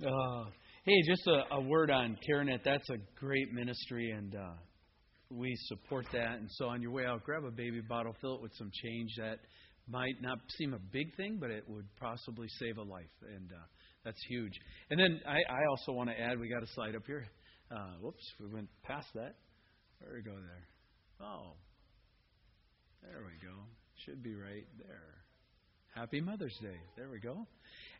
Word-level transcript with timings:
Uh, 0.00 0.44
hey, 0.84 1.02
just 1.08 1.26
a, 1.26 1.56
a, 1.56 1.60
word 1.60 1.90
on 1.90 2.16
CareNet. 2.28 2.60
That's 2.64 2.88
a 2.88 2.98
great 3.18 3.52
ministry, 3.52 4.12
and 4.12 4.32
uh, 4.32 4.52
we 5.28 5.52
support 5.66 6.06
that. 6.12 6.38
And 6.38 6.48
so, 6.52 6.68
on 6.68 6.80
your 6.80 6.92
way 6.92 7.04
out, 7.04 7.24
grab 7.24 7.42
a 7.42 7.50
baby 7.50 7.80
bottle, 7.80 8.14
fill 8.20 8.36
it 8.36 8.40
with 8.40 8.52
some 8.54 8.70
change. 8.84 9.10
That 9.18 9.40
might 9.88 10.14
not 10.20 10.38
seem 10.56 10.72
a 10.72 10.78
big 10.78 11.16
thing, 11.16 11.38
but 11.40 11.50
it 11.50 11.64
would 11.66 11.86
possibly 11.98 12.46
save 12.60 12.78
a 12.78 12.82
life, 12.82 13.10
and 13.22 13.50
uh, 13.50 13.64
that's 14.04 14.20
huge. 14.28 14.52
And 14.90 15.00
then 15.00 15.20
I, 15.26 15.38
I 15.52 15.66
also 15.68 15.90
want 15.90 16.10
to 16.10 16.20
add, 16.20 16.38
we 16.38 16.48
got 16.48 16.62
a 16.62 16.72
slide 16.74 16.94
up 16.94 17.02
here. 17.04 17.26
Uh, 17.68 17.94
whoops, 18.00 18.22
we 18.38 18.46
went 18.54 18.68
past 18.84 19.08
that. 19.16 19.34
Where 19.98 20.14
we 20.14 20.22
go 20.22 20.36
there? 20.36 21.26
Oh, 21.28 21.54
there 23.02 23.24
we 23.26 23.44
go. 23.44 23.56
Should 24.06 24.22
be 24.22 24.36
right 24.36 24.66
there. 24.78 25.17
Happy 25.98 26.20
Mother's 26.20 26.56
Day. 26.62 26.76
There 26.96 27.08
we 27.10 27.18
go. 27.18 27.44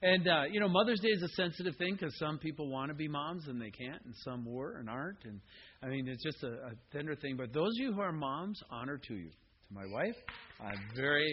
And 0.03 0.29
uh, 0.29 0.45
you 0.48 0.61
know, 0.61 0.69
Mother's 0.69 1.01
Day 1.01 1.09
is 1.09 1.21
a 1.21 1.29
sensitive 1.30 1.75
thing 1.79 1.97
because 1.98 2.17
some 2.17 2.39
people 2.39 2.69
want 2.69 2.91
to 2.91 2.95
be 2.95 3.09
moms 3.09 3.48
and 3.48 3.61
they 3.61 3.73
can't, 3.73 4.01
and 4.05 4.15
some 4.24 4.45
were 4.45 4.77
and 4.77 4.88
aren't. 4.88 5.24
And 5.24 5.41
I 5.83 5.88
mean, 5.88 6.07
it's 6.07 6.23
just 6.23 6.41
a, 6.45 6.47
a 6.47 6.73
tender 6.93 7.16
thing. 7.16 7.37
But 7.37 7.52
those 7.52 7.71
of 7.77 7.80
you 7.80 7.93
who 7.93 8.01
are 8.01 8.12
moms, 8.12 8.61
honor 8.71 9.01
to 9.09 9.15
you. 9.15 9.30
To 9.30 9.74
my 9.74 9.84
wife, 9.87 10.15
a 10.61 10.71
very 10.95 11.29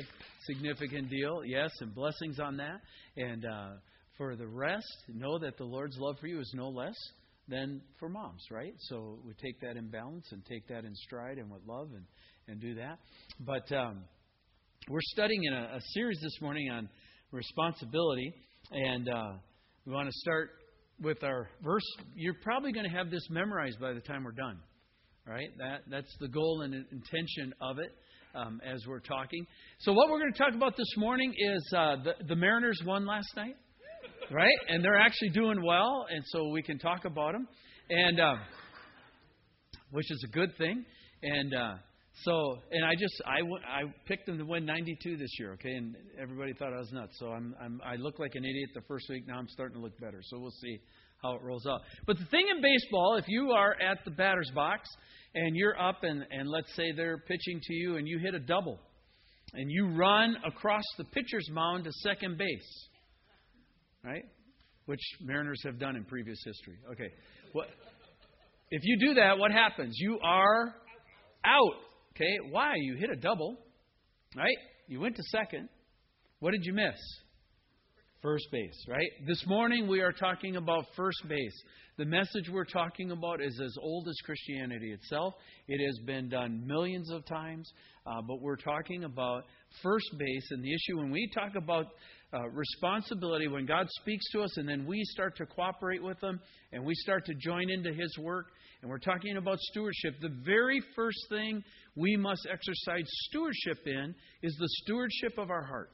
significant 0.47 1.11
deal. 1.11 1.45
Yes, 1.45 1.69
and 1.81 1.93
blessings 1.93 2.39
on 2.39 2.57
that. 2.57 2.81
And 3.15 3.45
uh, 3.45 3.69
for 4.17 4.35
the 4.35 4.47
rest, 4.47 4.87
know 5.13 5.37
that 5.37 5.57
the 5.57 5.65
Lord's 5.65 5.97
love 5.99 6.15
for 6.19 6.25
you 6.25 6.39
is 6.39 6.51
no 6.55 6.69
less 6.69 6.95
than 7.47 7.79
for 7.99 8.09
moms, 8.09 8.43
right? 8.49 8.73
So 8.89 9.19
we 9.23 9.33
take 9.35 9.61
that 9.61 9.77
in 9.77 9.89
balance 9.89 10.25
and 10.31 10.43
take 10.45 10.67
that 10.69 10.83
in 10.83 10.95
stride 10.95 11.37
and 11.37 11.51
with 11.51 11.61
love 11.67 11.89
and 11.93 12.05
and 12.47 12.59
do 12.59 12.75
that. 12.75 12.99
But 13.39 13.71
um, 13.71 14.03
we're 14.89 14.99
studying 15.01 15.43
in 15.45 15.53
a, 15.53 15.77
a 15.77 15.81
series 15.93 16.19
this 16.21 16.39
morning 16.41 16.69
on 16.69 16.87
responsibility. 17.31 18.33
And 18.71 19.09
uh, 19.09 19.31
we 19.85 19.93
want 19.93 20.07
to 20.07 20.13
start 20.13 20.51
with 21.01 21.23
our 21.23 21.49
verse. 21.63 21.83
You're 22.15 22.35
probably 22.43 22.71
going 22.71 22.87
to 22.87 22.95
have 22.95 23.09
this 23.09 23.27
memorized 23.29 23.79
by 23.79 23.93
the 23.93 23.99
time 23.99 24.23
we're 24.23 24.31
done, 24.31 24.59
right? 25.27 25.47
That 25.57 25.81
that's 25.89 26.15
the 26.19 26.27
goal 26.27 26.61
and 26.61 26.73
intention 26.73 27.53
of 27.61 27.79
it. 27.79 27.91
Um, 28.35 28.59
as 28.69 28.85
we're 28.85 28.99
talking. 28.99 29.47
So, 29.79 29.93
what 29.93 30.09
we're 30.09 30.19
going 30.19 30.33
to 30.33 30.37
talk 30.37 30.53
about 30.53 30.75
this 30.75 30.93
morning 30.97 31.33
is 31.37 31.73
uh, 31.73 31.95
the, 32.03 32.25
the 32.27 32.35
Mariners 32.35 32.77
won 32.85 33.05
last 33.05 33.29
night, 33.37 33.55
right? 34.29 34.57
And 34.67 34.83
they're 34.83 34.99
actually 34.99 35.29
doing 35.29 35.63
well, 35.63 36.05
and 36.09 36.21
so 36.25 36.49
we 36.49 36.61
can 36.61 36.77
talk 36.77 37.05
about 37.05 37.31
them, 37.31 37.47
and 37.89 38.19
uh, 38.19 38.33
which 39.91 40.11
is 40.11 40.21
a 40.27 40.31
good 40.33 40.49
thing. 40.57 40.83
And 41.23 41.55
uh, 41.55 41.75
so, 42.23 42.57
and 42.71 42.85
I 42.85 42.93
just 42.95 43.21
I, 43.25 43.39
I 43.67 43.83
picked 44.05 44.25
them 44.25 44.37
to 44.37 44.45
win 44.45 44.65
92 44.65 45.17
this 45.17 45.29
year, 45.37 45.53
okay, 45.53 45.71
and 45.71 45.95
everybody 46.19 46.53
thought 46.53 46.73
I 46.73 46.77
was 46.77 46.91
nuts. 46.93 47.17
So 47.19 47.27
I'm, 47.27 47.53
I'm 47.61 47.81
I 47.85 47.95
looked 47.97 48.19
like 48.19 48.35
an 48.35 48.45
idiot 48.45 48.69
the 48.73 48.81
first 48.87 49.07
week. 49.09 49.27
Now 49.27 49.37
I'm 49.37 49.49
starting 49.49 49.77
to 49.77 49.83
look 49.83 49.99
better. 49.99 50.21
So 50.23 50.39
we'll 50.39 50.55
see 50.61 50.79
how 51.21 51.35
it 51.35 51.41
rolls 51.41 51.65
out. 51.67 51.81
But 52.07 52.17
the 52.17 52.25
thing 52.25 52.45
in 52.55 52.61
baseball, 52.61 53.17
if 53.17 53.25
you 53.27 53.51
are 53.51 53.75
at 53.81 53.97
the 54.05 54.11
batter's 54.11 54.49
box 54.55 54.87
and 55.33 55.57
you're 55.57 55.79
up 55.79 56.03
and 56.03 56.25
and 56.31 56.49
let's 56.49 56.73
say 56.75 56.93
they're 56.95 57.17
pitching 57.17 57.59
to 57.61 57.73
you 57.73 57.97
and 57.97 58.07
you 58.07 58.17
hit 58.19 58.33
a 58.33 58.39
double, 58.39 58.79
and 59.53 59.69
you 59.69 59.89
run 59.89 60.37
across 60.47 60.83
the 60.97 61.03
pitcher's 61.03 61.49
mound 61.51 61.83
to 61.83 61.91
second 62.01 62.37
base, 62.37 62.87
right? 64.05 64.23
Which 64.85 65.01
Mariners 65.21 65.61
have 65.65 65.79
done 65.79 65.97
in 65.97 66.05
previous 66.05 66.41
history. 66.45 66.77
Okay, 66.93 67.09
what? 67.51 67.67
If 68.71 68.81
you 68.83 68.99
do 68.99 69.13
that, 69.15 69.37
what 69.37 69.51
happens? 69.51 69.95
You 69.99 70.17
are 70.23 70.75
out. 71.45 71.75
Okay, 72.15 72.37
why? 72.49 72.75
You 72.77 72.95
hit 72.95 73.09
a 73.09 73.15
double, 73.17 73.57
right? 74.37 74.57
You 74.87 75.01
went 75.01 75.17
to 75.17 75.23
second. 75.23 75.67
What 76.39 76.51
did 76.51 76.63
you 76.63 76.71
miss? 76.71 76.95
First 78.21 78.45
base, 78.53 78.85
right? 78.87 79.09
This 79.27 79.43
morning 79.45 79.85
we 79.85 79.99
are 79.99 80.13
talking 80.13 80.55
about 80.55 80.85
first 80.95 81.17
base. 81.27 81.63
The 81.97 82.05
message 82.05 82.49
we're 82.49 82.63
talking 82.63 83.11
about 83.11 83.41
is 83.41 83.59
as 83.61 83.75
old 83.81 84.07
as 84.07 84.15
Christianity 84.23 84.93
itself. 84.93 85.33
It 85.67 85.85
has 85.85 85.99
been 86.05 86.29
done 86.29 86.65
millions 86.65 87.11
of 87.11 87.25
times, 87.25 87.69
uh, 88.05 88.21
but 88.25 88.41
we're 88.41 88.55
talking 88.55 89.03
about 89.03 89.43
first 89.83 90.07
base 90.17 90.47
and 90.51 90.63
the 90.63 90.73
issue 90.73 90.97
when 90.97 91.11
we 91.11 91.29
talk 91.35 91.55
about 91.57 91.87
uh, 92.33 92.47
responsibility, 92.49 93.49
when 93.49 93.65
God 93.65 93.87
speaks 94.01 94.23
to 94.31 94.41
us 94.41 94.55
and 94.55 94.67
then 94.67 94.85
we 94.85 95.03
start 95.03 95.35
to 95.37 95.45
cooperate 95.45 96.01
with 96.01 96.21
Him 96.23 96.39
and 96.71 96.85
we 96.85 96.95
start 96.95 97.25
to 97.25 97.33
join 97.35 97.69
into 97.69 97.93
His 97.93 98.17
work, 98.17 98.45
and 98.81 98.89
we're 98.89 98.99
talking 98.99 99.37
about 99.37 99.59
stewardship, 99.59 100.15
the 100.21 100.35
very 100.45 100.81
first 100.95 101.17
thing 101.29 101.63
we 101.95 102.15
must 102.17 102.47
exercise 102.51 103.05
stewardship 103.29 103.79
in 103.85 104.13
is 104.43 104.55
the 104.59 104.69
stewardship 104.83 105.37
of 105.37 105.49
our 105.49 105.63
heart. 105.63 105.91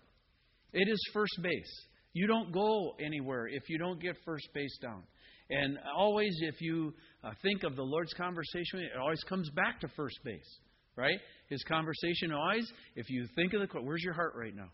It 0.74 0.88
is 0.90 1.00
first 1.14 1.40
base. 1.42 1.86
You 2.14 2.28
don't 2.28 2.52
go 2.52 2.96
anywhere 3.04 3.48
if 3.48 3.70
you 3.70 3.78
don't 3.78 4.02
get 4.02 4.16
first 4.26 4.48
base 4.54 4.78
down. 4.82 5.04
And 5.50 5.78
always, 5.96 6.34
if 6.42 6.62
you 6.62 6.94
uh, 7.24 7.32
think 7.42 7.64
of 7.64 7.76
the 7.76 7.84
Lord's 7.84 8.14
conversation, 8.14 8.80
it 8.80 8.98
always 9.00 9.22
comes 9.24 9.50
back 9.50 9.82
to 9.82 9.88
first 9.90 10.18
base, 10.24 10.60
right? 10.96 11.18
His 11.50 11.64
conversation 11.64 12.32
always, 12.32 12.72
if 12.96 13.10
you 13.10 13.28
think 13.36 13.54
of 13.54 13.62
the, 13.62 13.82
where's 13.82 14.02
your 14.02 14.14
heart 14.14 14.34
right 14.36 14.56
now? 14.56 14.70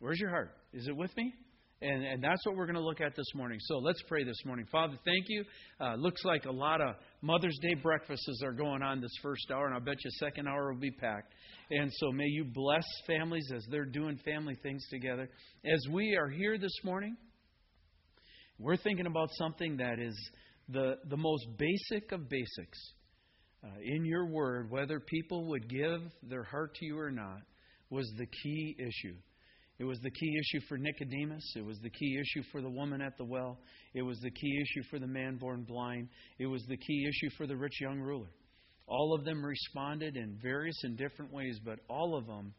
Where's 0.00 0.18
your 0.18 0.30
heart? 0.30 0.50
Is 0.72 0.88
it 0.88 0.96
with 0.96 1.16
me? 1.16 1.32
And, 1.82 2.04
and 2.04 2.24
that's 2.24 2.44
what 2.46 2.56
we're 2.56 2.64
going 2.64 2.76
to 2.76 2.82
look 2.84 3.02
at 3.02 3.14
this 3.14 3.26
morning. 3.34 3.58
So 3.60 3.76
let's 3.76 4.00
pray 4.08 4.24
this 4.24 4.42
morning. 4.46 4.64
Father, 4.72 4.96
thank 5.04 5.26
you. 5.28 5.44
Uh, 5.78 5.94
looks 5.96 6.24
like 6.24 6.46
a 6.46 6.50
lot 6.50 6.80
of 6.80 6.94
Mother's 7.20 7.58
Day 7.60 7.74
breakfasts 7.74 8.42
are 8.42 8.52
going 8.52 8.82
on 8.82 9.02
this 9.02 9.10
first 9.22 9.50
hour, 9.50 9.66
and 9.66 9.76
I 9.76 9.78
bet 9.78 9.96
you 10.02 10.10
second 10.12 10.48
hour 10.48 10.72
will 10.72 10.80
be 10.80 10.90
packed. 10.90 11.34
And 11.70 11.90
so 11.96 12.12
may 12.12 12.24
you 12.24 12.44
bless 12.44 12.84
families 13.06 13.50
as 13.54 13.62
they're 13.70 13.84
doing 13.84 14.18
family 14.24 14.56
things 14.62 14.86
together. 14.88 15.28
As 15.66 15.86
we 15.92 16.16
are 16.16 16.30
here 16.30 16.56
this 16.56 16.72
morning, 16.82 17.14
we're 18.58 18.78
thinking 18.78 19.06
about 19.06 19.28
something 19.32 19.76
that 19.76 19.98
is 19.98 20.16
the, 20.70 20.94
the 21.10 21.16
most 21.18 21.46
basic 21.58 22.10
of 22.12 22.30
basics. 22.30 22.78
Uh, 23.62 23.68
in 23.82 24.06
your 24.06 24.26
word, 24.26 24.70
whether 24.70 24.98
people 24.98 25.48
would 25.48 25.68
give 25.68 26.00
their 26.22 26.44
heart 26.44 26.74
to 26.76 26.86
you 26.86 26.98
or 26.98 27.10
not, 27.10 27.40
was 27.90 28.10
the 28.16 28.26
key 28.26 28.76
issue. 28.78 29.14
It 29.78 29.84
was 29.84 29.98
the 30.00 30.10
key 30.10 30.38
issue 30.38 30.64
for 30.68 30.78
Nicodemus. 30.78 31.52
It 31.54 31.64
was 31.64 31.78
the 31.80 31.90
key 31.90 32.18
issue 32.18 32.42
for 32.50 32.62
the 32.62 32.70
woman 32.70 33.02
at 33.02 33.18
the 33.18 33.24
well. 33.24 33.58
It 33.92 34.02
was 34.02 34.18
the 34.20 34.30
key 34.30 34.58
issue 34.62 34.88
for 34.90 34.98
the 34.98 35.06
man 35.06 35.36
born 35.36 35.64
blind. 35.64 36.08
It 36.38 36.46
was 36.46 36.64
the 36.66 36.78
key 36.78 37.06
issue 37.06 37.30
for 37.36 37.46
the 37.46 37.56
rich 37.56 37.80
young 37.80 37.98
ruler. 37.98 38.30
All 38.86 39.14
of 39.14 39.24
them 39.24 39.44
responded 39.44 40.16
in 40.16 40.38
various 40.42 40.76
and 40.84 40.96
different 40.96 41.32
ways, 41.32 41.58
but 41.64 41.80
all 41.88 42.16
of 42.16 42.26
them, 42.26 42.54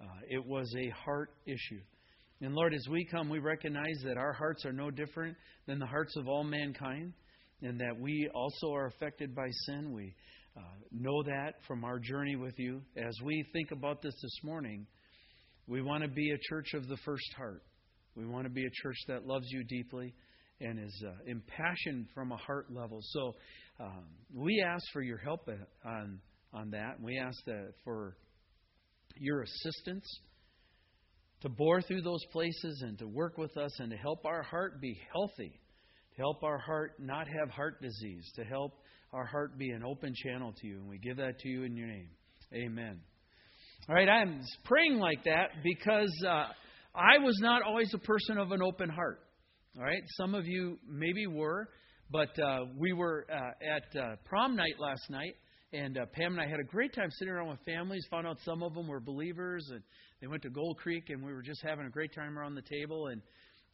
uh, 0.00 0.06
it 0.28 0.44
was 0.44 0.74
a 0.76 0.88
heart 1.04 1.30
issue. 1.46 1.80
And 2.40 2.54
Lord, 2.54 2.74
as 2.74 2.86
we 2.90 3.04
come, 3.04 3.28
we 3.28 3.38
recognize 3.38 4.02
that 4.04 4.16
our 4.16 4.32
hearts 4.32 4.64
are 4.66 4.72
no 4.72 4.90
different 4.90 5.36
than 5.66 5.78
the 5.78 5.86
hearts 5.86 6.16
of 6.16 6.28
all 6.28 6.44
mankind, 6.44 7.12
and 7.62 7.80
that 7.80 7.98
we 7.98 8.28
also 8.34 8.74
are 8.74 8.86
affected 8.86 9.34
by 9.34 9.48
sin. 9.66 9.92
We 9.92 10.14
uh, 10.56 10.60
know 10.90 11.22
that 11.22 11.54
from 11.66 11.84
our 11.84 11.98
journey 11.98 12.36
with 12.36 12.58
you. 12.58 12.82
As 12.96 13.16
we 13.22 13.44
think 13.52 13.70
about 13.70 14.02
this 14.02 14.14
this 14.22 14.38
morning, 14.42 14.86
we 15.66 15.82
want 15.82 16.02
to 16.02 16.08
be 16.08 16.30
a 16.30 16.38
church 16.48 16.74
of 16.74 16.86
the 16.88 16.96
first 17.04 17.32
heart. 17.36 17.62
We 18.14 18.26
want 18.26 18.44
to 18.44 18.50
be 18.50 18.64
a 18.64 18.70
church 18.82 18.96
that 19.08 19.26
loves 19.26 19.46
you 19.50 19.64
deeply 19.64 20.14
and 20.60 20.78
is 20.78 21.04
uh, 21.06 21.12
impassioned 21.26 22.06
from 22.14 22.32
a 22.32 22.36
heart 22.36 22.72
level. 22.72 23.00
So 23.02 23.34
um, 23.78 24.04
we 24.34 24.64
ask 24.66 24.84
for 24.92 25.02
your 25.02 25.18
help 25.18 25.48
uh, 25.48 25.88
on 25.88 26.20
on 26.52 26.70
that. 26.70 27.00
We 27.00 27.18
ask 27.18 27.36
that 27.46 27.72
for 27.84 28.16
your 29.18 29.42
assistance 29.42 30.06
to 31.42 31.48
bore 31.48 31.82
through 31.82 32.02
those 32.02 32.24
places 32.32 32.82
and 32.82 32.98
to 32.98 33.06
work 33.06 33.36
with 33.36 33.56
us 33.56 33.78
and 33.78 33.90
to 33.90 33.96
help 33.96 34.24
our 34.24 34.42
heart 34.42 34.80
be 34.80 34.98
healthy, 35.12 35.60
to 36.14 36.22
help 36.22 36.42
our 36.42 36.58
heart 36.58 36.94
not 36.98 37.26
have 37.28 37.50
heart 37.50 37.82
disease, 37.82 38.24
to 38.36 38.44
help 38.44 38.72
our 39.12 39.26
heart 39.26 39.58
be 39.58 39.70
an 39.70 39.84
open 39.84 40.14
channel 40.14 40.54
to 40.60 40.66
you. 40.66 40.78
And 40.78 40.88
we 40.88 40.98
give 40.98 41.18
that 41.18 41.38
to 41.40 41.48
you 41.48 41.64
in 41.64 41.76
your 41.76 41.88
name. 41.88 42.08
Amen. 42.54 43.00
Right, 43.88 44.08
I'm 44.08 44.40
praying 44.64 44.98
like 44.98 45.22
that 45.26 45.62
because 45.62 46.12
uh, 46.26 46.46
I 46.92 47.18
was 47.22 47.38
not 47.40 47.62
always 47.62 47.94
a 47.94 47.98
person 47.98 48.36
of 48.36 48.50
an 48.50 48.60
open 48.60 48.88
heart. 48.88 49.20
All 49.78 49.84
right, 49.84 50.02
some 50.16 50.34
of 50.34 50.44
you 50.44 50.76
maybe 50.88 51.28
were, 51.28 51.68
but 52.10 52.36
uh, 52.36 52.64
we 52.76 52.92
were 52.92 53.28
uh, 53.30 53.76
at 53.76 53.96
uh, 53.96 54.16
prom 54.24 54.56
night 54.56 54.74
last 54.80 55.08
night, 55.08 55.34
and 55.72 55.98
uh, 55.98 56.06
Pam 56.14 56.32
and 56.32 56.40
I 56.40 56.48
had 56.48 56.58
a 56.58 56.64
great 56.64 56.96
time 56.96 57.10
sitting 57.12 57.32
around 57.32 57.48
with 57.48 57.60
families. 57.64 58.04
Found 58.10 58.26
out 58.26 58.38
some 58.44 58.64
of 58.64 58.74
them 58.74 58.88
were 58.88 58.98
believers, 58.98 59.64
and 59.70 59.82
they 60.20 60.26
went 60.26 60.42
to 60.42 60.50
Gold 60.50 60.78
Creek, 60.78 61.04
and 61.10 61.24
we 61.24 61.32
were 61.32 61.42
just 61.42 61.62
having 61.64 61.86
a 61.86 61.90
great 61.90 62.12
time 62.12 62.36
around 62.36 62.56
the 62.56 62.62
table. 62.62 63.06
And 63.06 63.22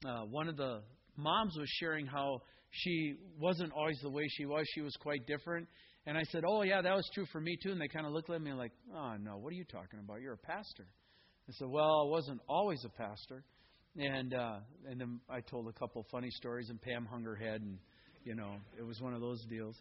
uh, 0.04 0.26
one 0.26 0.46
of 0.46 0.58
the 0.58 0.82
moms 1.16 1.56
was 1.58 1.70
sharing 1.80 2.04
how 2.04 2.42
she 2.70 3.14
wasn't 3.38 3.72
always 3.72 3.98
the 4.02 4.10
way 4.10 4.24
she 4.28 4.44
was; 4.44 4.66
she 4.74 4.82
was 4.82 4.94
quite 5.00 5.26
different. 5.26 5.66
And 6.06 6.18
I 6.18 6.22
said, 6.30 6.42
Oh, 6.46 6.62
yeah, 6.62 6.82
that 6.82 6.94
was 6.94 7.08
true 7.14 7.26
for 7.32 7.40
me 7.40 7.56
too. 7.62 7.70
And 7.70 7.80
they 7.80 7.88
kind 7.88 8.06
of 8.06 8.12
looked 8.12 8.30
at 8.30 8.40
me 8.40 8.52
like, 8.52 8.72
Oh, 8.94 9.14
no, 9.20 9.36
what 9.36 9.52
are 9.52 9.56
you 9.56 9.64
talking 9.64 10.00
about? 10.00 10.20
You're 10.20 10.34
a 10.34 10.38
pastor. 10.38 10.86
I 11.48 11.52
said, 11.52 11.68
Well, 11.68 12.04
I 12.06 12.10
wasn't 12.10 12.40
always 12.48 12.84
a 12.84 12.88
pastor. 12.88 13.44
And 13.96 14.32
uh, 14.32 14.56
and 14.88 15.00
then 15.00 15.20
I 15.28 15.40
told 15.40 15.68
a 15.68 15.72
couple 15.72 16.04
funny 16.10 16.30
stories, 16.30 16.70
and 16.70 16.80
Pam 16.80 17.04
hung 17.04 17.22
her 17.24 17.36
head, 17.36 17.60
and 17.60 17.76
you 18.24 18.34
know, 18.34 18.54
it 18.78 18.82
was 18.82 19.00
one 19.02 19.12
of 19.12 19.20
those 19.20 19.44
deals. 19.50 19.76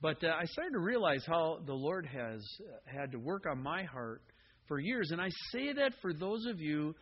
But 0.00 0.22
uh, 0.24 0.30
I 0.30 0.44
started 0.46 0.72
to 0.72 0.80
realize 0.80 1.22
how 1.26 1.60
the 1.64 1.74
Lord 1.74 2.04
has 2.06 2.44
had 2.86 3.12
to 3.12 3.18
work 3.18 3.44
on 3.48 3.62
my 3.62 3.84
heart 3.84 4.22
for 4.66 4.80
years, 4.80 5.12
and 5.12 5.20
I 5.20 5.28
say 5.52 5.72
that 5.74 5.92
for 6.02 6.12
those 6.12 6.44
of 6.46 6.60
you 6.60 6.92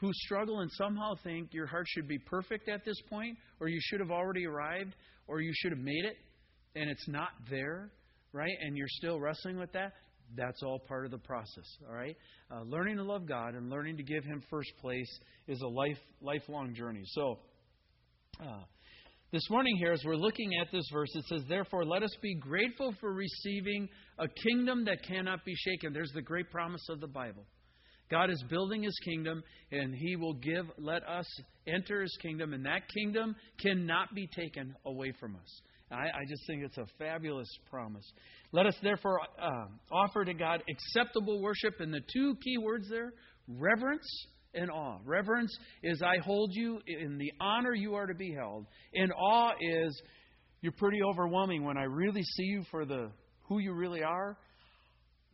who 0.00 0.10
struggle 0.12 0.60
and 0.60 0.70
somehow 0.72 1.14
think 1.24 1.52
your 1.52 1.66
heart 1.66 1.86
should 1.88 2.06
be 2.06 2.18
perfect 2.18 2.68
at 2.68 2.84
this 2.84 3.00
point, 3.10 3.36
or 3.58 3.66
you 3.66 3.80
should 3.80 3.98
have 3.98 4.12
already 4.12 4.46
arrived, 4.46 4.94
or 5.26 5.40
you 5.40 5.52
should 5.56 5.72
have 5.72 5.80
made 5.80 6.04
it, 6.04 6.16
and 6.76 6.88
it's 6.88 7.08
not 7.08 7.30
there, 7.50 7.90
right? 8.36 8.56
And 8.60 8.76
you're 8.76 8.86
still 8.88 9.18
wrestling 9.18 9.58
with 9.58 9.72
that. 9.72 9.92
That's 10.36 10.62
all 10.62 10.78
part 10.78 11.04
of 11.04 11.10
the 11.10 11.18
process, 11.18 11.64
all 11.88 11.94
right? 11.94 12.16
Uh, 12.50 12.62
learning 12.62 12.96
to 12.96 13.04
love 13.04 13.26
God 13.26 13.54
and 13.54 13.70
learning 13.70 13.96
to 13.96 14.02
give 14.02 14.24
Him 14.24 14.42
first 14.50 14.72
place 14.80 15.08
is 15.46 15.60
a 15.62 15.68
life 15.68 15.98
lifelong 16.20 16.74
journey. 16.74 17.02
So, 17.04 17.38
uh, 18.40 18.64
this 19.32 19.48
morning 19.50 19.76
here, 19.76 19.92
as 19.92 20.02
we're 20.04 20.16
looking 20.16 20.50
at 20.60 20.70
this 20.72 20.84
verse, 20.92 21.10
it 21.14 21.24
says, 21.28 21.42
Therefore, 21.48 21.84
let 21.84 22.02
us 22.02 22.14
be 22.22 22.34
grateful 22.34 22.94
for 23.00 23.12
receiving 23.12 23.88
a 24.18 24.26
kingdom 24.28 24.84
that 24.84 25.02
cannot 25.06 25.44
be 25.44 25.54
shaken. 25.54 25.92
There's 25.92 26.12
the 26.14 26.22
great 26.22 26.50
promise 26.50 26.86
of 26.90 27.00
the 27.00 27.08
Bible. 27.08 27.44
God 28.10 28.30
is 28.30 28.42
building 28.48 28.84
his 28.84 28.96
kingdom, 29.04 29.42
and 29.72 29.94
he 29.94 30.14
will 30.16 30.34
give, 30.34 30.66
let 30.78 31.06
us 31.08 31.26
enter 31.66 32.02
his 32.02 32.16
kingdom, 32.22 32.52
and 32.52 32.64
that 32.66 32.82
kingdom 32.94 33.34
cannot 33.60 34.14
be 34.14 34.28
taken 34.28 34.76
away 34.84 35.12
from 35.18 35.34
us. 35.34 35.60
I, 35.90 35.94
I 35.94 36.24
just 36.28 36.42
think 36.46 36.62
it's 36.64 36.78
a 36.78 36.86
fabulous 36.98 37.48
promise. 37.70 38.04
Let 38.52 38.66
us 38.66 38.74
therefore 38.82 39.20
uh, 39.40 39.66
offer 39.92 40.24
to 40.24 40.34
God 40.34 40.62
acceptable 40.68 41.40
worship, 41.40 41.74
and 41.80 41.92
the 41.92 42.00
two 42.12 42.36
key 42.42 42.58
words 42.58 42.88
there 42.90 43.12
reverence 43.48 44.26
and 44.54 44.70
awe. 44.70 44.98
Reverence 45.04 45.56
is 45.82 46.02
I 46.02 46.18
hold 46.24 46.50
you 46.54 46.80
in 46.86 47.18
the 47.18 47.32
honor 47.40 47.74
you 47.74 47.94
are 47.94 48.06
to 48.06 48.14
be 48.14 48.32
held. 48.32 48.66
And 48.94 49.12
awe 49.12 49.52
is 49.60 50.02
you're 50.60 50.72
pretty 50.72 51.02
overwhelming 51.02 51.62
when 51.62 51.76
I 51.76 51.84
really 51.84 52.22
see 52.22 52.44
you 52.44 52.64
for 52.70 52.84
the 52.84 53.10
who 53.48 53.58
you 53.58 53.72
really 53.72 54.02
are. 54.02 54.36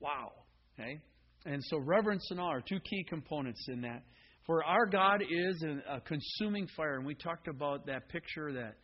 Wow. 0.01 0.33
Okay? 0.79 1.01
And 1.47 1.63
so 1.65 1.79
reverence 1.79 2.27
and 2.31 2.41
awe 2.41 2.55
are 2.55 2.61
two 2.61 2.81
key 2.81 3.05
components 3.09 3.65
in 3.69 3.83
that. 3.83 4.03
For 4.47 4.65
our 4.65 4.87
God 4.87 5.23
is 5.23 5.65
a 5.89 6.01
consuming 6.01 6.67
fire. 6.77 6.97
And 6.97 7.07
we 7.07 7.15
talked 7.15 7.49
about 7.49 7.87
that 7.87 8.09
picture, 8.09 8.53
that 8.53 8.75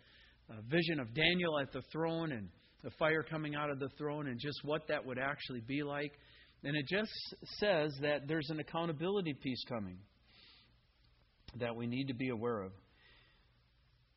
uh, 0.51 0.55
vision 0.69 1.01
of 1.01 1.15
Daniel 1.15 1.59
at 1.59 1.73
the 1.73 1.83
throne 1.93 2.33
and 2.33 2.49
the 2.83 2.91
fire 2.99 3.23
coming 3.23 3.55
out 3.55 3.71
of 3.71 3.79
the 3.79 3.89
throne 3.99 4.29
and 4.29 4.39
just 4.39 4.61
what 4.65 4.87
that 4.89 5.05
would 5.05 5.19
actually 5.19 5.61
be 5.61 5.83
like. 5.83 6.13
And 6.65 6.77
it 6.77 6.87
just 6.89 7.11
says 7.59 7.93
that 8.03 8.27
there's 8.27 8.49
an 8.51 8.61
accountability 8.61 9.35
piece 9.35 9.63
coming 9.69 9.99
that 11.59 11.75
we 11.75 11.87
need 11.87 12.09
to 12.09 12.15
be 12.15 12.31
aware 12.31 12.63
of. 12.63 12.73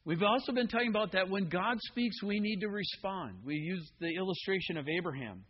We've 0.04 0.24
also 0.24 0.52
been 0.52 0.68
talking 0.68 0.90
about 0.90 1.12
that 1.12 1.30
when 1.30 1.48
God 1.48 1.78
speaks, 1.92 2.24
we 2.24 2.40
need 2.40 2.62
to 2.62 2.68
respond. 2.68 3.38
We 3.46 3.56
use 3.56 3.88
the 4.00 4.16
illustration 4.16 4.78
of 4.78 4.88
Abraham. 4.88 5.44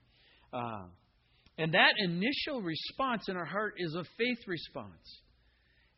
Uh, 0.51 0.87
and 1.57 1.73
that 1.73 1.93
initial 1.97 2.61
response 2.61 3.29
in 3.29 3.37
our 3.37 3.45
heart 3.45 3.75
is 3.77 3.95
a 3.95 4.03
faith 4.17 4.39
response. 4.47 5.21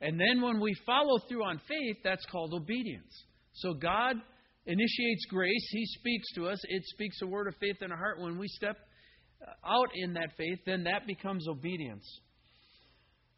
And 0.01 0.19
then 0.19 0.41
when 0.41 0.59
we 0.59 0.75
follow 0.85 1.17
through 1.27 1.43
on 1.43 1.59
faith, 1.67 1.97
that's 2.03 2.25
called 2.25 2.53
obedience. 2.53 3.11
So 3.53 3.73
God 3.73 4.17
initiates 4.65 5.25
grace, 5.29 5.67
He 5.71 5.85
speaks 5.85 6.31
to 6.35 6.47
us, 6.47 6.59
it 6.63 6.83
speaks 6.85 7.21
a 7.21 7.27
word 7.27 7.47
of 7.47 7.55
faith 7.59 7.77
in 7.81 7.91
our 7.91 7.97
heart. 7.97 8.19
When 8.19 8.37
we 8.37 8.47
step 8.47 8.77
out 9.65 9.89
in 9.95 10.13
that 10.13 10.29
faith, 10.37 10.59
then 10.65 10.83
that 10.85 11.05
becomes 11.07 11.47
obedience. 11.47 12.05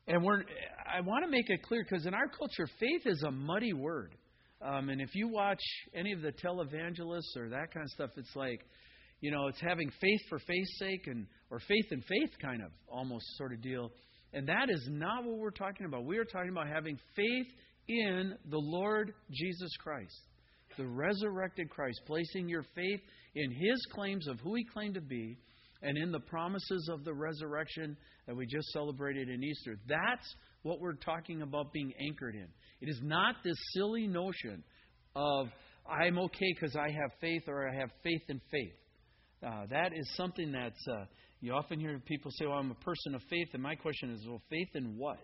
And 0.08 0.24
we're, 0.24 0.44
I 0.86 1.02
want 1.02 1.26
to 1.26 1.32
make 1.32 1.50
it 1.50 1.64
clear 1.64 1.84
because 1.84 2.06
in 2.06 2.14
our 2.14 2.28
culture, 2.28 2.68
faith 2.80 3.02
is 3.06 3.24
a 3.24 3.32
muddy 3.32 3.74
word. 3.74 4.16
Um, 4.62 4.90
and 4.90 5.02
if 5.02 5.16
you 5.16 5.28
watch 5.28 5.62
any 5.94 6.12
of 6.14 6.22
the 6.22 6.32
televangelists 6.32 7.36
or 7.38 7.50
that 7.50 7.74
kind 7.74 7.84
of 7.84 7.90
stuff, 7.90 8.12
it's 8.18 8.36
like, 8.36 8.62
you 9.22 9.32
know, 9.32 9.48
it's 9.48 9.62
having 9.62 9.90
faith 10.02 10.20
for 10.30 10.40
faith's 10.40 10.78
sake 10.80 11.08
and 11.08 11.26
or 11.50 11.60
faith 11.60 11.86
in 11.92 12.02
faith 12.02 12.30
kind 12.42 12.62
of 12.62 12.72
almost 12.88 13.26
sort 13.38 13.54
of 13.54 13.62
deal. 13.62 13.92
And 14.34 14.48
that 14.48 14.70
is 14.70 14.88
not 14.90 15.24
what 15.24 15.38
we're 15.38 15.52
talking 15.52 15.86
about. 15.86 16.06
We 16.06 16.18
are 16.18 16.26
talking 16.26 16.50
about 16.50 16.68
having 16.68 16.98
faith 17.16 17.48
in 17.88 18.36
the 18.50 18.58
Lord 18.58 19.14
Jesus 19.32 19.72
Christ, 19.78 20.20
the 20.78 20.88
resurrected 20.88 21.70
Christ, 21.70 22.02
placing 22.06 22.50
your 22.50 22.64
faith 22.76 23.02
in 23.36 23.52
his 23.52 23.86
claims 23.94 24.28
of 24.28 24.40
who 24.40 24.56
he 24.56 24.64
claimed 24.64 24.96
to 24.96 25.02
be 25.02 25.38
and 25.82 25.98
in 25.98 26.12
the 26.12 26.20
promises 26.20 26.90
of 26.92 27.04
the 27.04 27.14
resurrection 27.14 27.96
that 28.28 28.36
we 28.36 28.46
just 28.46 28.68
celebrated 28.70 29.30
in 29.30 29.44
Easter. 29.44 29.78
That's 29.88 30.36
what 30.64 30.80
we're 30.80 30.94
talking 30.94 31.42
about 31.42 31.72
being 31.72 31.94
anchored 32.00 32.36
in. 32.36 32.48
It 32.82 32.90
is 32.90 33.00
not 33.04 33.36
this 33.44 33.58
silly 33.74 34.08
notion 34.08 34.64
of 35.16 35.48
I'm 35.88 36.18
okay 36.18 36.54
because 36.54 36.76
I 36.76 36.90
have 36.90 37.12
faith 37.22 37.44
or 37.48 37.70
I 37.70 37.76
have 37.76 37.90
faith 38.04 38.24
in 38.30 38.42
faith. 38.52 38.74
Uh, 39.46 39.66
that 39.70 39.92
is 39.96 40.10
something 40.16 40.52
that's 40.52 40.88
uh, 40.88 41.06
you 41.42 41.54
often 41.54 41.80
hear 41.80 42.00
people 42.00 42.32
say, 42.32 42.46
"Well, 42.46 42.58
I'm 42.58 42.72
a 42.72 42.76
person 42.76 43.14
of 43.14 43.22
faith," 43.30 43.50
and 43.54 43.62
my 43.62 43.76
question 43.76 44.12
is, 44.12 44.26
"Well, 44.28 44.42
faith 44.50 44.70
in 44.74 44.98
what? 44.98 45.20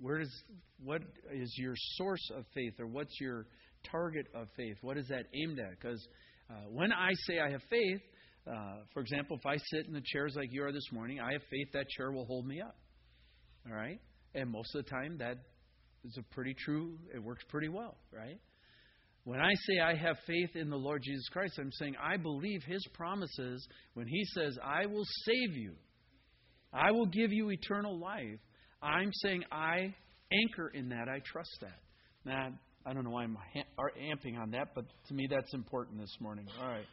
Where 0.00 0.18
does 0.18 0.42
what 0.82 1.02
is 1.32 1.54
your 1.58 1.74
source 1.76 2.30
of 2.34 2.44
faith, 2.54 2.74
or 2.80 2.86
what's 2.86 3.14
your 3.20 3.46
target 3.90 4.26
of 4.34 4.48
faith? 4.56 4.76
What 4.82 4.96
is 4.96 5.06
that 5.08 5.26
aimed 5.34 5.58
at?" 5.60 5.70
Because 5.70 6.06
uh, 6.50 6.68
when 6.70 6.92
I 6.92 7.10
say 7.26 7.38
I 7.38 7.50
have 7.50 7.62
faith, 7.70 8.00
uh, 8.46 8.82
for 8.92 9.00
example, 9.00 9.36
if 9.36 9.46
I 9.46 9.56
sit 9.56 9.86
in 9.86 9.92
the 9.92 10.02
chairs 10.04 10.34
like 10.36 10.48
you 10.52 10.64
are 10.64 10.72
this 10.72 10.90
morning, 10.92 11.20
I 11.20 11.32
have 11.32 11.42
faith 11.50 11.68
that 11.72 11.88
chair 11.90 12.10
will 12.10 12.24
hold 12.26 12.46
me 12.46 12.60
up. 12.60 12.76
All 13.66 13.76
right? 13.76 14.00
And 14.34 14.50
most 14.50 14.74
of 14.74 14.84
the 14.84 14.90
time, 14.90 15.18
that 15.18 15.36
is 16.04 16.16
a 16.18 16.34
pretty 16.34 16.54
true, 16.54 16.98
it 17.14 17.22
works 17.22 17.44
pretty 17.48 17.68
well, 17.68 17.96
right? 18.12 18.38
When 19.24 19.38
I 19.38 19.52
say 19.66 19.80
I 19.80 19.94
have 19.94 20.16
faith 20.26 20.56
in 20.56 20.70
the 20.70 20.76
Lord 20.76 21.02
Jesus 21.02 21.28
Christ, 21.28 21.58
I'm 21.58 21.72
saying 21.72 21.94
I 22.02 22.16
believe 22.16 22.62
His 22.64 22.84
promises 22.94 23.66
when 23.94 24.06
He 24.06 24.24
says, 24.34 24.56
I 24.64 24.86
will 24.86 25.04
save 25.26 25.56
you, 25.56 25.74
I 26.72 26.92
will 26.92 27.06
give 27.06 27.32
you 27.32 27.50
eternal 27.50 27.98
life. 27.98 28.40
I'm 28.82 29.10
saying 29.12 29.44
I 29.52 29.94
anchor 30.32 30.68
in 30.72 30.88
that. 30.90 31.08
I 31.08 31.20
trust 31.24 31.50
that. 31.60 31.80
Now, 32.24 32.52
I 32.86 32.92
don't 32.92 33.04
know 33.04 33.10
why 33.10 33.24
I'm 33.24 33.36
amping 33.78 34.38
on 34.38 34.52
that, 34.52 34.68
but 34.74 34.84
to 35.08 35.14
me 35.14 35.28
that's 35.30 35.52
important 35.54 36.00
this 36.00 36.16
morning. 36.20 36.46
All 36.60 36.68
right. 36.68 36.86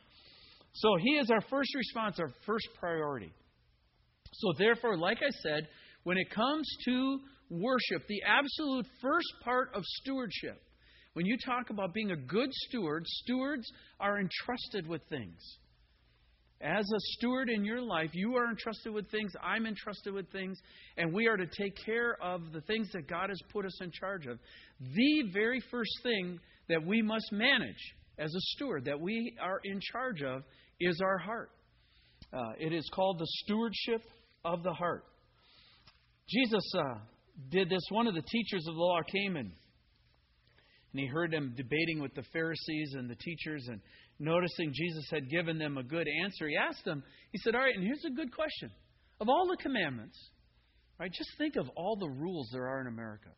So 0.74 0.96
He 1.02 1.12
is 1.12 1.32
our 1.32 1.42
first 1.42 1.74
response, 1.76 2.20
our 2.20 2.32
first 2.46 2.68
priority. 2.80 3.32
So, 4.34 4.54
therefore, 4.58 4.98
like 4.98 5.18
I 5.26 5.32
said, 5.42 5.68
when 6.04 6.18
it 6.18 6.30
comes 6.30 6.68
to 6.86 7.20
worship, 7.50 8.08
the 8.08 8.22
absolute 8.28 8.86
first 9.02 9.28
part 9.44 9.70
of 9.74 9.84
stewardship, 9.84 10.62
when 11.14 11.26
you 11.26 11.38
talk 11.44 11.70
about 11.70 11.94
being 11.94 12.12
a 12.12 12.16
good 12.16 12.50
steward, 12.52 13.04
stewards 13.08 13.68
are 14.00 14.20
entrusted 14.20 14.88
with 14.88 15.02
things. 15.10 15.40
As 16.60 16.86
a 16.86 17.00
steward 17.00 17.50
in 17.50 17.64
your 17.64 17.82
life, 17.82 18.10
you 18.14 18.36
are 18.36 18.50
entrusted 18.50 18.92
with 18.92 19.10
things, 19.12 19.32
I'm 19.44 19.68
entrusted 19.68 20.14
with 20.14 20.32
things, 20.32 20.60
and 20.98 21.14
we 21.14 21.28
are 21.28 21.38
to 21.38 21.46
take 21.46 21.76
care 21.86 22.18
of 22.22 22.52
the 22.52 22.62
things 22.62 22.90
that 22.94 23.08
God 23.08 23.30
has 23.30 23.40
put 23.54 23.66
us 23.66 23.80
in 23.82 23.92
charge 23.92 24.26
of. 24.26 24.40
The 24.80 25.30
very 25.32 25.62
first 25.70 25.92
thing 26.02 26.40
that 26.68 26.84
we 26.84 27.04
must 27.04 27.32
manage 27.32 27.94
as 28.18 28.34
a 28.34 28.42
steward, 28.56 28.86
that 28.86 29.00
we 29.00 29.36
are 29.40 29.60
in 29.64 29.80
charge 29.92 30.24
of, 30.24 30.42
is 30.80 31.00
our 31.04 31.20
heart. 31.20 31.52
Uh, 32.34 32.54
it 32.60 32.74
is 32.74 32.90
called 32.94 33.20
the 33.20 33.28
stewardship 33.44 34.02
of 34.44 34.64
the 34.64 34.74
heart. 34.74 35.04
Jesus 36.28 36.74
uh, 36.76 36.96
did 37.52 37.70
this. 37.70 37.84
One 37.90 38.08
of 38.08 38.16
the 38.16 38.24
teachers 38.24 38.66
of 38.68 38.74
the 38.74 38.82
law 38.82 39.00
came 39.12 39.38
in, 39.38 39.46
and 39.46 41.00
he 41.00 41.06
heard 41.06 41.32
them 41.32 41.54
debating 41.56 42.02
with 42.02 42.16
the 42.16 42.24
Pharisees 42.34 42.96
and 42.96 43.10
the 43.10 43.16
teachers, 43.16 43.68
and 43.68 43.80
noticing 44.20 44.74
Jesus 44.74 45.08
had 45.12 45.30
given 45.30 45.58
them 45.58 45.78
a 45.78 45.84
good 45.84 46.08
answer, 46.24 46.48
he 46.48 46.58
asked 46.58 46.86
them, 46.86 47.04
he 47.32 47.38
said, 47.40 47.56
All 47.56 47.62
right, 47.62 47.76
and 47.76 47.84
here's 47.84 48.06
a 48.06 48.14
good 48.14 48.34
question. 48.34 48.72
Of 49.20 49.30
all 49.30 49.48
the 49.48 49.62
commandments, 49.62 50.18
right, 51.00 51.12
just 51.12 51.30
think 51.38 51.56
of 51.56 51.70
all 51.76 51.96
the 51.96 52.10
rules 52.10 52.50
there 52.52 52.68
are 52.68 52.82
in 52.82 52.88
America. 52.88 53.30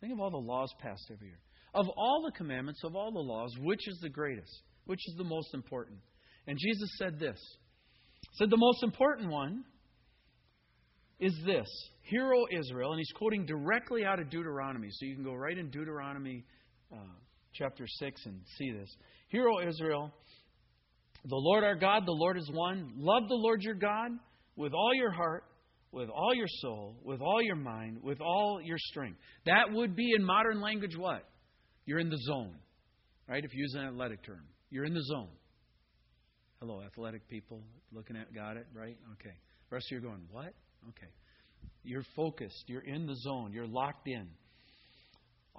Think 0.00 0.12
of 0.12 0.20
all 0.20 0.30
the 0.30 0.36
laws 0.36 0.72
passed 0.80 1.10
every 1.12 1.28
year. 1.28 1.40
Of 1.74 1.86
all 1.96 2.22
the 2.24 2.36
commandments, 2.36 2.80
of 2.84 2.96
all 2.96 3.12
the 3.12 3.18
laws, 3.18 3.54
which 3.60 3.86
is 3.86 3.98
the 4.02 4.08
greatest? 4.08 4.62
Which 4.86 5.00
is 5.06 5.14
the 5.16 5.24
most 5.24 5.54
important? 5.54 5.98
And 6.46 6.58
Jesus 6.58 6.90
said 6.98 7.18
this. 7.18 7.38
He 8.22 8.38
said 8.38 8.50
the 8.50 8.56
most 8.56 8.82
important 8.82 9.30
one 9.30 9.64
is 11.20 11.34
this. 11.44 11.68
Hear, 12.02 12.32
O 12.32 12.46
Israel, 12.50 12.90
and 12.90 12.98
he's 12.98 13.12
quoting 13.14 13.46
directly 13.46 14.04
out 14.04 14.18
of 14.18 14.30
Deuteronomy. 14.30 14.88
So 14.90 15.06
you 15.06 15.14
can 15.14 15.24
go 15.24 15.34
right 15.34 15.56
in 15.56 15.70
Deuteronomy 15.70 16.44
uh, 16.92 16.96
chapter 17.52 17.86
6 17.86 18.26
and 18.26 18.40
see 18.58 18.72
this. 18.72 18.88
Hear, 19.28 19.48
O 19.48 19.66
Israel, 19.66 20.12
the 21.24 21.36
Lord 21.36 21.64
our 21.64 21.76
God, 21.76 22.06
the 22.06 22.12
Lord 22.12 22.38
is 22.38 22.50
one. 22.52 22.92
Love 22.96 23.28
the 23.28 23.34
Lord 23.34 23.62
your 23.62 23.74
God 23.74 24.10
with 24.56 24.72
all 24.72 24.94
your 24.94 25.10
heart, 25.10 25.44
with 25.92 26.08
all 26.08 26.34
your 26.34 26.46
soul, 26.60 26.96
with 27.04 27.20
all 27.20 27.42
your 27.42 27.56
mind, 27.56 27.98
with 28.02 28.20
all 28.20 28.60
your 28.62 28.78
strength. 28.78 29.18
That 29.46 29.72
would 29.72 29.96
be 29.96 30.12
in 30.16 30.24
modern 30.24 30.60
language 30.60 30.96
what? 30.96 31.24
You're 31.84 31.98
in 31.98 32.10
the 32.10 32.18
zone, 32.26 32.54
right? 33.28 33.44
If 33.44 33.54
you 33.54 33.62
use 33.62 33.74
an 33.74 33.86
athletic 33.86 34.22
term, 34.24 34.44
you're 34.70 34.84
in 34.84 34.94
the 34.94 35.02
zone. 35.02 35.30
Hello, 36.60 36.82
athletic 36.82 37.26
people 37.28 37.62
looking 37.92 38.16
at, 38.16 38.34
got 38.34 38.56
it, 38.56 38.66
right? 38.74 38.96
Okay. 39.12 39.34
The 39.70 39.74
rest 39.74 39.86
of 39.90 39.92
you 39.92 39.98
are 39.98 40.10
going, 40.10 40.22
what? 40.30 40.52
Okay. 40.90 41.10
You're 41.82 42.04
focused. 42.14 42.64
You're 42.66 42.84
in 42.84 43.06
the 43.06 43.16
zone. 43.16 43.52
You're 43.52 43.66
locked 43.66 44.06
in. 44.06 44.28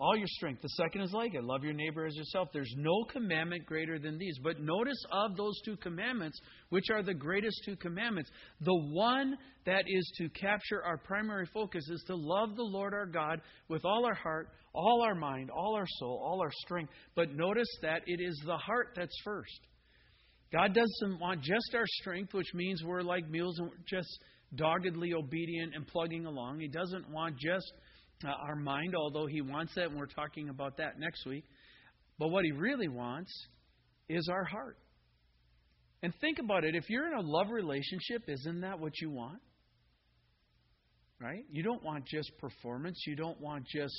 All 0.02 0.18
your 0.18 0.28
strength. 0.28 0.64
The 0.64 0.70
second 0.70 1.02
is 1.02 1.14
like 1.14 1.36
it 1.36 1.44
love 1.44 1.64
your 1.64 1.74
neighbor 1.74 2.08
as 2.08 2.16
yourself. 2.16 2.50
There's 2.52 2.74
no 2.76 3.04
commandment 3.12 3.68
greater 3.68 4.00
than 4.00 4.18
these. 4.18 4.40
But 4.44 4.60
notice 4.60 4.98
of 5.12 5.38
those 5.38 5.54
two 5.64 5.78
commandments, 5.78 6.40
which 6.70 6.90
are 6.92 7.04
the 7.04 7.14
greatest 7.14 7.62
two 7.66 7.76
commandments, 7.76 8.32
the 8.62 8.76
one 8.76 9.38
that 9.68 9.84
is 9.88 10.12
to 10.18 10.28
capture 10.30 10.84
our 10.84 10.98
primary 10.98 11.46
focus 11.54 11.88
is 11.88 12.04
to 12.08 12.16
love 12.16 12.56
the 12.56 12.64
Lord 12.64 12.96
our 12.96 13.06
God 13.06 13.42
with 13.70 13.86
all 13.86 14.04
our 14.06 14.16
heart, 14.16 14.50
all 14.74 15.04
our 15.04 15.14
mind, 15.14 15.52
all 15.52 15.76
our 15.76 15.88
soul, 16.00 16.20
all 16.26 16.42
our 16.42 16.52
strength. 16.66 16.92
But 17.16 17.36
notice 17.36 17.70
that 17.84 18.02
it 18.08 18.20
is 18.20 18.42
the 18.44 18.58
heart 18.58 18.94
that's 18.96 19.16
first. 19.24 19.60
God 20.52 20.74
doesn't 20.74 21.20
want 21.20 21.44
just 21.44 21.76
our 21.76 21.86
strength, 22.02 22.34
which 22.34 22.54
means 22.56 22.84
we're 22.84 23.04
like 23.04 23.30
mules 23.30 23.60
and 23.60 23.70
just 23.88 24.10
doggedly 24.56 25.14
obedient 25.14 25.76
and 25.76 25.86
plugging 25.86 26.26
along. 26.26 26.60
He 26.60 26.68
doesn't 26.68 27.08
want 27.10 27.38
just 27.38 27.72
uh, 28.26 28.30
our 28.30 28.56
mind, 28.56 28.96
although 28.96 29.28
He 29.28 29.42
wants 29.42 29.74
that, 29.76 29.86
and 29.86 29.98
we're 29.98 30.06
talking 30.06 30.50
about 30.50 30.78
that 30.78 31.00
next 31.00 31.26
week. 31.26 31.46
But 32.18 32.30
what 32.30 32.44
He 32.46 32.52
really 32.52 32.88
wants 32.88 33.32
is 34.10 34.28
our 34.32 34.44
heart. 34.44 34.78
And 36.04 36.14
think 36.20 36.40
about 36.40 36.64
it 36.64 36.76
if 36.76 36.90
you're 36.90 37.08
in 37.08 37.14
a 37.14 37.22
love 37.22 37.48
relationship, 37.52 38.24
isn't 38.28 38.62
that 38.62 38.80
what 38.80 38.94
you 39.00 39.12
want? 39.12 39.40
Right? 41.20 41.46
You 41.52 41.62
don't 41.62 41.84
want 41.84 42.06
just 42.08 42.32
performance. 42.40 43.04
You 43.06 43.16
don't 43.16 43.40
want 43.40 43.66
just, 43.68 43.96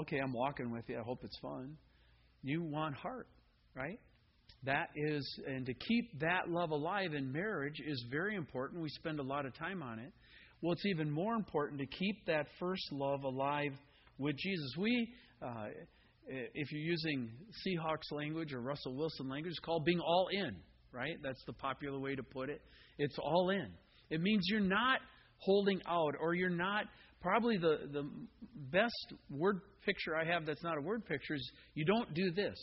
okay, 0.00 0.18
I'm 0.22 0.32
walking 0.32 0.70
with 0.70 0.84
you. 0.88 0.98
I 0.98 1.02
hope 1.02 1.20
it's 1.24 1.38
fun. 1.40 1.76
You 2.42 2.62
want 2.62 2.94
heart, 2.94 3.26
right? 3.74 3.98
That 4.62 4.90
is, 4.94 5.40
and 5.46 5.66
to 5.66 5.74
keep 5.74 6.20
that 6.20 6.48
love 6.48 6.70
alive 6.70 7.12
in 7.14 7.32
marriage 7.32 7.80
is 7.84 8.04
very 8.10 8.36
important. 8.36 8.82
We 8.82 8.88
spend 8.90 9.18
a 9.18 9.24
lot 9.24 9.46
of 9.46 9.54
time 9.56 9.82
on 9.82 9.98
it. 9.98 10.12
Well, 10.62 10.72
it's 10.72 10.86
even 10.86 11.10
more 11.10 11.34
important 11.34 11.80
to 11.80 11.86
keep 11.86 12.26
that 12.26 12.46
first 12.58 12.82
love 12.90 13.24
alive 13.24 13.72
with 14.18 14.36
Jesus. 14.36 14.74
We, 14.78 15.08
uh, 15.42 15.66
if 16.28 16.72
you're 16.72 16.80
using 16.80 17.30
Seahawks 17.66 18.10
language 18.10 18.52
or 18.52 18.60
Russell 18.60 18.94
Wilson 18.94 19.28
language, 19.28 19.50
it's 19.50 19.60
called 19.60 19.84
being 19.84 20.00
all 20.00 20.28
in, 20.32 20.56
right? 20.92 21.16
That's 21.22 21.42
the 21.46 21.52
popular 21.52 21.98
way 21.98 22.14
to 22.14 22.22
put 22.22 22.48
it. 22.48 22.62
It's 22.98 23.16
all 23.18 23.50
in. 23.50 23.68
It 24.10 24.20
means 24.20 24.46
you're 24.48 24.60
not 24.60 25.00
holding 25.38 25.80
out 25.86 26.14
or 26.20 26.34
you're 26.34 26.48
not. 26.48 26.86
Probably 27.20 27.58
the, 27.58 27.88
the 27.92 28.08
best 28.70 29.14
word 29.30 29.60
picture 29.84 30.16
I 30.16 30.24
have 30.24 30.46
that's 30.46 30.62
not 30.62 30.78
a 30.78 30.80
word 30.80 31.04
picture 31.06 31.34
is 31.34 31.50
you 31.74 31.84
don't 31.84 32.12
do 32.14 32.30
this, 32.32 32.56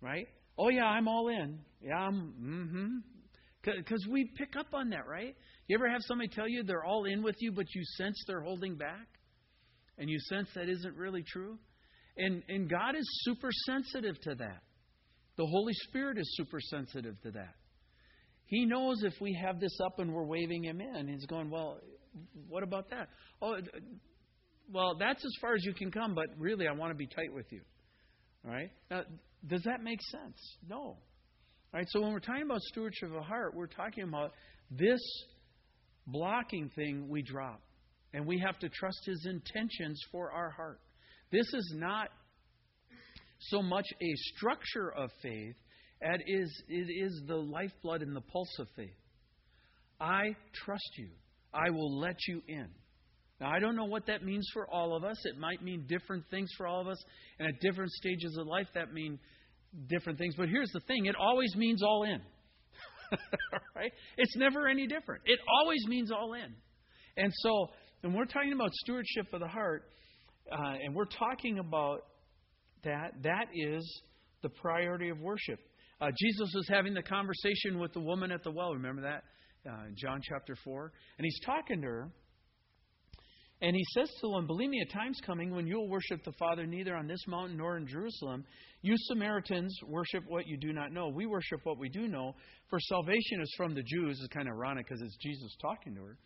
right? 0.00 0.26
Oh, 0.58 0.68
yeah, 0.68 0.84
I'm 0.84 1.08
all 1.08 1.28
in. 1.28 1.58
Yeah, 1.82 1.96
I'm, 1.96 2.34
mm 2.40 2.70
hmm. 2.70 2.96
Because 3.76 4.04
we 4.10 4.28
pick 4.36 4.56
up 4.58 4.66
on 4.74 4.90
that, 4.90 5.06
right? 5.06 5.36
You 5.72 5.78
ever 5.78 5.88
have 5.88 6.02
somebody 6.02 6.28
tell 6.28 6.46
you 6.46 6.64
they're 6.64 6.84
all 6.84 7.06
in 7.06 7.22
with 7.22 7.36
you, 7.38 7.50
but 7.50 7.64
you 7.74 7.82
sense 7.96 8.22
they're 8.26 8.42
holding 8.42 8.76
back? 8.76 9.06
And 9.96 10.10
you 10.10 10.18
sense 10.28 10.50
that 10.54 10.68
isn't 10.68 10.94
really 10.96 11.22
true? 11.26 11.56
And, 12.18 12.42
and 12.46 12.68
God 12.68 12.94
is 12.94 13.06
super 13.22 13.48
sensitive 13.64 14.20
to 14.24 14.34
that. 14.34 14.60
The 15.38 15.46
Holy 15.46 15.72
Spirit 15.88 16.18
is 16.18 16.30
super 16.36 16.60
sensitive 16.60 17.18
to 17.22 17.30
that. 17.30 17.54
He 18.44 18.66
knows 18.66 19.02
if 19.02 19.14
we 19.18 19.32
have 19.42 19.60
this 19.60 19.74
up 19.82 19.98
and 19.98 20.12
we're 20.12 20.26
waving 20.26 20.62
Him 20.64 20.82
in. 20.82 21.08
He's 21.08 21.24
going, 21.24 21.48
Well, 21.48 21.78
what 22.48 22.62
about 22.62 22.90
that? 22.90 23.08
Oh, 23.40 23.54
well, 24.70 24.98
that's 24.98 25.24
as 25.24 25.32
far 25.40 25.54
as 25.54 25.64
you 25.64 25.72
can 25.72 25.90
come, 25.90 26.14
but 26.14 26.26
really, 26.36 26.68
I 26.68 26.72
want 26.72 26.90
to 26.90 26.94
be 26.98 27.06
tight 27.06 27.32
with 27.32 27.50
you. 27.50 27.62
All 28.44 28.52
right? 28.52 28.70
Now, 28.90 29.04
does 29.46 29.62
that 29.62 29.82
make 29.82 30.02
sense? 30.02 30.36
No. 30.68 30.76
All 30.76 30.98
right, 31.72 31.86
so 31.88 32.02
when 32.02 32.12
we're 32.12 32.20
talking 32.20 32.42
about 32.42 32.60
stewardship 32.60 33.08
of 33.08 33.14
the 33.14 33.22
heart, 33.22 33.54
we're 33.54 33.68
talking 33.68 34.04
about 34.04 34.32
this 34.70 35.00
blocking 36.06 36.70
thing 36.74 37.08
we 37.08 37.22
drop. 37.22 37.60
And 38.14 38.26
we 38.26 38.38
have 38.44 38.58
to 38.58 38.68
trust 38.68 39.00
His 39.06 39.26
intentions 39.26 40.00
for 40.10 40.30
our 40.30 40.50
heart. 40.50 40.80
This 41.30 41.46
is 41.54 41.74
not 41.76 42.08
so 43.38 43.62
much 43.62 43.86
a 44.00 44.14
structure 44.36 44.92
of 44.92 45.10
faith 45.22 45.56
as 46.02 46.50
it 46.68 47.04
is 47.04 47.22
the 47.26 47.36
lifeblood 47.36 48.02
and 48.02 48.14
the 48.14 48.20
pulse 48.20 48.58
of 48.58 48.68
faith. 48.76 48.90
I 50.00 50.36
trust 50.64 50.90
you. 50.96 51.08
I 51.54 51.70
will 51.70 51.98
let 51.98 52.16
you 52.26 52.42
in. 52.48 52.68
Now, 53.40 53.50
I 53.50 53.58
don't 53.58 53.76
know 53.76 53.84
what 53.84 54.06
that 54.06 54.24
means 54.24 54.46
for 54.52 54.68
all 54.68 54.96
of 54.96 55.04
us. 55.04 55.16
It 55.24 55.38
might 55.38 55.62
mean 55.62 55.86
different 55.88 56.24
things 56.30 56.50
for 56.56 56.66
all 56.66 56.80
of 56.80 56.88
us. 56.88 57.02
And 57.38 57.48
at 57.48 57.54
different 57.60 57.90
stages 57.92 58.36
of 58.38 58.46
life, 58.46 58.68
that 58.74 58.92
mean 58.92 59.18
different 59.88 60.18
things. 60.18 60.34
But 60.36 60.48
here's 60.48 60.70
the 60.72 60.80
thing 60.80 61.06
it 61.06 61.16
always 61.16 61.54
means 61.56 61.82
all 61.82 62.04
in. 62.04 62.20
right? 63.76 63.92
It's 64.16 64.36
never 64.36 64.68
any 64.68 64.86
different. 64.86 65.22
It 65.26 65.38
always 65.60 65.84
means 65.86 66.10
all 66.10 66.34
in. 66.34 66.54
And 67.16 67.32
so, 67.42 67.68
when 68.00 68.14
we're 68.14 68.24
talking 68.24 68.52
about 68.52 68.70
stewardship 68.72 69.26
of 69.32 69.40
the 69.40 69.48
heart, 69.48 69.84
uh, 70.50 70.74
and 70.82 70.94
we're 70.94 71.04
talking 71.04 71.58
about 71.58 72.00
that, 72.84 73.12
that 73.22 73.46
is 73.54 74.02
the 74.42 74.48
priority 74.48 75.08
of 75.08 75.20
worship. 75.20 75.60
Uh, 76.00 76.10
Jesus 76.18 76.50
was 76.54 76.66
having 76.68 76.94
the 76.94 77.02
conversation 77.02 77.78
with 77.78 77.92
the 77.92 78.00
woman 78.00 78.32
at 78.32 78.42
the 78.42 78.50
well. 78.50 78.72
Remember 78.72 79.02
that? 79.02 79.22
Uh, 79.70 79.84
John 79.94 80.20
chapter 80.22 80.56
4. 80.64 80.92
And 81.18 81.24
he's 81.24 81.38
talking 81.46 81.80
to 81.80 81.86
her. 81.86 82.10
And 83.62 83.76
he 83.76 83.84
says 83.94 84.10
to 84.20 84.28
them, 84.28 84.48
Believe 84.48 84.70
me, 84.70 84.80
a 84.80 84.92
time's 84.92 85.20
coming 85.24 85.54
when 85.54 85.68
you'll 85.68 85.88
worship 85.88 86.24
the 86.24 86.32
Father 86.32 86.66
neither 86.66 86.96
on 86.96 87.06
this 87.06 87.24
mountain 87.28 87.56
nor 87.56 87.76
in 87.76 87.86
Jerusalem. 87.86 88.44
You 88.82 88.96
Samaritans 88.98 89.72
worship 89.86 90.24
what 90.26 90.48
you 90.48 90.56
do 90.58 90.72
not 90.72 90.92
know. 90.92 91.08
We 91.08 91.26
worship 91.26 91.60
what 91.62 91.78
we 91.78 91.88
do 91.88 92.08
know, 92.08 92.34
for 92.68 92.80
salvation 92.80 93.40
is 93.40 93.54
from 93.56 93.76
the 93.76 93.84
Jews. 93.84 94.18
It's 94.18 94.34
kind 94.34 94.48
of 94.48 94.54
ironic 94.54 94.88
because 94.88 95.00
it's 95.00 95.16
Jesus 95.22 95.56
talking 95.62 95.94
to 95.94 96.02
her. 96.02 96.18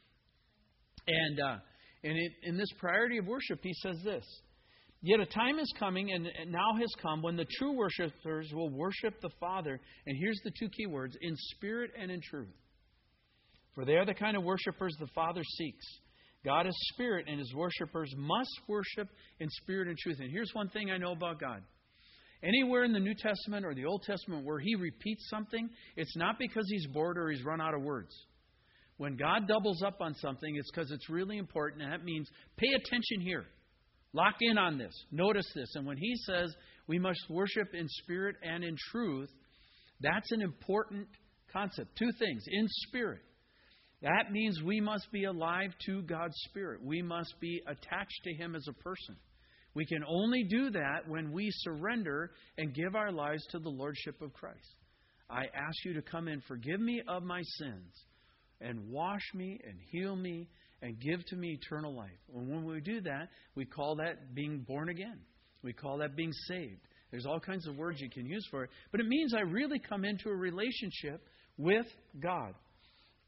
And, 1.06 1.40
uh, 1.40 1.56
and 2.04 2.16
it, 2.16 2.32
in 2.44 2.56
this 2.56 2.72
priority 2.78 3.18
of 3.18 3.26
worship, 3.26 3.60
he 3.62 3.74
says 3.82 3.98
this 4.02 4.24
Yet 5.02 5.20
a 5.20 5.26
time 5.26 5.58
is 5.58 5.70
coming, 5.78 6.12
and 6.12 6.26
now 6.50 6.74
has 6.80 6.92
come, 7.02 7.20
when 7.20 7.36
the 7.36 7.46
true 7.58 7.76
worshipers 7.76 8.50
will 8.54 8.70
worship 8.70 9.20
the 9.20 9.30
Father. 9.38 9.78
And 10.06 10.16
here's 10.18 10.40
the 10.42 10.52
two 10.58 10.70
key 10.70 10.86
words 10.86 11.14
in 11.20 11.34
spirit 11.36 11.90
and 12.00 12.10
in 12.10 12.22
truth. 12.22 12.48
For 13.74 13.84
they 13.84 13.96
are 13.96 14.06
the 14.06 14.14
kind 14.14 14.38
of 14.38 14.42
worshipers 14.42 14.96
the 14.98 15.06
Father 15.14 15.42
seeks. 15.44 15.84
God 16.46 16.68
is 16.68 16.74
spirit, 16.94 17.26
and 17.28 17.40
his 17.40 17.52
worshipers 17.52 18.14
must 18.16 18.60
worship 18.68 19.08
in 19.40 19.48
spirit 19.50 19.88
and 19.88 19.98
truth. 19.98 20.18
And 20.20 20.30
here's 20.30 20.52
one 20.52 20.68
thing 20.68 20.92
I 20.92 20.96
know 20.96 21.10
about 21.10 21.40
God. 21.40 21.60
Anywhere 22.40 22.84
in 22.84 22.92
the 22.92 23.00
New 23.00 23.14
Testament 23.14 23.66
or 23.66 23.74
the 23.74 23.84
Old 23.84 24.04
Testament 24.04 24.46
where 24.46 24.60
he 24.60 24.76
repeats 24.76 25.28
something, 25.28 25.68
it's 25.96 26.16
not 26.16 26.38
because 26.38 26.64
he's 26.68 26.86
bored 26.86 27.18
or 27.18 27.30
he's 27.30 27.44
run 27.44 27.60
out 27.60 27.74
of 27.74 27.82
words. 27.82 28.14
When 28.96 29.16
God 29.16 29.48
doubles 29.48 29.82
up 29.82 30.00
on 30.00 30.14
something, 30.14 30.54
it's 30.56 30.70
because 30.70 30.92
it's 30.92 31.10
really 31.10 31.36
important, 31.36 31.82
and 31.82 31.92
that 31.92 32.04
means 32.04 32.28
pay 32.56 32.68
attention 32.68 33.22
here. 33.22 33.46
Lock 34.12 34.36
in 34.40 34.56
on 34.56 34.78
this. 34.78 34.94
Notice 35.10 35.50
this. 35.52 35.74
And 35.74 35.84
when 35.84 35.96
he 35.96 36.14
says 36.26 36.54
we 36.86 37.00
must 37.00 37.20
worship 37.28 37.74
in 37.74 37.88
spirit 37.88 38.36
and 38.42 38.62
in 38.62 38.76
truth, 38.92 39.30
that's 40.00 40.30
an 40.30 40.42
important 40.42 41.08
concept. 41.52 41.96
Two 41.98 42.10
things 42.20 42.44
in 42.46 42.66
spirit. 42.88 43.20
That 44.02 44.30
means 44.30 44.62
we 44.62 44.80
must 44.80 45.10
be 45.10 45.24
alive 45.24 45.70
to 45.86 46.02
God's 46.02 46.36
Spirit. 46.48 46.82
We 46.84 47.02
must 47.02 47.34
be 47.40 47.62
attached 47.66 48.20
to 48.24 48.34
Him 48.34 48.54
as 48.54 48.66
a 48.68 48.82
person. 48.82 49.16
We 49.74 49.86
can 49.86 50.04
only 50.06 50.44
do 50.44 50.70
that 50.70 51.06
when 51.06 51.32
we 51.32 51.48
surrender 51.50 52.30
and 52.56 52.74
give 52.74 52.94
our 52.94 53.12
lives 53.12 53.44
to 53.50 53.58
the 53.58 53.68
Lordship 53.68 54.20
of 54.22 54.32
Christ. 54.32 54.74
I 55.28 55.44
ask 55.54 55.84
you 55.84 55.94
to 55.94 56.02
come 56.02 56.28
and 56.28 56.42
forgive 56.44 56.80
me 56.80 57.02
of 57.08 57.22
my 57.22 57.42
sins 57.58 57.92
and 58.60 58.88
wash 58.90 59.22
me 59.34 59.60
and 59.66 59.76
heal 59.90 60.16
me 60.16 60.48
and 60.82 60.98
give 61.00 61.24
to 61.26 61.36
me 61.36 61.58
eternal 61.60 61.94
life. 61.94 62.10
And 62.34 62.48
when 62.48 62.64
we 62.64 62.80
do 62.80 63.00
that, 63.02 63.28
we 63.54 63.64
call 63.64 63.96
that 63.96 64.34
being 64.34 64.60
born 64.60 64.88
again. 64.88 65.18
We 65.62 65.72
call 65.72 65.98
that 65.98 66.16
being 66.16 66.32
saved. 66.48 66.80
There's 67.10 67.26
all 67.26 67.40
kinds 67.40 67.66
of 67.66 67.76
words 67.76 68.00
you 68.00 68.10
can 68.10 68.26
use 68.26 68.46
for 68.50 68.64
it. 68.64 68.70
But 68.92 69.00
it 69.00 69.06
means 69.06 69.34
I 69.34 69.40
really 69.40 69.78
come 69.78 70.04
into 70.04 70.28
a 70.28 70.34
relationship 70.34 71.22
with 71.58 71.86
God. 72.20 72.54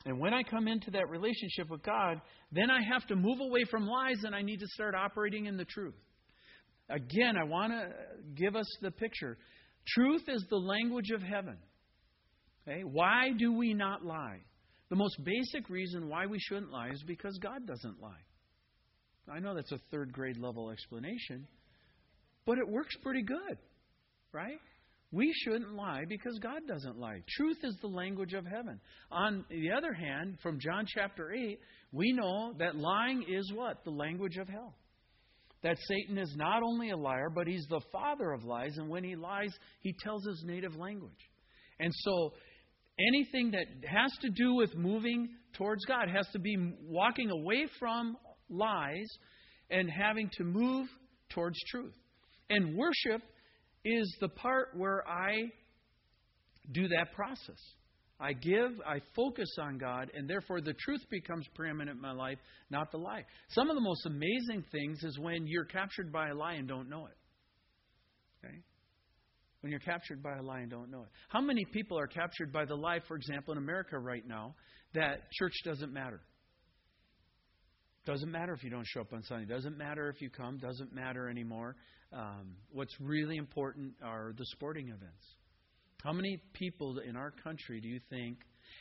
And 0.07 0.21
when 0.21 0.33
I 0.33 0.43
come 0.43 0.69
into 0.69 0.90
that 0.93 1.09
relationship 1.09 1.69
with 1.71 1.83
God, 1.83 2.21
then 2.52 2.71
I 2.71 2.81
have 2.93 3.07
to 3.09 3.17
move 3.17 3.40
away 3.40 3.64
from 3.71 3.87
lies 3.87 4.23
and 4.25 4.35
I 4.35 4.43
need 4.43 4.61
to 4.61 4.67
start 4.69 4.95
operating 4.95 5.47
in 5.47 5.57
the 5.57 5.64
truth. 5.64 5.95
Again, 6.88 7.37
I 7.37 7.45
want 7.45 7.73
to 7.73 7.90
give 8.35 8.57
us 8.57 8.67
the 8.81 8.90
picture. 8.90 9.37
Truth 9.88 10.23
is 10.28 10.45
the 10.49 10.57
language 10.57 11.11
of 11.11 11.21
heaven. 11.21 11.59
Okay? 12.67 12.83
Why 12.83 13.31
do 13.37 13.52
we 13.52 13.75
not 13.75 14.05
lie? 14.05 14.40
The 14.88 14.97
most 14.97 15.23
basic 15.23 15.69
reason 15.69 16.09
why 16.09 16.26
we 16.26 16.38
shouldn't 16.38 16.71
lie 16.71 16.88
is 16.88 17.02
because 17.07 17.37
God 17.43 17.67
doesn't 17.67 18.00
lie. 18.00 18.25
I 19.31 19.40
know 19.40 19.55
that's 19.55 19.73
a 19.73 19.81
third 19.90 20.12
grade 20.12 20.38
level 20.38 20.71
explanation, 20.71 21.47
but 22.47 22.57
it 22.57 22.67
works 22.67 22.97
pretty 23.02 23.23
good, 23.23 23.59
right? 24.33 24.59
We 25.11 25.33
shouldn't 25.43 25.75
lie 25.75 26.05
because 26.07 26.38
God 26.43 26.61
doesn't 26.69 26.99
lie. 26.99 27.23
Truth 27.37 27.59
is 27.62 27.77
the 27.81 27.88
language 27.88 28.35
of 28.35 28.45
heaven. 28.45 28.79
On 29.11 29.45
the 29.49 29.71
other 29.71 29.95
hand, 29.95 30.37
from 30.43 30.61
John 30.61 30.85
chapter 30.87 31.33
8, 31.33 31.59
we 31.93 32.12
know 32.12 32.53
that 32.59 32.77
lying 32.77 33.25
is 33.27 33.50
what? 33.55 33.83
The 33.85 33.91
language 33.91 34.37
of 34.37 34.49
hell. 34.49 34.75
That 35.62 35.79
Satan 35.88 36.19
is 36.19 36.35
not 36.37 36.62
only 36.62 36.91
a 36.91 36.97
liar, 36.97 37.31
but 37.35 37.47
he's 37.47 37.67
the 37.71 37.81
father 37.91 38.33
of 38.33 38.45
lies, 38.45 38.77
and 38.77 38.88
when 38.88 39.03
he 39.03 39.17
lies, 39.17 39.50
he 39.81 39.95
tells 40.05 40.25
his 40.27 40.45
native 40.47 40.77
language. 40.77 41.11
And 41.81 41.93
so, 41.95 42.35
anything 43.09 43.53
that 43.53 43.67
has 43.88 44.12
to 44.21 44.31
do 44.31 44.55
with 44.55 44.77
moving 44.77 45.29
towards 45.55 45.85
God 45.87 46.09
has 46.15 46.29
to 46.33 46.38
be 46.38 46.57
walking 46.83 47.31
away 47.31 47.67
from 47.79 48.17
lies 48.50 49.09
and 49.71 49.91
having 49.91 50.31
to 50.35 50.45
move 50.45 50.87
towards 51.31 51.59
truth. 51.71 51.95
And 52.50 52.77
worship 52.77 53.23
is 53.88 54.16
the 54.21 54.28
part 54.28 54.68
where 54.76 55.07
I 55.09 55.50
do 56.73 56.88
that 56.88 57.12
process. 57.14 57.59
I 58.21 58.33
give, 58.33 58.73
I 58.85 59.00
focus 59.14 59.49
on 59.61 59.78
God, 59.78 60.11
and 60.12 60.28
therefore 60.28 60.61
the 60.61 60.75
truth 60.75 61.02
becomes 61.09 61.47
preeminent 61.54 61.97
in 61.97 62.02
my 62.02 62.12
life, 62.12 62.38
not 62.68 62.90
the 62.90 62.99
lie. 62.99 63.25
Some 63.50 63.71
of 63.71 63.76
the 63.76 63.80
most 63.80 64.07
amazing 64.07 64.64
things 64.73 65.04
is 65.04 65.18
when 65.21 65.47
you're 65.47 65.64
captured 65.64 66.12
by 66.12 66.28
a 66.28 66.35
lie 66.35 66.54
and 66.54 66.66
don't 66.66 66.88
know 66.88 67.07
it. 67.07 67.16
Okay? 68.45 68.57
When 69.61 69.71
you're 69.71 69.80
captured 69.80 70.21
by 70.21 70.37
a 70.37 70.42
lie 70.42 70.61
and 70.61 70.71
don't 70.71 70.90
know 70.90 71.02
it. 71.02 71.09
How 71.28 71.40
many 71.40 71.64
people 71.73 71.99
are 71.99 72.09
captured 72.09 72.52
by 72.52 72.64
the 72.64 72.75
lie, 72.75 73.00
for 73.07 73.16
example, 73.16 73.52
in 73.52 73.59
America 73.59 73.99
right 73.99 74.26
now, 74.26 74.57
that 74.95 75.30
church 75.33 75.54
doesn't 75.64 75.92
matter? 75.92 76.21
Doesn't 78.09 78.33
matter 78.33 78.55
if 78.55 78.65
you 78.65 78.71
don't 78.71 78.87
show 78.87 79.03
up 79.03 79.12
on 79.12 79.23
Sunday. 79.23 79.45
Doesn't 79.45 79.77
matter 79.77 80.09
if 80.09 80.23
you 80.23 80.31
come. 80.31 80.57
Doesn't 80.57 80.95
matter 80.95 81.29
anymore. 81.29 81.77
Um, 82.11 82.57
what's 82.73 82.99
really 82.99 83.37
important 83.37 83.93
are 84.03 84.33
the 84.35 84.47
sporting 84.47 84.87
events. 84.87 85.23
How 86.03 86.15
many 86.15 86.41
people 86.55 87.00
in 87.07 87.17
our 87.17 87.31
country 87.45 87.83
do 87.83 87.88
you 87.88 88.00
think, 88.09 88.38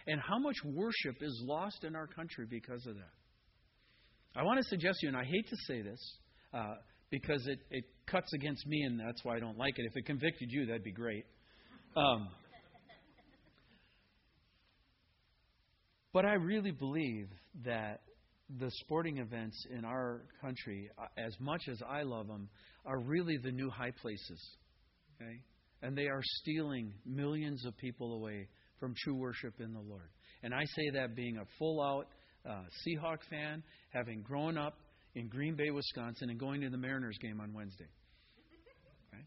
and 0.08 0.22
how 0.22 0.40
much 0.40 0.56
worship 0.64 1.18
is 1.20 1.44
lost 1.46 1.84
in 1.84 1.94
our 1.94 2.08
country 2.08 2.46
because 2.50 2.86
of 2.88 2.96
that? 2.96 4.40
I 4.40 4.44
want 4.44 4.60
to 4.60 4.64
suggest 4.70 5.00
to 5.02 5.08
you, 5.08 5.10
and 5.10 5.18
I 5.18 5.26
hate 5.26 5.50
to 5.50 5.58
say 5.68 5.82
this 5.82 6.00
uh, 6.54 6.76
because 7.10 7.46
it, 7.48 7.60
it 7.70 7.84
cuts 8.10 8.32
against 8.34 8.66
me, 8.66 8.84
and 8.84 8.98
that's 8.98 9.26
why 9.26 9.36
I 9.36 9.40
don't 9.42 9.58
like 9.58 9.74
it. 9.76 9.86
If 9.88 9.98
it 9.98 10.06
convicted 10.06 10.48
you, 10.52 10.68
that'd 10.68 10.86
be 10.86 10.94
great. 10.94 11.26
Um, 11.98 12.30
but 16.14 16.24
I 16.24 16.36
really 16.36 16.72
believe 16.72 17.28
that 17.66 18.04
the 18.60 18.72
sporting 18.82 19.18
events 19.18 19.66
in 19.70 19.84
our 19.86 20.22
country, 20.42 20.90
uh, 20.98 21.06
as 21.18 21.36
much 21.40 21.62
as 21.70 21.82
I 21.88 22.04
love 22.04 22.28
them, 22.28 22.50
are 22.86 23.00
really 23.00 23.38
the 23.38 23.52
new 23.52 23.70
high 23.70 23.92
places. 23.92 24.58
Okay? 25.22 25.42
and 25.82 25.98
they 25.98 26.08
are 26.08 26.22
stealing 26.42 26.94
millions 27.06 27.66
of 27.66 27.78
people 27.78 28.14
away 28.14 28.48
from 28.80 28.94
true 29.04 29.16
worship 29.16 29.60
in 29.60 29.74
the 29.74 29.80
Lord. 29.80 30.10
And 30.44 30.54
I 30.54 30.64
say 30.66 30.90
that 30.94 31.16
being 31.16 31.38
a 31.38 31.46
full 31.58 31.82
out 31.82 32.08
uh, 32.48 32.64
Seahawk 32.86 33.20
fan, 33.30 33.64
having 33.90 34.22
grown 34.22 34.58
up 34.58 34.76
in 35.16 35.28
Green 35.28 35.56
Bay, 35.56 35.70
Wisconsin, 35.72 36.30
and 36.30 36.40
going 36.40 36.62
to 36.62 36.70
the 36.70 36.78
Mariners 36.78 37.18
game 37.22 37.42
on 37.42 37.54
Wednesday. 37.54 37.88
Okay? 39.14 39.24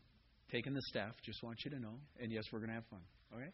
Taking 0.52 0.74
the 0.74 0.82
staff, 0.88 1.12
just 1.24 1.42
want 1.42 1.58
you 1.64 1.70
to 1.72 1.80
know. 1.80 1.94
And 2.20 2.32
yes, 2.32 2.44
we're 2.52 2.60
going 2.60 2.70
to 2.70 2.76
have 2.76 2.86
fun. 2.90 3.00
Okay? 3.34 3.50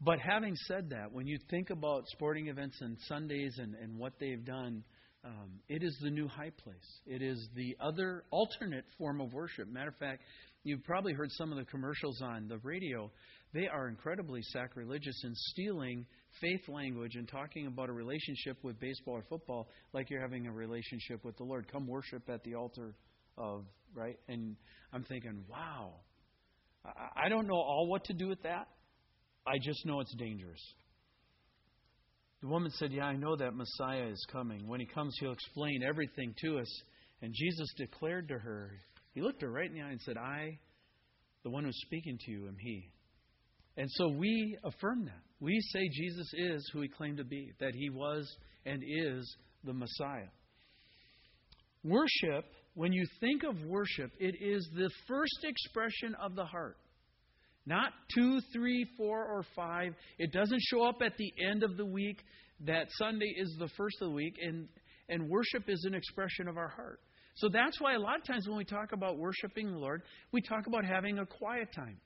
But 0.00 0.18
having 0.20 0.54
said 0.66 0.90
that, 0.90 1.12
when 1.12 1.26
you 1.26 1.38
think 1.50 1.70
about 1.70 2.04
sporting 2.08 2.48
events 2.48 2.78
and 2.80 2.96
Sundays 3.08 3.58
and, 3.58 3.74
and 3.74 3.98
what 3.98 4.12
they've 4.20 4.44
done, 4.44 4.84
um, 5.24 5.58
it 5.68 5.82
is 5.82 5.96
the 6.00 6.10
new 6.10 6.28
high 6.28 6.52
place. 6.62 7.00
It 7.04 7.20
is 7.20 7.48
the 7.56 7.76
other 7.80 8.22
alternate 8.30 8.84
form 8.96 9.20
of 9.20 9.32
worship. 9.32 9.68
Matter 9.68 9.88
of 9.88 9.96
fact, 9.96 10.22
You've 10.64 10.84
probably 10.84 11.12
heard 11.12 11.30
some 11.32 11.52
of 11.52 11.58
the 11.58 11.64
commercials 11.64 12.20
on 12.20 12.48
the 12.48 12.58
radio. 12.58 13.10
They 13.54 13.68
are 13.68 13.88
incredibly 13.88 14.42
sacrilegious 14.42 15.18
in 15.24 15.32
stealing 15.34 16.04
faith 16.40 16.68
language 16.68 17.14
and 17.14 17.28
talking 17.28 17.66
about 17.66 17.88
a 17.88 17.92
relationship 17.92 18.58
with 18.62 18.78
baseball 18.78 19.14
or 19.14 19.24
football 19.28 19.68
like 19.92 20.10
you're 20.10 20.20
having 20.20 20.46
a 20.46 20.52
relationship 20.52 21.24
with 21.24 21.36
the 21.38 21.44
Lord. 21.44 21.70
Come 21.72 21.86
worship 21.86 22.28
at 22.28 22.42
the 22.44 22.54
altar 22.54 22.94
of, 23.38 23.64
right? 23.94 24.18
And 24.28 24.56
I'm 24.92 25.04
thinking, 25.04 25.44
wow. 25.48 25.94
I 26.84 27.28
don't 27.28 27.46
know 27.46 27.54
all 27.54 27.86
what 27.88 28.04
to 28.04 28.12
do 28.12 28.28
with 28.28 28.42
that. 28.42 28.68
I 29.48 29.58
just 29.58 29.86
know 29.86 30.00
it's 30.00 30.14
dangerous. 30.16 30.60
The 32.42 32.48
woman 32.48 32.70
said, 32.72 32.92
Yeah, 32.92 33.04
I 33.04 33.16
know 33.16 33.34
that 33.36 33.54
Messiah 33.54 34.06
is 34.06 34.24
coming. 34.30 34.68
When 34.68 34.80
he 34.80 34.86
comes, 34.86 35.16
he'll 35.18 35.32
explain 35.32 35.82
everything 35.82 36.34
to 36.42 36.58
us. 36.58 36.82
And 37.22 37.34
Jesus 37.34 37.72
declared 37.76 38.28
to 38.28 38.38
her, 38.38 38.70
he 39.12 39.22
looked 39.22 39.42
her 39.42 39.50
right 39.50 39.68
in 39.68 39.74
the 39.74 39.82
eye 39.82 39.90
and 39.90 40.00
said, 40.00 40.16
I, 40.16 40.58
the 41.42 41.50
one 41.50 41.64
who's 41.64 41.80
speaking 41.86 42.18
to 42.24 42.30
you, 42.30 42.46
am 42.46 42.56
He. 42.58 42.90
And 43.76 43.90
so 43.92 44.08
we 44.08 44.56
affirm 44.64 45.06
that. 45.06 45.22
We 45.40 45.60
say 45.72 45.88
Jesus 45.92 46.32
is 46.34 46.70
who 46.72 46.82
He 46.82 46.88
claimed 46.88 47.18
to 47.18 47.24
be, 47.24 47.52
that 47.58 47.74
He 47.74 47.90
was 47.90 48.30
and 48.66 48.82
is 48.84 49.36
the 49.64 49.72
Messiah. 49.72 50.28
Worship, 51.84 52.44
when 52.74 52.92
you 52.92 53.04
think 53.18 53.42
of 53.44 53.56
worship, 53.64 54.12
it 54.20 54.36
is 54.40 54.68
the 54.76 54.90
first 55.08 55.44
expression 55.44 56.14
of 56.20 56.34
the 56.34 56.44
heart. 56.44 56.76
Not 57.68 57.92
two, 58.14 58.40
three, 58.50 58.86
four, 58.96 59.22
or 59.22 59.44
five. 59.54 59.94
It 60.18 60.32
doesn't 60.32 60.60
show 60.62 60.84
up 60.84 61.02
at 61.04 61.18
the 61.18 61.30
end 61.50 61.62
of 61.62 61.76
the 61.76 61.84
week. 61.84 62.18
That 62.64 62.86
Sunday 62.92 63.32
is 63.36 63.54
the 63.58 63.68
first 63.76 63.98
of 64.00 64.08
the 64.08 64.14
week, 64.14 64.34
and, 64.42 64.66
and 65.10 65.28
worship 65.28 65.68
is 65.68 65.84
an 65.84 65.94
expression 65.94 66.48
of 66.48 66.56
our 66.56 66.68
heart. 66.68 67.00
So 67.36 67.48
that's 67.48 67.78
why 67.78 67.94
a 67.94 67.98
lot 68.00 68.18
of 68.18 68.24
times 68.24 68.48
when 68.48 68.56
we 68.56 68.64
talk 68.64 68.92
about 68.92 69.18
worshiping 69.18 69.70
the 69.70 69.78
Lord, 69.78 70.02
we 70.32 70.40
talk 70.40 70.66
about 70.66 70.84
having 70.84 71.18
a 71.18 71.26
quiet 71.26 71.68
time. 71.76 71.98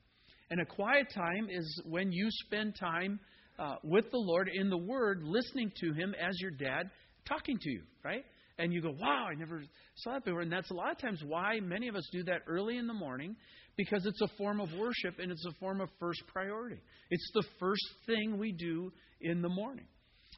And 0.51 0.59
a 0.59 0.65
quiet 0.65 1.07
time 1.15 1.47
is 1.49 1.81
when 1.85 2.11
you 2.11 2.27
spend 2.45 2.75
time 2.77 3.19
uh, 3.57 3.75
with 3.83 4.11
the 4.11 4.17
Lord 4.17 4.49
in 4.53 4.69
the 4.69 4.77
Word, 4.77 5.23
listening 5.23 5.71
to 5.79 5.93
Him 5.93 6.13
as 6.21 6.35
your 6.41 6.51
dad 6.51 6.91
talking 7.25 7.57
to 7.57 7.71
you, 7.71 7.83
right? 8.03 8.25
And 8.59 8.71
you 8.71 8.81
go, 8.81 8.91
wow, 8.99 9.27
I 9.31 9.35
never 9.35 9.63
saw 9.95 10.13
that 10.13 10.25
before. 10.25 10.41
And 10.41 10.51
that's 10.51 10.69
a 10.69 10.75
lot 10.75 10.91
of 10.91 10.99
times 10.99 11.23
why 11.25 11.59
many 11.61 11.87
of 11.87 11.95
us 11.95 12.07
do 12.11 12.23
that 12.25 12.41
early 12.47 12.77
in 12.77 12.85
the 12.85 12.93
morning 12.93 13.35
because 13.77 14.05
it's 14.05 14.21
a 14.21 14.27
form 14.37 14.59
of 14.59 14.69
worship 14.73 15.19
and 15.19 15.31
it's 15.31 15.45
a 15.45 15.53
form 15.59 15.81
of 15.81 15.89
first 15.99 16.21
priority. 16.27 16.79
It's 17.09 17.31
the 17.33 17.43
first 17.59 17.85
thing 18.05 18.37
we 18.37 18.51
do 18.51 18.91
in 19.21 19.41
the 19.41 19.49
morning. 19.49 19.85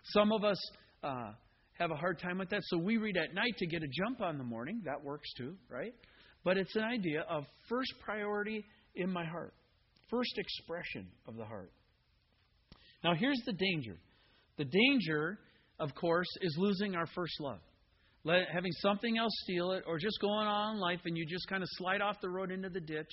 Some 0.05 0.31
of 0.31 0.43
us 0.43 0.59
uh, 1.03 1.31
have 1.77 1.91
a 1.91 1.95
hard 1.95 2.19
time 2.19 2.37
with 2.37 2.49
that. 2.49 2.61
So 2.65 2.77
we 2.77 2.97
read 2.97 3.17
at 3.17 3.33
night 3.33 3.57
to 3.57 3.67
get 3.67 3.83
a 3.83 3.87
jump 3.87 4.21
on 4.21 4.37
the 4.37 4.43
morning. 4.43 4.81
That 4.85 5.03
works 5.03 5.31
too, 5.37 5.55
right? 5.69 5.93
But 6.43 6.57
it's 6.57 6.75
an 6.75 6.83
idea 6.83 7.25
of 7.29 7.43
first 7.67 7.93
priority 8.03 8.63
in 8.95 9.11
my 9.11 9.25
heart, 9.25 9.53
first 10.09 10.37
expression 10.37 11.07
of 11.27 11.35
the 11.35 11.45
heart. 11.45 11.71
Now, 13.03 13.13
here's 13.13 13.41
the 13.45 13.53
danger 13.53 13.97
the 14.57 14.65
danger, 14.65 15.37
of 15.79 15.93
course, 15.95 16.27
is 16.41 16.55
losing 16.57 16.95
our 16.95 17.07
first 17.07 17.33
love. 17.41 17.59
Let, 18.25 18.49
having 18.51 18.71
something 18.79 19.19
else 19.19 19.31
steal 19.43 19.71
it, 19.71 19.83
or 19.87 19.99
just 19.99 20.19
going 20.19 20.47
on 20.47 20.75
in 20.75 20.81
life 20.81 20.99
and 21.05 21.15
you 21.15 21.27
just 21.27 21.47
kind 21.47 21.61
of 21.61 21.69
slide 21.73 22.01
off 22.01 22.15
the 22.21 22.29
road 22.29 22.51
into 22.51 22.69
the 22.69 22.81
ditch. 22.81 23.11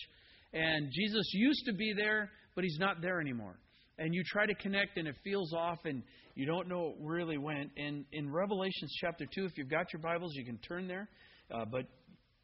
And 0.55 0.91
Jesus 0.91 1.31
used 1.35 1.67
to 1.67 1.75
be 1.75 1.93
there, 1.95 2.31
but 2.55 2.65
he's 2.65 2.79
not 2.81 3.03
there 3.03 3.21
anymore. 3.21 3.59
And 3.99 4.15
you 4.15 4.23
try 4.27 4.47
to 4.47 4.55
connect 4.55 4.97
and 4.97 5.07
it 5.07 5.15
feels 5.23 5.53
off, 5.53 5.81
and 5.85 6.03
you 6.35 6.47
don't 6.47 6.67
know 6.67 6.95
really 6.99 7.37
went. 7.37 7.71
And 7.77 8.07
in 8.13 8.33
Revelations 8.33 8.91
chapter 9.03 9.27
2, 9.35 9.45
if 9.45 9.53
you've 9.57 9.71
got 9.71 9.93
your 9.93 10.01
Bibles, 10.01 10.33
you 10.35 10.47
can 10.47 10.57
turn 10.59 10.89
there. 10.89 11.09
Uh, 11.55 11.67
but 11.71 11.83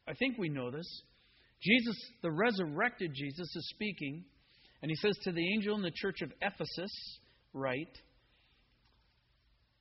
I 0.07 0.13
think 0.13 0.37
we 0.37 0.47
know 0.47 0.69
this. 0.69 0.87
Jesus, 1.63 1.95
the 2.21 2.31
resurrected 2.31 3.11
Jesus, 3.15 3.55
is 3.55 3.69
speaking, 3.73 4.23
and 4.83 4.91
he 4.91 4.95
says 4.95 5.17
to 5.23 5.31
the 5.31 5.53
angel 5.55 5.75
in 5.75 5.81
the 5.81 5.91
church 5.93 6.21
of 6.21 6.31
Ephesus, 6.39 6.91
Write, 7.51 7.97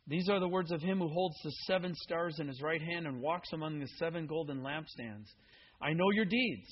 These 0.09 0.29
are 0.29 0.40
the 0.40 0.49
words 0.49 0.73
of 0.73 0.81
him 0.81 0.99
who 0.99 1.09
holds 1.09 1.37
the 1.44 1.51
seven 1.66 1.94
stars 1.94 2.38
in 2.40 2.49
his 2.49 2.61
right 2.62 2.81
hand 2.81 3.07
and 3.07 3.21
walks 3.21 3.53
among 3.53 3.79
the 3.79 3.88
seven 3.99 4.27
golden 4.27 4.62
lampstands. 4.62 5.27
I 5.81 5.92
know 5.92 6.11
your 6.12 6.25
deeds. 6.25 6.66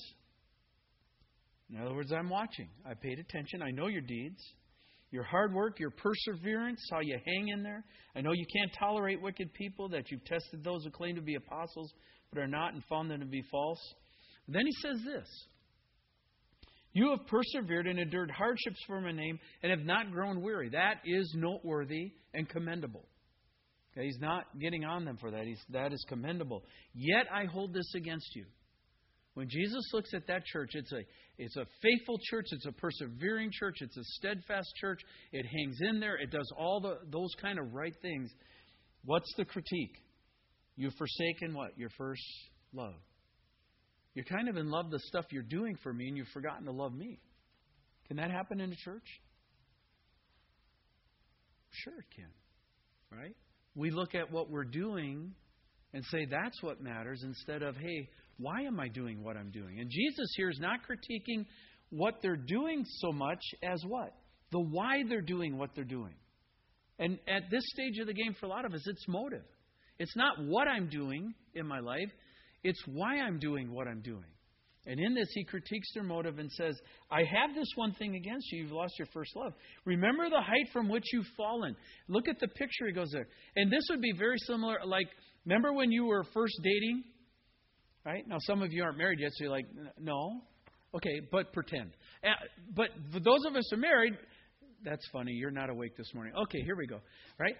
In 1.69 1.79
other 1.79 1.93
words, 1.93 2.11
I'm 2.11 2.29
watching. 2.29 2.69
I 2.85 2.93
paid 2.93 3.19
attention. 3.19 3.61
I 3.61 3.71
know 3.71 3.87
your 3.87 4.01
deeds 4.01 4.41
your 5.11 5.23
hard 5.23 5.53
work, 5.53 5.79
your 5.79 5.91
perseverance, 5.91 6.81
how 6.91 6.99
you 6.99 7.17
hang 7.25 7.47
in 7.49 7.63
there. 7.63 7.83
I 8.15 8.21
know 8.21 8.33
you 8.33 8.45
can't 8.53 8.71
tolerate 8.77 9.21
wicked 9.21 9.53
people, 9.53 9.87
that 9.89 10.11
you've 10.11 10.25
tested 10.25 10.63
those 10.63 10.83
who 10.83 10.91
claim 10.91 11.15
to 11.15 11.21
be 11.21 11.35
apostles 11.35 11.93
but 12.31 12.41
are 12.41 12.47
not 12.47 12.73
and 12.73 12.83
found 12.89 13.09
them 13.09 13.21
to 13.21 13.25
be 13.25 13.41
false. 13.49 13.79
then 14.49 14.65
he 14.65 14.73
says 14.81 14.99
this 15.05 15.27
You 16.91 17.11
have 17.11 17.25
persevered 17.27 17.87
and 17.87 17.99
endured 17.99 18.31
hardships 18.31 18.79
for 18.85 18.99
my 18.99 19.13
name 19.13 19.39
and 19.63 19.71
have 19.71 19.85
not 19.85 20.11
grown 20.11 20.41
weary. 20.41 20.69
That 20.69 20.95
is 21.05 21.33
noteworthy 21.37 22.11
and 22.33 22.49
commendable. 22.49 23.07
He's 24.03 24.19
not 24.19 24.45
getting 24.59 24.85
on 24.85 25.05
them 25.05 25.17
for 25.17 25.31
that. 25.31 25.45
He's, 25.45 25.61
that 25.69 25.93
is 25.93 26.05
commendable. 26.07 26.63
Yet 26.93 27.25
I 27.33 27.45
hold 27.45 27.73
this 27.73 27.91
against 27.95 28.35
you. 28.35 28.45
When 29.33 29.49
Jesus 29.49 29.83
looks 29.93 30.13
at 30.15 30.25
that 30.27 30.45
church, 30.45 30.71
it's 30.73 30.91
a, 30.91 31.01
it's 31.37 31.55
a 31.57 31.65
faithful 31.81 32.19
church, 32.29 32.45
it's 32.51 32.65
a 32.65 32.71
persevering 32.71 33.51
church, 33.53 33.77
it's 33.81 33.95
a 33.95 34.03
steadfast 34.03 34.67
church. 34.81 34.99
It 35.31 35.45
hangs 35.45 35.77
in 35.81 35.99
there, 35.99 36.15
it 36.15 36.31
does 36.31 36.51
all 36.57 36.81
the, 36.81 36.97
those 37.11 37.29
kind 37.39 37.59
of 37.59 37.73
right 37.73 37.93
things. 38.01 38.31
What's 39.05 39.31
the 39.37 39.45
critique? 39.45 39.95
You've 40.75 40.95
forsaken 40.95 41.53
what? 41.53 41.77
Your 41.77 41.89
first 41.97 42.23
love. 42.73 42.95
You're 44.15 44.25
kind 44.25 44.49
of 44.49 44.57
in 44.57 44.71
love 44.71 44.89
the 44.89 44.99
stuff 45.05 45.25
you're 45.31 45.43
doing 45.43 45.77
for 45.83 45.93
me, 45.93 46.07
and 46.07 46.17
you've 46.17 46.27
forgotten 46.29 46.65
to 46.65 46.71
love 46.71 46.93
me. 46.93 47.19
Can 48.07 48.17
that 48.17 48.31
happen 48.31 48.59
in 48.59 48.71
a 48.71 48.75
church? 48.75 49.05
Sure, 51.69 51.93
it 51.93 52.15
can. 52.15 52.29
Right? 53.15 53.35
We 53.77 53.91
look 53.91 54.15
at 54.15 54.31
what 54.31 54.49
we're 54.49 54.65
doing 54.65 55.31
and 55.93 56.03
say 56.05 56.25
that's 56.29 56.61
what 56.61 56.81
matters 56.81 57.21
instead 57.23 57.61
of, 57.61 57.77
hey, 57.77 58.09
why 58.39 58.61
am 58.61 58.79
I 58.79 58.87
doing 58.87 59.23
what 59.23 59.37
I'm 59.37 59.51
doing? 59.51 59.79
And 59.79 59.89
Jesus 59.89 60.33
here 60.35 60.49
is 60.49 60.59
not 60.59 60.79
critiquing 60.81 61.45
what 61.89 62.15
they're 62.21 62.35
doing 62.35 62.83
so 62.85 63.11
much 63.11 63.41
as 63.63 63.81
what? 63.87 64.13
The 64.51 64.59
why 64.59 65.03
they're 65.07 65.21
doing 65.21 65.57
what 65.57 65.69
they're 65.75 65.83
doing. 65.83 66.15
And 66.99 67.19
at 67.27 67.43
this 67.51 67.63
stage 67.73 67.99
of 67.99 68.07
the 68.07 68.13
game, 68.13 68.35
for 68.39 68.47
a 68.47 68.49
lot 68.49 68.65
of 68.65 68.73
us, 68.73 68.81
it's 68.87 69.05
motive. 69.07 69.45
It's 69.99 70.15
not 70.15 70.43
what 70.43 70.67
I'm 70.67 70.89
doing 70.89 71.33
in 71.53 71.67
my 71.67 71.79
life, 71.79 72.09
It's 72.63 72.81
why 72.87 73.19
I'm 73.19 73.39
doing 73.39 73.71
what 73.71 73.87
I'm 73.87 74.01
doing. 74.01 74.25
And 74.87 75.01
in 75.01 75.13
this, 75.13 75.27
he 75.33 75.43
critiques 75.43 75.93
their 75.93 76.03
motive 76.03 76.39
and 76.39 76.49
says, 76.49 76.79
I 77.11 77.19
have 77.19 77.53
this 77.53 77.67
one 77.75 77.93
thing 77.95 78.15
against 78.15 78.49
you. 78.51 78.63
You've 78.63 78.71
lost 78.71 78.93
your 78.97 79.07
first 79.13 79.35
love. 79.35 79.53
Remember 79.83 80.29
the 80.29 80.41
height 80.41 80.67
from 80.71 80.87
which 80.87 81.03
you've 81.11 81.27
fallen. 81.35 81.75
Look 82.07 82.29
at 82.29 82.39
the 82.39 82.47
picture 82.47 82.87
he 82.87 82.93
goes 82.93 83.11
there. 83.11 83.27
And 83.57 83.69
this 83.71 83.83
would 83.89 84.01
be 84.01 84.13
very 84.17 84.37
similar. 84.39 84.77
Like, 84.85 85.07
remember 85.45 85.73
when 85.73 85.91
you 85.91 86.05
were 86.05 86.23
first 86.33 86.57
dating? 86.63 87.03
Right? 88.05 88.25
Now, 88.25 88.37
some 88.39 88.61
of 88.61 88.71
you 88.71 88.81
aren't 88.81 88.97
married 88.97 89.19
yet, 89.19 89.31
so 89.33 89.43
you're 89.43 89.51
like, 89.51 89.67
no. 89.99 90.41
Okay, 90.95 91.19
but 91.31 91.51
pretend. 91.51 91.91
Uh, 92.23 92.29
but 92.73 92.87
for 93.11 93.19
those 93.19 93.43
of 93.45 93.57
us 93.57 93.67
who 93.69 93.75
are 93.75 93.81
married, 93.81 94.13
that's 94.85 95.05
funny. 95.11 95.33
You're 95.33 95.51
not 95.51 95.69
awake 95.69 95.97
this 95.97 96.13
morning. 96.13 96.33
Okay, 96.43 96.61
here 96.61 96.77
we 96.77 96.87
go. 96.87 97.01
Right? 97.37 97.55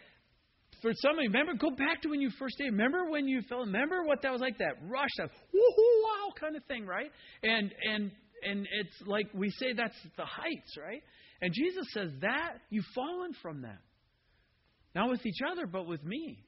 For 0.81 0.91
some 0.93 1.17
of 1.17 1.23
you, 1.23 1.29
remember, 1.29 1.53
go 1.53 1.71
back 1.71 2.01
to 2.03 2.09
when 2.09 2.21
you 2.21 2.29
first 2.37 2.57
dated. 2.57 2.73
Remember 2.73 3.09
when 3.09 3.27
you 3.27 3.41
fell. 3.49 3.59
Remember 3.59 4.03
what 4.03 4.21
that 4.21 4.31
was 4.31 4.41
like, 4.41 4.57
that 4.59 4.75
rush, 4.87 5.09
that 5.17 5.29
woohoo, 5.29 6.03
wow 6.03 6.31
kind 6.39 6.55
of 6.55 6.63
thing, 6.65 6.85
right? 6.85 7.11
And 7.43 7.73
and 7.83 8.11
and 8.43 8.67
it's 8.79 9.07
like 9.07 9.27
we 9.33 9.49
say 9.49 9.73
that's 9.73 9.95
the 10.17 10.25
heights, 10.25 10.77
right? 10.79 11.01
And 11.41 11.51
Jesus 11.53 11.85
says 11.93 12.11
that 12.21 12.57
you've 12.69 12.85
fallen 12.95 13.31
from 13.41 13.61
that. 13.61 13.79
Not 14.95 15.09
with 15.09 15.25
each 15.25 15.39
other, 15.51 15.67
but 15.67 15.85
with 15.85 16.03
me. 16.03 16.39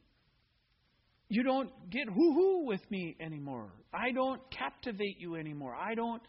You 1.30 1.44
don't 1.44 1.70
get 1.92 2.08
hoo 2.08 2.34
hoo 2.34 2.66
with 2.66 2.82
me 2.90 3.16
anymore. 3.20 3.72
I 3.94 4.12
don't 4.12 4.42
captivate 4.50 5.18
you 5.20 5.36
anymore. 5.36 5.76
I 5.76 5.94
don't 5.94 6.22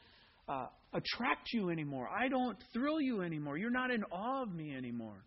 uh, 0.46 0.66
attract 0.92 1.48
you 1.54 1.70
anymore. 1.70 2.08
I 2.08 2.28
don't 2.28 2.58
thrill 2.74 3.00
you 3.00 3.22
anymore. 3.22 3.56
You're 3.56 3.70
not 3.70 3.90
in 3.90 4.04
awe 4.12 4.42
of 4.42 4.52
me 4.52 4.74
anymore. 4.76 5.24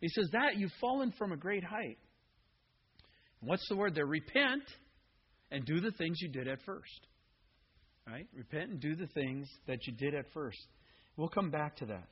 He 0.00 0.08
says 0.08 0.28
that 0.32 0.56
you've 0.56 0.72
fallen 0.80 1.12
from 1.18 1.32
a 1.32 1.36
great 1.36 1.64
height. 1.64 1.98
What's 3.40 3.66
the 3.68 3.76
word 3.76 3.94
there? 3.94 4.06
Repent 4.06 4.62
and 5.50 5.64
do 5.64 5.80
the 5.80 5.92
things 5.92 6.18
you 6.20 6.28
did 6.28 6.48
at 6.48 6.58
first. 6.64 7.06
Right? 8.06 8.26
Repent 8.34 8.70
and 8.70 8.80
do 8.80 8.96
the 8.96 9.06
things 9.08 9.48
that 9.66 9.78
you 9.86 9.92
did 9.92 10.14
at 10.14 10.24
first. 10.32 10.58
We'll 11.16 11.28
come 11.28 11.50
back 11.50 11.76
to 11.76 11.86
that. 11.86 12.08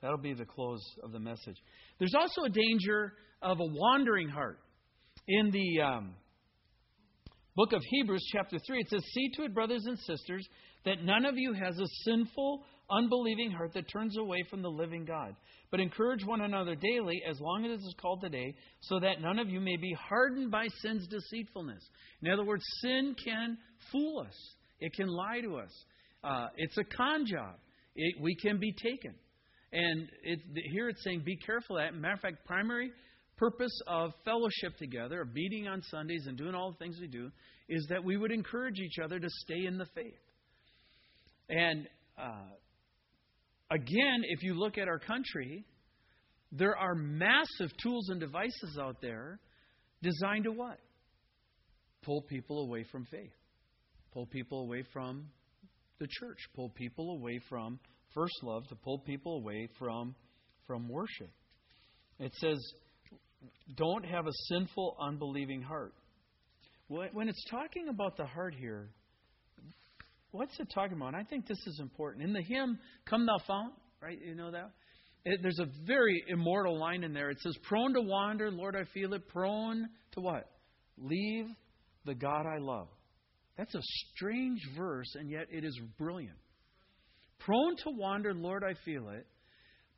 That'll 0.00 0.16
be 0.16 0.34
the 0.34 0.44
close 0.44 0.82
of 1.02 1.12
the 1.12 1.18
message. 1.18 1.56
There's 1.98 2.14
also 2.14 2.42
a 2.42 2.48
danger 2.48 3.14
of 3.42 3.58
a 3.58 3.66
wandering 3.66 4.28
heart. 4.28 4.58
In 5.26 5.50
the 5.50 5.82
um, 5.82 6.14
book 7.56 7.72
of 7.72 7.82
Hebrews, 7.90 8.24
chapter 8.32 8.58
3, 8.64 8.78
it 8.78 8.88
says, 8.88 9.04
See 9.12 9.30
to 9.36 9.44
it, 9.44 9.54
brothers 9.54 9.82
and 9.86 9.98
sisters, 9.98 10.46
that 10.84 11.02
none 11.02 11.24
of 11.24 11.36
you 11.36 11.52
has 11.52 11.78
a 11.78 11.86
sinful, 12.04 12.62
unbelieving 12.90 13.50
heart 13.50 13.74
that 13.74 13.90
turns 13.90 14.16
away 14.16 14.44
from 14.48 14.62
the 14.62 14.70
living 14.70 15.04
God. 15.04 15.34
But 15.70 15.80
encourage 15.80 16.24
one 16.24 16.40
another 16.40 16.74
daily, 16.74 17.22
as 17.28 17.38
long 17.40 17.64
as 17.64 17.72
it 17.72 17.84
is 17.84 17.94
called 18.00 18.22
today, 18.22 18.54
so 18.80 19.00
that 19.00 19.20
none 19.20 19.38
of 19.38 19.48
you 19.48 19.60
may 19.60 19.76
be 19.76 19.94
hardened 20.08 20.50
by 20.50 20.66
sin's 20.82 21.06
deceitfulness. 21.08 21.82
In 22.22 22.30
other 22.30 22.44
words, 22.44 22.64
sin 22.82 23.14
can 23.22 23.58
fool 23.92 24.24
us, 24.26 24.34
it 24.80 24.92
can 24.94 25.08
lie 25.08 25.40
to 25.42 25.56
us. 25.56 25.70
Uh, 26.24 26.48
it's 26.56 26.76
a 26.78 26.84
con 26.84 27.26
job. 27.26 27.54
It, 27.94 28.16
we 28.20 28.34
can 28.34 28.58
be 28.58 28.72
taken. 28.72 29.14
And 29.72 30.08
it, 30.22 30.40
here 30.72 30.88
it's 30.88 31.02
saying, 31.04 31.22
be 31.24 31.36
careful 31.36 31.78
of 31.78 31.84
that. 31.84 31.94
Matter 31.94 32.14
of 32.14 32.20
fact, 32.20 32.46
primary 32.46 32.90
purpose 33.36 33.76
of 33.86 34.12
fellowship 34.24 34.76
together, 34.78 35.20
of 35.20 35.32
meeting 35.32 35.68
on 35.68 35.82
Sundays 35.90 36.24
and 36.26 36.36
doing 36.36 36.54
all 36.54 36.72
the 36.72 36.78
things 36.78 36.96
we 37.00 37.06
do, 37.06 37.30
is 37.68 37.86
that 37.90 38.02
we 38.02 38.16
would 38.16 38.32
encourage 38.32 38.78
each 38.78 38.98
other 39.02 39.20
to 39.20 39.28
stay 39.44 39.66
in 39.66 39.78
the 39.78 39.86
faith. 39.94 40.14
And 41.48 41.86
uh, 42.20 42.32
again, 43.70 44.22
if 44.24 44.42
you 44.42 44.54
look 44.54 44.78
at 44.78 44.88
our 44.88 44.98
country, 44.98 45.64
there 46.52 46.76
are 46.76 46.94
massive 46.94 47.70
tools 47.82 48.08
and 48.08 48.20
devices 48.20 48.78
out 48.80 48.96
there 49.00 49.38
designed 50.02 50.44
to 50.44 50.52
what? 50.52 50.78
Pull 52.02 52.22
people 52.22 52.62
away 52.64 52.84
from 52.90 53.04
faith, 53.06 53.32
pull 54.12 54.26
people 54.26 54.62
away 54.62 54.84
from 54.92 55.26
the 55.98 56.06
church, 56.06 56.38
pull 56.54 56.70
people 56.70 57.16
away 57.18 57.40
from 57.48 57.78
first 58.14 58.42
love, 58.42 58.66
to 58.68 58.74
pull 58.76 59.00
people 59.00 59.36
away 59.36 59.68
from, 59.78 60.14
from 60.66 60.88
worship. 60.88 61.30
It 62.18 62.32
says, 62.36 62.58
don't 63.76 64.04
have 64.04 64.26
a 64.26 64.32
sinful, 64.48 64.96
unbelieving 65.00 65.62
heart. 65.62 65.92
When 66.88 67.28
it's 67.28 67.44
talking 67.50 67.88
about 67.88 68.16
the 68.16 68.24
heart 68.24 68.54
here, 68.58 68.88
what's 70.30 70.58
it 70.58 70.68
talking 70.74 70.96
about? 70.96 71.14
I 71.14 71.24
think 71.24 71.46
this 71.46 71.58
is 71.66 71.78
important. 71.80 72.24
In 72.24 72.32
the 72.32 72.42
hymn, 72.42 72.78
Come 73.08 73.26
Thou 73.26 73.38
Fount, 73.46 73.74
right? 74.02 74.18
You 74.20 74.34
know 74.34 74.50
that? 74.50 74.70
It, 75.24 75.40
there's 75.42 75.58
a 75.58 75.66
very 75.86 76.22
immortal 76.28 76.78
line 76.78 77.04
in 77.04 77.12
there. 77.12 77.30
It 77.30 77.40
says, 77.40 77.56
Prone 77.64 77.94
to 77.94 78.00
wander, 78.00 78.50
Lord, 78.50 78.76
I 78.76 78.84
feel 78.94 79.14
it. 79.14 79.28
Prone 79.28 79.88
to 80.12 80.20
what? 80.20 80.48
Leave 80.96 81.46
the 82.04 82.14
God 82.14 82.46
I 82.46 82.58
love. 82.58 82.88
That's 83.56 83.74
a 83.74 83.82
strange 84.14 84.60
verse, 84.76 85.14
and 85.16 85.28
yet 85.28 85.46
it 85.50 85.64
is 85.64 85.78
brilliant. 85.98 86.38
Prone 87.40 87.76
to 87.84 87.90
wander, 87.90 88.32
Lord, 88.32 88.62
I 88.64 88.74
feel 88.84 89.08
it. 89.10 89.26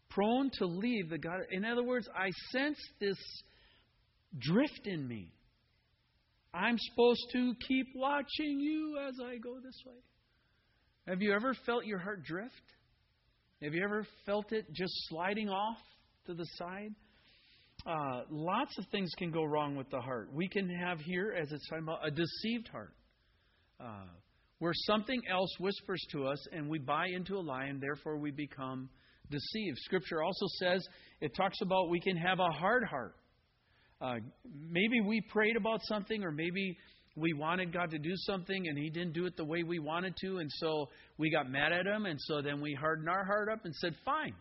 Prone 0.09 0.51
to 0.55 0.67
leave 0.67 1.11
the 1.11 1.19
God. 1.19 1.41
In 1.51 1.65
other 1.65 1.83
words, 1.83 2.09
I 2.17 2.31
sense 2.51 2.79
this 3.01 3.17
drift 4.39 4.87
in 4.87 5.07
me. 5.07 5.33
I'm 6.53 6.77
supposed 6.79 7.25
to 7.33 7.55
keep 7.69 7.87
watching 7.95 8.59
you 8.59 8.99
as 9.07 9.15
I 9.25 9.37
go 9.37 9.55
this 9.63 9.81
way. 9.87 9.95
Have 11.07 11.23
you 11.23 11.33
ever 11.33 11.55
felt 11.67 11.87
your 11.87 11.99
heart 11.99 12.23
drift? 12.25 12.55
Have 13.63 13.75
you 13.75 13.83
ever 13.85 14.07
felt 14.27 14.53
it 14.53 14.67
just 14.73 14.93
sliding 15.09 15.49
off 15.49 15.79
to 16.27 16.35
the 16.35 16.47
side? 16.57 16.95
Uh, 17.87 18.23
lots 18.31 18.77
of 18.79 18.85
things 18.93 19.11
can 19.17 19.31
go 19.31 19.45
wrong 19.45 19.77
with 19.77 19.89
the 19.91 20.01
heart. 20.01 20.29
We 20.33 20.49
can 20.49 20.69
have 20.69 20.99
here, 21.01 21.35
as 21.39 21.51
it's 21.51 21.67
talking 21.69 21.85
about, 21.85 22.07
a 22.07 22.11
deceived 22.11 22.69
heart, 22.69 22.93
uh, 23.81 24.05
where 24.59 24.73
something 24.75 25.21
else 25.31 25.51
whispers 25.59 26.05
to 26.13 26.27
us 26.27 26.47
and 26.53 26.69
we 26.69 26.79
buy 26.79 27.07
into 27.07 27.37
a 27.37 27.41
lie 27.41 27.65
and 27.65 27.81
therefore 27.81 28.19
we 28.19 28.31
become 28.31 28.91
deceived. 29.31 29.79
Scripture 29.79 30.23
also 30.23 30.47
says, 30.59 30.87
it 31.21 31.35
talks 31.35 31.61
about 31.63 31.89
we 31.89 32.01
can 32.01 32.17
have 32.17 32.39
a 32.39 32.53
hard 32.53 32.85
heart. 32.85 33.15
Uh, 34.01 34.17
maybe 34.71 35.01
we 35.01 35.23
prayed 35.33 35.57
about 35.57 35.81
something 35.85 36.23
or 36.23 36.33
maybe 36.33 36.77
we 37.21 37.33
wanted 37.33 37.73
God 37.73 37.91
to 37.91 37.99
do 37.99 38.13
something 38.17 38.67
and 38.69 38.79
He 38.79 38.91
didn't 38.91 39.13
do 39.13 39.27
it 39.27 39.37
the 39.37 39.45
way 39.45 39.63
we 39.63 39.79
wanted 39.79 40.17
to, 40.23 40.39
and 40.39 40.51
so 40.53 40.89
we 41.19 41.31
got 41.31 41.51
mad 41.51 41.73
at 41.73 41.87
Him, 41.87 42.07
and 42.07 42.19
so 42.21 42.43
then 42.43 42.61
we 42.61 42.75
hardened 42.75 43.09
our 43.09 43.25
heart 43.25 43.49
up 43.53 43.65
and 43.65 43.75
said, 43.75 43.95
Fine, 44.05 44.35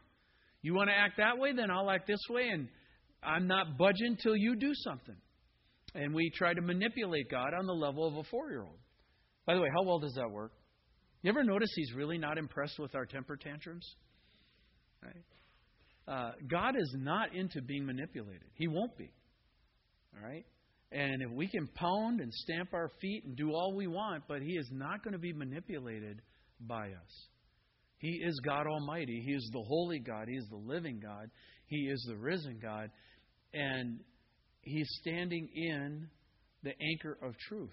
you 0.62 0.74
want 0.74 0.90
to 0.90 0.96
act 0.96 1.18
that 1.18 1.38
way, 1.38 1.54
then 1.54 1.70
I'll 1.72 1.90
act 1.90 2.08
this 2.08 2.20
way, 2.30 2.50
and 2.50 2.68
I'm 3.24 3.48
not 3.48 3.78
budging 3.78 4.18
till 4.22 4.36
you 4.36 4.56
do 4.56 4.72
something. 4.74 5.16
And 5.96 6.14
we 6.14 6.32
try 6.36 6.54
to 6.54 6.62
manipulate 6.62 7.30
God 7.32 7.54
on 7.58 7.66
the 7.66 7.74
level 7.74 8.08
of 8.08 8.16
a 8.16 8.24
four 8.30 8.50
year 8.50 8.62
old. 8.62 8.78
By 9.46 9.56
the 9.56 9.62
way, 9.62 9.70
how 9.76 9.84
well 9.84 10.00
does 10.00 10.14
that 10.14 10.30
work? 10.30 10.52
You 11.22 11.30
ever 11.30 11.44
notice 11.44 11.70
He's 11.76 11.94
really 11.94 12.18
not 12.18 12.38
impressed 12.38 12.80
with 12.80 12.96
our 12.96 13.06
temper 13.06 13.36
tantrums? 13.36 13.88
Right? 15.04 15.24
Uh, 16.08 16.32
God 16.50 16.76
is 16.78 16.96
not 16.98 17.36
into 17.36 17.62
being 17.62 17.86
manipulated. 17.86 18.48
He 18.56 18.68
won't 18.68 18.98
be. 18.98 19.12
All 20.16 20.28
right? 20.28 20.46
And 20.92 21.22
if 21.22 21.30
we 21.32 21.48
can 21.48 21.68
pound 21.68 22.20
and 22.20 22.34
stamp 22.34 22.74
our 22.74 22.90
feet 23.00 23.24
and 23.26 23.36
do 23.36 23.52
all 23.52 23.76
we 23.76 23.88
want, 23.88 24.24
but 24.28 24.42
He 24.42 24.54
is 24.54 24.68
not 24.72 25.04
going 25.04 25.14
to 25.14 25.20
be 25.20 25.34
manipulated 25.34 26.22
by 26.60 26.88
us. 26.88 27.28
He 28.00 28.22
is 28.24 28.40
God 28.44 28.66
Almighty. 28.66 29.22
He 29.26 29.34
is 29.34 29.50
the 29.54 29.62
holy 29.62 30.00
God. 30.00 30.28
He 30.28 30.36
is 30.36 30.48
the 30.50 30.58
living 30.58 31.00
God. 31.00 31.30
He 31.68 31.90
is 31.92 32.04
the 32.08 32.16
risen 32.16 32.60
God. 32.62 32.90
And 33.54 34.00
He's 34.62 34.88
standing 35.02 35.50
in 35.54 36.08
the 36.64 36.72
anchor 36.82 37.18
of 37.22 37.38
truth. 37.48 37.70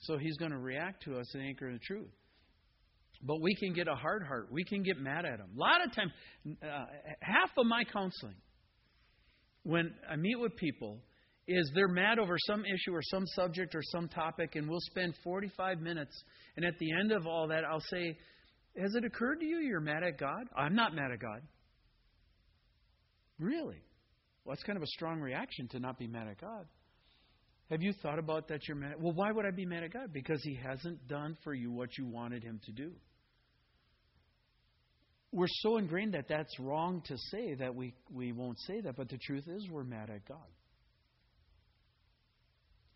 So 0.00 0.16
He's 0.16 0.36
going 0.38 0.52
to 0.52 0.58
react 0.58 1.02
to 1.04 1.18
us 1.18 1.34
in 1.34 1.40
anchor 1.42 1.68
of 1.68 1.80
truth. 1.82 2.10
But 3.22 3.40
we 3.40 3.54
can 3.56 3.72
get 3.72 3.88
a 3.88 3.94
hard 3.94 4.22
heart. 4.22 4.48
We 4.50 4.64
can 4.64 4.82
get 4.82 4.98
mad 4.98 5.24
at 5.24 5.40
Him. 5.40 5.48
A 5.56 5.58
lot 5.58 5.84
of 5.84 5.94
times, 5.94 6.12
uh, 6.62 6.84
half 7.20 7.50
of 7.56 7.66
my 7.66 7.84
counseling, 7.84 8.36
when 9.62 9.94
I 10.10 10.16
meet 10.16 10.38
with 10.38 10.56
people, 10.56 11.00
is 11.46 11.70
they're 11.74 11.88
mad 11.88 12.18
over 12.18 12.36
some 12.46 12.64
issue 12.64 12.94
or 12.94 13.02
some 13.02 13.26
subject 13.26 13.74
or 13.74 13.82
some 13.82 14.08
topic, 14.08 14.56
and 14.56 14.68
we'll 14.68 14.80
spend 14.80 15.14
45 15.22 15.80
minutes. 15.80 16.22
And 16.56 16.64
at 16.64 16.78
the 16.78 16.90
end 16.98 17.12
of 17.12 17.26
all 17.26 17.48
that, 17.48 17.64
I'll 17.64 17.80
say, 17.80 18.16
Has 18.80 18.94
it 18.94 19.04
occurred 19.04 19.40
to 19.40 19.46
you 19.46 19.58
you're 19.58 19.80
mad 19.80 20.02
at 20.02 20.18
God? 20.18 20.46
I'm 20.56 20.74
not 20.74 20.94
mad 20.94 21.10
at 21.12 21.20
God. 21.20 21.42
Really? 23.38 23.82
Well, 24.44 24.54
that's 24.54 24.62
kind 24.62 24.76
of 24.76 24.82
a 24.82 24.88
strong 24.88 25.20
reaction 25.20 25.68
to 25.68 25.80
not 25.80 25.98
be 25.98 26.06
mad 26.06 26.28
at 26.28 26.40
God. 26.40 26.66
Have 27.70 27.82
you 27.82 27.92
thought 28.02 28.18
about 28.18 28.48
that 28.48 28.60
you're 28.68 28.76
mad? 28.76 28.94
Well, 28.98 29.14
why 29.14 29.32
would 29.32 29.46
I 29.46 29.50
be 29.50 29.64
mad 29.64 29.84
at 29.84 29.92
God? 29.92 30.12
Because 30.12 30.42
He 30.42 30.54
hasn't 30.54 31.08
done 31.08 31.36
for 31.42 31.54
you 31.54 31.72
what 31.72 31.96
you 31.98 32.06
wanted 32.06 32.42
Him 32.42 32.60
to 32.66 32.72
do. 32.72 32.92
We're 35.32 35.46
so 35.48 35.78
ingrained 35.78 36.14
that 36.14 36.28
that's 36.28 36.60
wrong 36.60 37.02
to 37.06 37.16
say 37.32 37.54
that 37.54 37.74
we, 37.74 37.94
we 38.12 38.32
won't 38.32 38.58
say 38.60 38.80
that, 38.82 38.96
but 38.96 39.08
the 39.08 39.18
truth 39.18 39.48
is 39.48 39.68
we're 39.68 39.82
mad 39.82 40.08
at 40.08 40.28
God. 40.28 40.46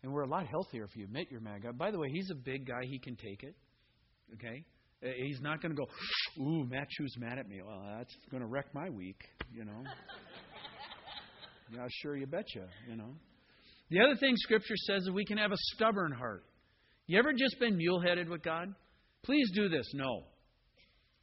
And 0.03 0.13
we're 0.13 0.23
a 0.23 0.27
lot 0.27 0.47
healthier 0.47 0.85
if 0.85 0.95
you 0.95 1.03
admit 1.03 1.27
you're 1.29 1.41
mad 1.41 1.63
God. 1.63 1.77
By 1.77 1.91
the 1.91 1.99
way, 1.99 2.09
he's 2.09 2.29
a 2.31 2.35
big 2.35 2.65
guy. 2.65 2.81
He 2.83 2.99
can 2.99 3.15
take 3.15 3.43
it. 3.43 3.55
Okay? 4.35 4.63
Uh, 5.03 5.09
he's 5.17 5.41
not 5.41 5.61
going 5.61 5.75
to 5.75 5.77
go, 5.77 5.87
ooh, 6.41 6.65
Matt 6.65 6.87
Chu's 6.89 7.15
mad 7.17 7.37
at 7.37 7.47
me. 7.47 7.61
Well, 7.65 7.81
that's 7.97 8.15
going 8.31 8.41
to 8.41 8.47
wreck 8.47 8.73
my 8.73 8.89
week, 8.89 9.21
you 9.53 9.65
know. 9.65 9.83
yeah, 11.73 11.87
sure, 12.01 12.15
you 12.15 12.27
betcha, 12.27 12.67
you 12.87 12.95
know. 12.95 13.15
The 13.89 14.01
other 14.01 14.15
thing 14.19 14.35
Scripture 14.37 14.75
says 14.75 15.03
is 15.03 15.11
we 15.11 15.25
can 15.25 15.37
have 15.37 15.51
a 15.51 15.57
stubborn 15.73 16.11
heart. 16.11 16.43
You 17.07 17.17
ever 17.17 17.31
just 17.33 17.59
been 17.59 17.75
mule 17.77 17.99
headed 17.99 18.29
with 18.29 18.43
God? 18.43 18.73
Please 19.23 19.49
do 19.55 19.67
this. 19.67 19.89
No. 19.93 20.23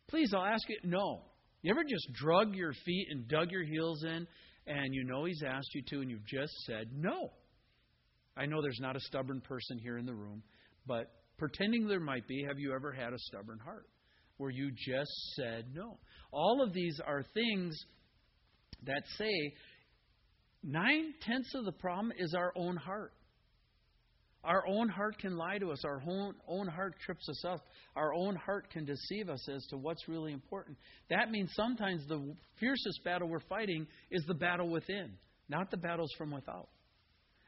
Please, 0.09 0.33
I'll 0.35 0.45
ask 0.45 0.69
you. 0.69 0.77
No. 0.83 1.23
You 1.62 1.71
ever 1.71 1.85
just 1.85 2.12
drug 2.12 2.55
your 2.55 2.73
feet 2.85 3.09
and 3.11 3.29
dug 3.29 3.51
your 3.51 3.65
heels 3.65 4.05
in 4.05 4.27
and 4.67 4.95
you 4.95 5.05
know 5.05 5.25
He's 5.25 5.43
asked 5.47 5.75
you 5.75 5.83
to 5.91 6.01
and 6.01 6.11
you've 6.11 6.27
just 6.27 6.53
said 6.67 6.89
no? 6.93 7.31
I 8.37 8.46
know 8.46 8.61
there's 8.61 8.81
not 8.81 8.96
a 8.96 9.01
stubborn 9.01 9.40
person 9.40 9.79
here 9.79 9.99
in 9.99 10.07
the 10.07 10.14
room, 10.14 10.42
but 10.87 11.11
pretending 11.38 11.87
there 11.87 12.01
might 12.01 12.27
be, 12.29 12.44
have 12.46 12.59
you 12.59 12.75
ever 12.75 12.92
had 12.92 13.12
a 13.12 13.18
stubborn 13.18 13.59
heart 13.59 13.87
where 14.37 14.51
you 14.51 14.70
just 14.70 15.11
said 15.35 15.66
no? 15.75 15.99
All 16.33 16.62
of 16.62 16.72
these 16.72 17.01
are 17.05 17.25
things 17.35 17.79
that 18.85 19.03
say 19.16 19.55
nine 20.62 21.14
tenths 21.22 21.55
of 21.55 21.64
the 21.64 21.72
problem 21.72 22.12
is 22.18 22.35
our 22.35 22.53
own 22.57 22.77
heart. 22.77 23.12
Our 24.44 24.64
own 24.68 24.88
heart 24.88 25.18
can 25.18 25.37
lie 25.37 25.59
to 25.59 25.72
us. 25.72 25.85
Our 25.85 26.01
own, 26.09 26.35
own 26.46 26.68
heart 26.68 26.94
trips 27.05 27.29
us 27.29 27.44
up. 27.44 27.66
Our 27.96 28.14
own 28.14 28.37
heart 28.37 28.70
can 28.70 28.85
deceive 28.85 29.29
us 29.29 29.49
as 29.49 29.66
to 29.70 29.77
what's 29.77 30.07
really 30.07 30.33
important. 30.33 30.77
That 31.11 31.33
means 31.33 31.51
sometimes 31.55 32.07
the 32.07 32.35
fiercest 32.61 33.03
battle 33.05 33.29
we're 33.29 33.40
fighting 33.40 33.88
is 34.11 34.22
the 34.29 34.35
battle 34.35 34.68
within, 34.68 35.14
not 35.49 35.72
the 35.72 35.77
battles 35.77 36.12
from 36.16 36.31
without. 36.31 36.68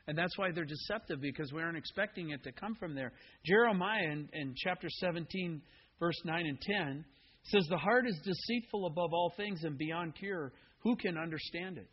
And 0.09 0.17
that's 0.17 0.39
why 0.39 0.51
they're 0.51 0.65
deceptive 0.65 1.21
because 1.21 1.53
we 1.53 1.61
aren't 1.61 1.77
expecting 1.77 2.31
it 2.31 2.43
to 2.45 2.53
come 2.53 2.75
from 2.75 2.95
there. 2.95 3.13
Jeremiah 3.45 4.11
in, 4.11 4.29
in 4.33 4.55
chapter 4.57 4.89
17, 4.89 5.61
verse 6.01 6.19
9 6.25 6.47
and 6.47 6.59
10 6.61 7.05
says, 7.45 7.67
The 7.69 7.77
heart 7.77 8.07
is 8.09 8.19
deceitful 8.25 8.87
above 8.87 9.11
all 9.13 9.35
things 9.37 9.65
and 9.65 9.77
beyond 9.77 10.15
cure. 10.17 10.55
Who 10.81 10.97
can 10.97 11.19
understand 11.19 11.77
it? 11.77 11.91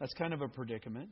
That's 0.00 0.14
kind 0.14 0.32
of 0.32 0.40
a 0.40 0.48
predicament. 0.48 1.10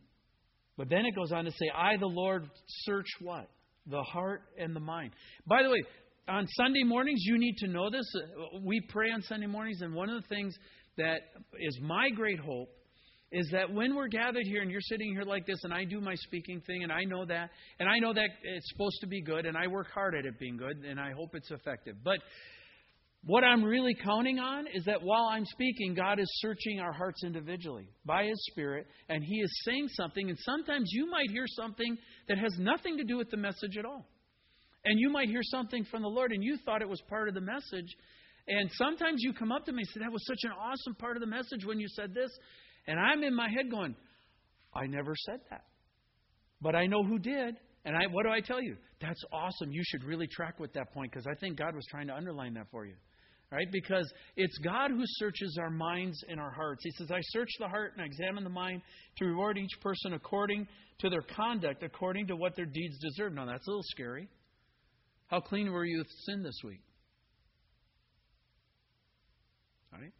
But 0.79 0.88
then 0.88 1.05
it 1.05 1.14
goes 1.14 1.33
on 1.33 1.44
to 1.44 1.51
say, 1.51 1.70
I, 1.77 1.99
the 1.99 2.07
Lord, 2.07 2.49
search 2.85 3.07
what? 3.20 3.51
The 3.87 4.03
heart 4.03 4.40
and 4.59 4.75
the 4.75 4.81
mind. 4.81 5.12
By 5.46 5.62
the 5.62 5.68
way, 5.68 5.83
on 6.29 6.46
Sunday 6.57 6.83
mornings, 6.83 7.20
you 7.25 7.38
need 7.38 7.57
to 7.59 7.66
know 7.66 7.90
this. 7.90 8.11
Uh, 8.16 8.59
we 8.62 8.81
pray 8.88 9.11
on 9.11 9.20
Sunday 9.20 9.46
mornings, 9.46 9.83
and 9.83 9.94
one 9.94 10.09
of 10.09 10.22
the 10.22 10.29
things 10.29 10.57
that 10.96 11.18
is 11.61 11.79
my 11.83 12.09
great 12.09 12.38
hope 12.38 12.70
is 13.33 13.49
that 13.53 13.73
when 13.73 13.95
we're 13.95 14.09
gathered 14.09 14.45
here 14.45 14.62
and 14.62 14.71
you're 14.71 14.81
sitting 14.81 15.12
here 15.12 15.25
like 15.25 15.47
this, 15.47 15.59
and 15.65 15.75
I 15.75 15.85
do 15.85 16.01
my 16.01 16.15
speaking 16.15 16.61
thing, 16.67 16.85
and 16.85 16.93
I 16.93 17.05
know 17.05 17.25
that, 17.25 17.51
and 17.81 17.89
I 17.89 17.99
know 17.99 18.12
that 18.12 18.29
it's 18.43 18.69
supposed 18.71 18.99
to 19.01 19.07
be 19.07 19.21
good, 19.21 19.47
and 19.47 19.57
I 19.57 19.67
work 19.67 19.89
hard 19.93 20.15
at 20.15 20.25
it 20.25 20.39
being 20.39 20.57
good, 20.57 20.85
and 20.85 21.01
I 21.01 21.12
hope 21.12 21.31
it's 21.35 21.51
effective. 21.51 21.97
But 22.05 22.19
what 23.25 23.43
I'm 23.43 23.65
really 23.65 23.95
counting 23.95 24.39
on 24.39 24.67
is 24.73 24.85
that 24.85 25.03
while 25.03 25.25
I'm 25.25 25.45
speaking, 25.45 25.95
God 25.95 26.21
is 26.21 26.29
searching 26.41 26.79
our 26.79 26.93
hearts 26.93 27.25
individually 27.25 27.89
by 28.05 28.25
His 28.27 28.39
Spirit, 28.53 28.87
and 29.09 29.25
He 29.25 29.41
is 29.41 29.62
saying 29.65 29.89
something. 29.89 30.29
And 30.29 30.39
sometimes 30.39 30.91
you 30.93 31.11
might 31.11 31.29
hear 31.31 31.47
something 31.49 31.97
that 32.29 32.39
has 32.39 32.55
nothing 32.59 32.97
to 32.99 33.05
do 33.05 33.17
with 33.17 33.31
the 33.31 33.37
message 33.37 33.77
at 33.77 33.85
all. 33.85 34.07
And 34.85 35.01
you 35.01 35.11
might 35.11 35.29
hear 35.29 35.43
something 35.43 35.85
from 35.91 36.03
the 36.03 36.09
Lord, 36.09 36.31
and 36.31 36.45
you 36.45 36.57
thought 36.65 36.83
it 36.83 36.89
was 36.89 37.03
part 37.09 37.27
of 37.27 37.35
the 37.35 37.41
message. 37.41 37.97
And 38.47 38.71
sometimes 38.75 39.17
you 39.19 39.33
come 39.33 39.51
up 39.51 39.65
to 39.65 39.73
me 39.73 39.83
and 39.83 39.89
say, 39.89 40.01
That 40.05 40.12
was 40.12 40.25
such 40.25 40.45
an 40.45 40.53
awesome 40.53 40.95
part 40.95 41.17
of 41.17 41.21
the 41.21 41.27
message 41.27 41.65
when 41.65 41.81
you 41.81 41.89
said 41.89 42.15
this. 42.15 42.31
And 42.87 42.99
I'm 42.99 43.22
in 43.22 43.35
my 43.35 43.49
head 43.49 43.70
going, 43.70 43.94
I 44.75 44.87
never 44.87 45.14
said 45.27 45.40
that. 45.51 45.64
But 46.61 46.75
I 46.75 46.87
know 46.87 47.03
who 47.03 47.18
did. 47.18 47.57
And 47.85 47.96
I, 47.96 48.07
what 48.11 48.25
do 48.25 48.31
I 48.31 48.40
tell 48.40 48.61
you? 48.61 48.77
That's 49.01 49.22
awesome. 49.33 49.70
You 49.70 49.83
should 49.85 50.05
really 50.05 50.27
track 50.27 50.59
with 50.59 50.72
that 50.72 50.92
point 50.92 51.12
because 51.12 51.27
I 51.27 51.35
think 51.35 51.57
God 51.57 51.75
was 51.75 51.85
trying 51.88 52.09
to 52.09 52.14
underline 52.14 52.55
that 52.55 52.66
for 52.70 52.85
you 52.85 52.94
right? 53.53 53.68
Because 53.70 54.11
it's 54.37 54.59
God 54.59 54.90
who 54.90 55.03
searches 55.05 55.57
our 55.61 55.70
minds 55.70 56.22
and 56.29 56.40
our 56.40 56.51
hearts. 56.51 56.83
He 56.85 56.90
says, 56.92 57.11
I 57.11 57.20
search 57.22 57.49
the 57.59 57.68
heart 57.68 57.92
and 57.92 58.03
I 58.03 58.07
examine 58.07 58.44
the 58.44 58.51
mind 58.51 58.83
to 59.18 59.25
reward 59.25 59.59
each 59.59 59.81
person 59.81 60.14
according 60.14 60.66
to 61.01 61.11
their 61.11 61.22
conduct, 61.22 61.83
according 61.83 62.27
to 62.29 62.37
what 62.37 62.57
their 62.57 62.66
deeds 62.66 62.99
deserve. 62.99 63.35
Now, 63.35 63.46
that's 63.46 63.66
a 63.66 63.70
little 63.70 63.85
scary. 63.85 64.29
How 65.29 65.40
clean 65.40 65.70
were 65.70 65.85
you 65.85 65.99
with 65.99 66.09
sin 66.27 66.42
this 66.42 66.59
week? 66.64 66.81
Right? 69.92 70.12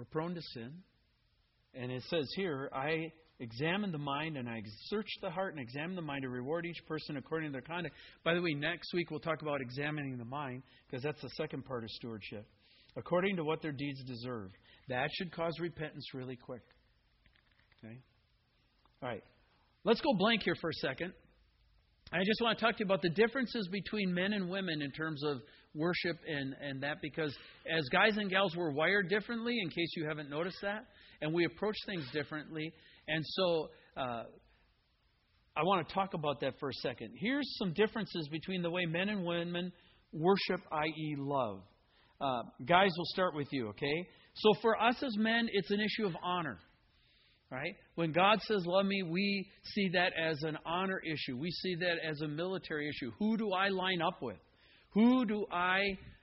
We're 0.00 0.06
prone 0.06 0.34
to 0.34 0.40
sin. 0.54 0.72
And 1.74 1.92
it 1.92 2.02
says 2.08 2.26
here, 2.34 2.70
I 2.72 3.12
examine 3.38 3.92
the 3.92 3.98
mind 3.98 4.38
and 4.38 4.48
I 4.48 4.62
search 4.86 5.08
the 5.20 5.28
heart 5.28 5.52
and 5.52 5.62
examine 5.62 5.94
the 5.94 6.00
mind 6.00 6.22
to 6.22 6.30
reward 6.30 6.64
each 6.64 6.82
person 6.88 7.18
according 7.18 7.50
to 7.50 7.52
their 7.52 7.60
conduct. 7.60 7.94
By 8.24 8.32
the 8.32 8.40
way, 8.40 8.54
next 8.54 8.94
week 8.94 9.10
we'll 9.10 9.20
talk 9.20 9.42
about 9.42 9.60
examining 9.60 10.16
the 10.16 10.24
mind 10.24 10.62
because 10.88 11.02
that's 11.02 11.20
the 11.20 11.28
second 11.36 11.66
part 11.66 11.84
of 11.84 11.90
stewardship. 11.90 12.46
According 12.96 13.36
to 13.36 13.44
what 13.44 13.60
their 13.60 13.72
deeds 13.72 14.02
deserve. 14.04 14.52
That 14.88 15.10
should 15.18 15.32
cause 15.32 15.52
repentance 15.60 16.06
really 16.14 16.36
quick. 16.36 16.62
Okay? 17.84 17.98
All 19.02 19.08
right. 19.10 19.24
Let's 19.84 20.00
go 20.00 20.14
blank 20.16 20.44
here 20.44 20.56
for 20.62 20.70
a 20.70 20.74
second. 20.80 21.12
I 22.10 22.20
just 22.24 22.40
want 22.40 22.58
to 22.58 22.64
talk 22.64 22.78
to 22.78 22.80
you 22.80 22.86
about 22.86 23.02
the 23.02 23.10
differences 23.10 23.68
between 23.70 24.14
men 24.14 24.32
and 24.32 24.48
women 24.48 24.80
in 24.80 24.92
terms 24.92 25.22
of 25.24 25.42
worship 25.74 26.16
and, 26.26 26.54
and 26.60 26.82
that 26.82 26.96
because 27.00 27.34
as 27.70 27.88
guys 27.90 28.16
and 28.16 28.30
gals, 28.30 28.54
we're 28.56 28.72
wired 28.72 29.08
differently, 29.08 29.58
in 29.62 29.68
case 29.68 29.92
you 29.96 30.06
haven't 30.06 30.30
noticed 30.30 30.58
that, 30.62 30.86
and 31.20 31.32
we 31.32 31.44
approach 31.44 31.76
things 31.86 32.04
differently. 32.12 32.72
And 33.08 33.24
so 33.24 33.68
uh, 33.96 34.24
I 35.56 35.62
want 35.62 35.86
to 35.86 35.94
talk 35.94 36.14
about 36.14 36.40
that 36.40 36.54
for 36.58 36.70
a 36.70 36.74
second. 36.74 37.12
Here's 37.16 37.48
some 37.58 37.72
differences 37.72 38.28
between 38.30 38.62
the 38.62 38.70
way 38.70 38.86
men 38.86 39.08
and 39.08 39.24
women 39.24 39.72
worship, 40.12 40.60
i.e., 40.72 41.16
love. 41.18 41.60
Uh, 42.20 42.42
guys, 42.66 42.90
we'll 42.96 43.06
start 43.06 43.34
with 43.34 43.48
you, 43.50 43.68
okay? 43.68 44.08
So 44.34 44.52
for 44.60 44.80
us 44.80 45.02
as 45.02 45.16
men, 45.16 45.48
it's 45.52 45.70
an 45.70 45.80
issue 45.80 46.06
of 46.06 46.14
honor. 46.22 46.58
Right? 47.50 47.74
When 47.96 48.12
God 48.12 48.40
says, 48.42 48.62
Love 48.64 48.86
me, 48.86 49.02
we 49.02 49.50
see 49.74 49.88
that 49.94 50.12
as 50.16 50.40
an 50.44 50.56
honor 50.64 51.00
issue. 51.04 51.36
We 51.36 51.50
see 51.50 51.74
that 51.80 51.96
as 52.08 52.20
a 52.20 52.28
military 52.28 52.88
issue. 52.88 53.10
Who 53.18 53.36
do 53.36 53.50
I 53.50 53.70
line 53.70 54.00
up 54.00 54.22
with? 54.22 54.36
Who 54.92 55.24
do 55.24 55.46
I 55.52 55.80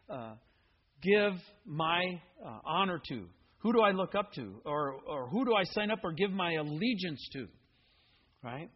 uh, 0.10 0.34
give 1.02 1.34
my 1.66 2.02
uh, 2.46 2.60
honor 2.66 3.02
to? 3.10 3.26
Who 3.60 3.74
do 3.74 3.82
I 3.82 3.92
look 3.92 4.16
up 4.16 4.34
to? 4.34 4.62
Or, 4.66 4.96
or 5.08 5.30
who 5.30 5.46
do 5.46 5.56
I 5.56 5.64
sign 5.72 5.92
up 5.92 6.00
or 6.04 6.12
give 6.12 6.32
my 6.32 6.54
allegiance 6.54 7.28
to? 7.34 7.48
Right? 8.44 8.70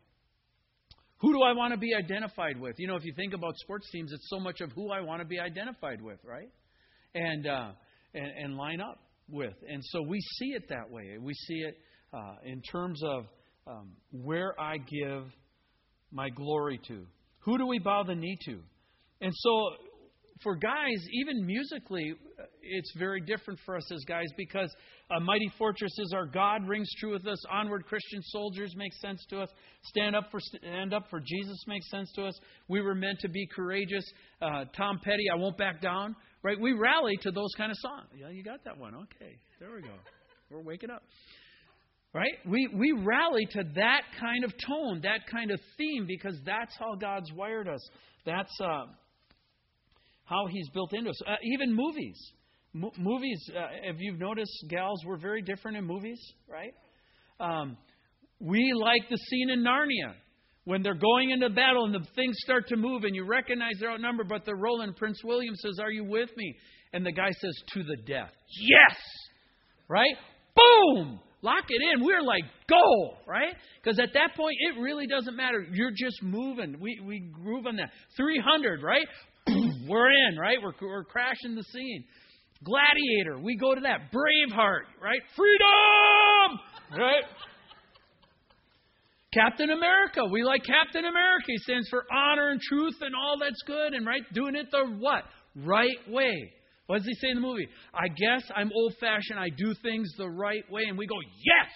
Who 1.20 1.34
do 1.34 1.44
I 1.44 1.54
want 1.54 1.74
to 1.74 1.80
be 1.80 1.94
identified 1.94 2.60
with? 2.60 2.76
You 2.80 2.88
know, 2.88 2.96
if 2.96 3.06
you 3.06 3.14
think 3.16 3.34
about 3.34 3.56
sports 3.58 3.90
teams, 3.92 4.12
it's 4.12 4.28
so 4.30 4.40
much 4.40 4.60
of 4.62 4.72
who 4.72 4.92
I 4.92 5.02
want 5.02 5.22
to 5.22 5.28
be 5.28 5.40
identified 5.40 6.02
with, 6.02 6.18
right? 6.24 6.50
And, 7.14 7.46
uh, 7.46 7.72
and, 8.14 8.32
and 8.44 8.56
line 8.56 8.82
up 8.82 9.00
with. 9.30 9.54
And 9.68 9.84
so 9.86 10.02
we 10.02 10.20
see 10.40 10.48
it 10.48 10.64
that 10.70 10.90
way. 10.90 11.18
We 11.20 11.34
see 11.34 11.60
it 11.60 11.78
uh, 12.14 12.36
in 12.44 12.62
terms 12.62 13.02
of 13.04 13.26
um, 13.68 13.92
where 14.12 14.60
I 14.60 14.78
give 14.78 15.26
my 16.12 16.30
glory 16.30 16.80
to. 16.88 17.06
Who 17.40 17.58
do 17.58 17.68
we 17.68 17.80
bow 17.80 18.04
the 18.04 18.16
knee 18.16 18.38
to? 18.46 18.60
And 19.22 19.32
so 19.34 19.70
for 20.44 20.56
guys, 20.56 20.98
even 21.14 21.46
musically, 21.46 22.14
it's 22.64 22.94
very 22.98 23.22
different 23.22 23.60
for 23.66 23.76
us 23.76 23.92
as 23.92 24.04
guys 24.06 24.28
because 24.36 24.74
a 25.16 25.20
Mighty 25.20 25.52
Fortress 25.58 25.92
is 26.00 26.14
our 26.14 26.26
God 26.26 26.68
rings 26.68 26.90
true 27.00 27.14
with 27.14 27.28
us. 27.28 27.38
Onward 27.52 27.86
Christian 27.86 28.22
Soldiers 28.24 28.74
makes 28.76 29.00
sense 29.02 29.24
to 29.30 29.42
us. 29.42 29.50
Stand 29.84 30.16
up 30.16 30.32
for 30.32 30.40
Stand 30.40 30.94
Up 30.94 31.04
for 31.10 31.20
Jesus 31.20 31.64
makes 31.68 31.90
sense 31.90 32.12
to 32.14 32.26
us. 32.26 32.40
We 32.68 32.82
were 32.82 32.96
meant 32.96 33.20
to 33.20 33.30
be 33.30 33.48
courageous. 33.56 34.04
Uh, 34.42 34.66
Tom 34.76 35.00
Petty, 35.04 35.26
I 35.32 35.36
won't 35.36 35.58
back 35.58 35.82
down. 35.82 36.16
Right? 36.44 36.60
We 36.60 36.74
rally 36.74 37.18
to 37.22 37.32
those 37.32 37.52
kind 37.56 37.72
of 37.72 37.78
songs. 37.78 38.08
Yeah, 38.20 38.30
you 38.30 38.44
got 38.44 38.64
that 38.66 38.78
one. 38.78 38.96
Okay, 38.96 39.38
there 39.60 39.70
we 39.76 39.82
go. 39.82 39.94
We're 40.50 40.64
waking 40.64 40.90
up. 40.90 41.04
Right? 42.14 42.34
We, 42.46 42.68
we 42.74 42.92
rally 42.92 43.46
to 43.52 43.64
that 43.76 44.02
kind 44.20 44.44
of 44.44 44.52
tone, 44.68 45.02
that 45.04 45.28
kind 45.32 45.52
of 45.52 45.60
theme, 45.78 46.06
because 46.08 46.36
that's 46.46 46.76
how 46.78 46.96
God's 46.96 47.32
wired 47.32 47.70
us. 47.70 47.90
That's, 48.26 48.52
uh, 48.60 48.86
how 50.32 50.48
He's 50.48 50.70
built 50.70 50.94
into 50.94 51.10
us. 51.10 51.22
Uh, 51.28 51.36
even 51.44 51.76
movies. 51.76 52.18
Mo- 52.74 52.94
movies, 52.98 53.40
uh, 53.56 53.68
if 53.84 53.98
you've 54.00 54.20
noticed, 54.20 54.52
gals, 54.70 55.04
we're 55.06 55.18
very 55.18 55.42
different 55.42 55.78
in 55.78 55.86
movies, 55.86 56.20
right? 56.50 56.74
Um, 57.40 57.78
we 58.40 58.74
like 58.74 59.10
the 59.10 59.18
scene 59.18 59.50
in 59.50 59.64
Narnia 59.64 60.14
when 60.64 60.82
they're 60.84 60.94
going 60.94 61.32
into 61.32 61.50
battle 61.50 61.86
and 61.86 61.94
the 61.94 62.06
things 62.16 62.36
start 62.40 62.68
to 62.68 62.78
move 62.78 63.04
and 63.04 63.16
you 63.16 63.26
recognize 63.26 63.74
they're 63.80 63.92
outnumbered, 63.92 64.30
but 64.30 64.46
they're 64.46 64.56
rolling. 64.56 64.94
Prince 64.94 65.20
William 65.24 65.56
says, 65.56 65.80
Are 65.82 65.92
you 65.92 66.04
with 66.04 66.30
me? 66.38 66.56
And 66.94 67.06
the 67.06 67.12
guy 67.12 67.30
says, 67.30 67.56
To 67.74 67.84
the 67.84 67.98
death. 68.06 68.32
Yes! 68.60 68.98
Right? 69.90 70.16
Boom! 70.56 71.20
Lock 71.44 71.66
it 71.70 71.82
in. 71.82 72.06
We're 72.06 72.22
like, 72.22 72.44
go, 72.70 73.16
right? 73.28 73.56
Because 73.84 74.00
at 74.00 74.10
that 74.14 74.36
point, 74.38 74.56
it 74.60 74.80
really 74.80 75.08
doesn't 75.08 75.36
matter. 75.36 75.66
You're 75.72 75.92
just 75.92 76.22
moving. 76.22 76.78
We, 76.80 77.02
we 77.04 77.20
groove 77.20 77.66
on 77.66 77.78
that. 77.78 77.90
300, 78.16 78.84
right? 78.84 79.08
we're 79.88 80.12
in, 80.12 80.38
right? 80.38 80.58
We're, 80.62 80.74
we're 80.82 81.04
crashing 81.04 81.56
the 81.56 81.64
scene. 81.64 82.04
Gladiator, 82.64 83.40
we 83.40 83.56
go 83.58 83.74
to 83.74 83.82
that. 83.82 84.12
Braveheart, 84.14 84.86
right? 85.02 85.22
Freedom! 85.36 86.60
Right? 86.92 87.24
Captain 89.34 89.70
America, 89.70 90.26
we 90.30 90.44
like 90.44 90.64
Captain 90.66 91.06
America. 91.06 91.46
He 91.48 91.58
stands 91.60 91.88
for 91.90 92.06
honor 92.12 92.50
and 92.50 92.60
truth 92.60 92.96
and 93.02 93.16
all 93.16 93.38
that's 93.40 93.62
good 93.66 93.94
and 93.94 94.06
right, 94.06 94.22
doing 94.34 94.56
it 94.56 94.68
the 94.72 94.86
what? 95.00 95.24
Right 95.56 95.98
way. 96.10 96.54
What 96.88 96.98
does 96.98 97.08
he 97.08 97.14
say 97.16 97.30
in 97.30 97.36
the 97.36 97.42
movie? 97.42 97.68
I 97.94 98.10
guess 98.10 98.44
I'm 98.54 98.70
old 98.76 98.94
fashioned. 99.00 99.40
I 99.40 99.48
do 99.50 99.74
things 99.82 100.12
the 100.18 100.30
right 100.30 100.70
way. 100.70 100.84
And 100.88 100.98
we 100.98 101.08
go, 101.08 101.16
yes! 101.22 101.72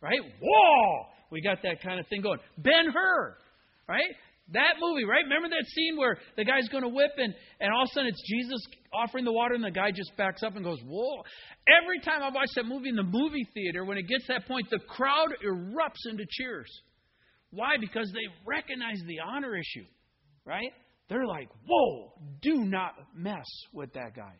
Right? 0.00 0.20
Whoa! 0.40 1.06
We 1.30 1.42
got 1.42 1.58
that 1.62 1.82
kind 1.82 2.00
of 2.00 2.06
thing 2.08 2.22
going. 2.22 2.38
Ben 2.56 2.86
Hur, 2.92 3.36
right? 3.86 4.14
That 4.52 4.74
movie, 4.78 5.04
right? 5.04 5.24
Remember 5.24 5.48
that 5.48 5.64
scene 5.74 5.96
where 5.96 6.18
the 6.36 6.44
guy's 6.44 6.68
going 6.68 6.82
to 6.82 6.88
whip 6.88 7.12
and, 7.16 7.34
and 7.60 7.72
all 7.72 7.84
of 7.84 7.88
a 7.90 7.94
sudden 7.94 8.08
it's 8.08 8.22
Jesus 8.28 8.60
offering 8.92 9.24
the 9.24 9.32
water 9.32 9.54
and 9.54 9.64
the 9.64 9.70
guy 9.70 9.90
just 9.90 10.14
backs 10.16 10.42
up 10.42 10.54
and 10.54 10.64
goes, 10.64 10.78
Whoa. 10.84 11.22
Every 11.66 11.98
time 12.00 12.22
I 12.22 12.28
watch 12.28 12.50
that 12.56 12.66
movie 12.66 12.90
in 12.90 12.96
the 12.96 13.02
movie 13.02 13.46
theater, 13.54 13.86
when 13.86 13.96
it 13.96 14.06
gets 14.06 14.26
that 14.28 14.46
point, 14.46 14.68
the 14.70 14.80
crowd 14.80 15.28
erupts 15.44 16.04
into 16.10 16.24
cheers. 16.28 16.70
Why? 17.50 17.76
Because 17.80 18.10
they 18.12 18.26
recognize 18.44 19.00
the 19.06 19.20
honor 19.20 19.56
issue, 19.56 19.86
right? 20.44 20.72
They're 21.08 21.26
like, 21.26 21.48
Whoa, 21.66 22.12
do 22.42 22.64
not 22.64 22.92
mess 23.14 23.46
with 23.72 23.94
that 23.94 24.14
guy. 24.14 24.34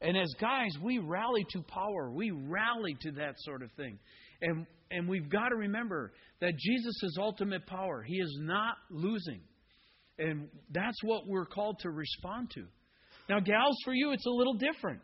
And 0.00 0.16
as 0.16 0.32
guys, 0.40 0.70
we 0.80 0.98
rally 0.98 1.44
to 1.50 1.62
power. 1.62 2.10
We 2.12 2.30
rally 2.30 2.96
to 3.00 3.12
that 3.12 3.34
sort 3.38 3.62
of 3.62 3.72
thing. 3.72 3.98
And, 4.44 4.66
and 4.90 5.08
we've 5.08 5.30
got 5.30 5.48
to 5.48 5.56
remember 5.56 6.12
that 6.40 6.52
Jesus 6.58 7.02
is 7.02 7.16
ultimate 7.18 7.66
power. 7.66 8.02
He 8.02 8.16
is 8.16 8.36
not 8.40 8.76
losing. 8.90 9.40
And 10.18 10.48
that's 10.70 11.02
what 11.02 11.22
we're 11.26 11.46
called 11.46 11.78
to 11.80 11.90
respond 11.90 12.50
to. 12.54 12.66
Now, 13.28 13.40
gals, 13.40 13.76
for 13.84 13.94
you, 13.94 14.12
it's 14.12 14.26
a 14.26 14.30
little 14.30 14.54
different. 14.54 15.00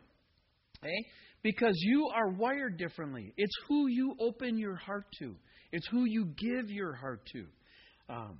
Okay? 0.83 0.91
Eh? 0.91 1.09
Because 1.43 1.73
you 1.77 2.07
are 2.15 2.29
wired 2.29 2.77
differently. 2.77 3.33
It's 3.35 3.55
who 3.67 3.87
you 3.87 4.15
open 4.19 4.59
your 4.59 4.75
heart 4.75 5.05
to, 5.19 5.35
it's 5.71 5.87
who 5.87 6.05
you 6.05 6.25
give 6.37 6.69
your 6.69 6.93
heart 6.93 7.21
to. 7.33 7.45
Um, 8.07 8.37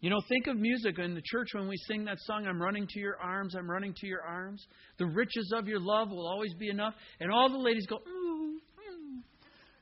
you 0.00 0.10
know, 0.10 0.18
think 0.28 0.48
of 0.48 0.56
music 0.56 0.98
in 0.98 1.14
the 1.14 1.22
church 1.24 1.50
when 1.52 1.68
we 1.68 1.76
sing 1.86 2.04
that 2.06 2.18
song, 2.22 2.48
I'm 2.48 2.60
running 2.60 2.88
to 2.88 2.98
your 2.98 3.16
arms, 3.20 3.54
I'm 3.54 3.70
running 3.70 3.94
to 3.98 4.06
your 4.08 4.22
arms. 4.22 4.66
The 4.98 5.06
riches 5.06 5.52
of 5.56 5.68
your 5.68 5.78
love 5.78 6.10
will 6.10 6.26
always 6.26 6.52
be 6.54 6.68
enough. 6.70 6.94
And 7.20 7.30
all 7.30 7.48
the 7.48 7.58
ladies 7.58 7.86
go, 7.86 7.98
ooh. 7.98 8.21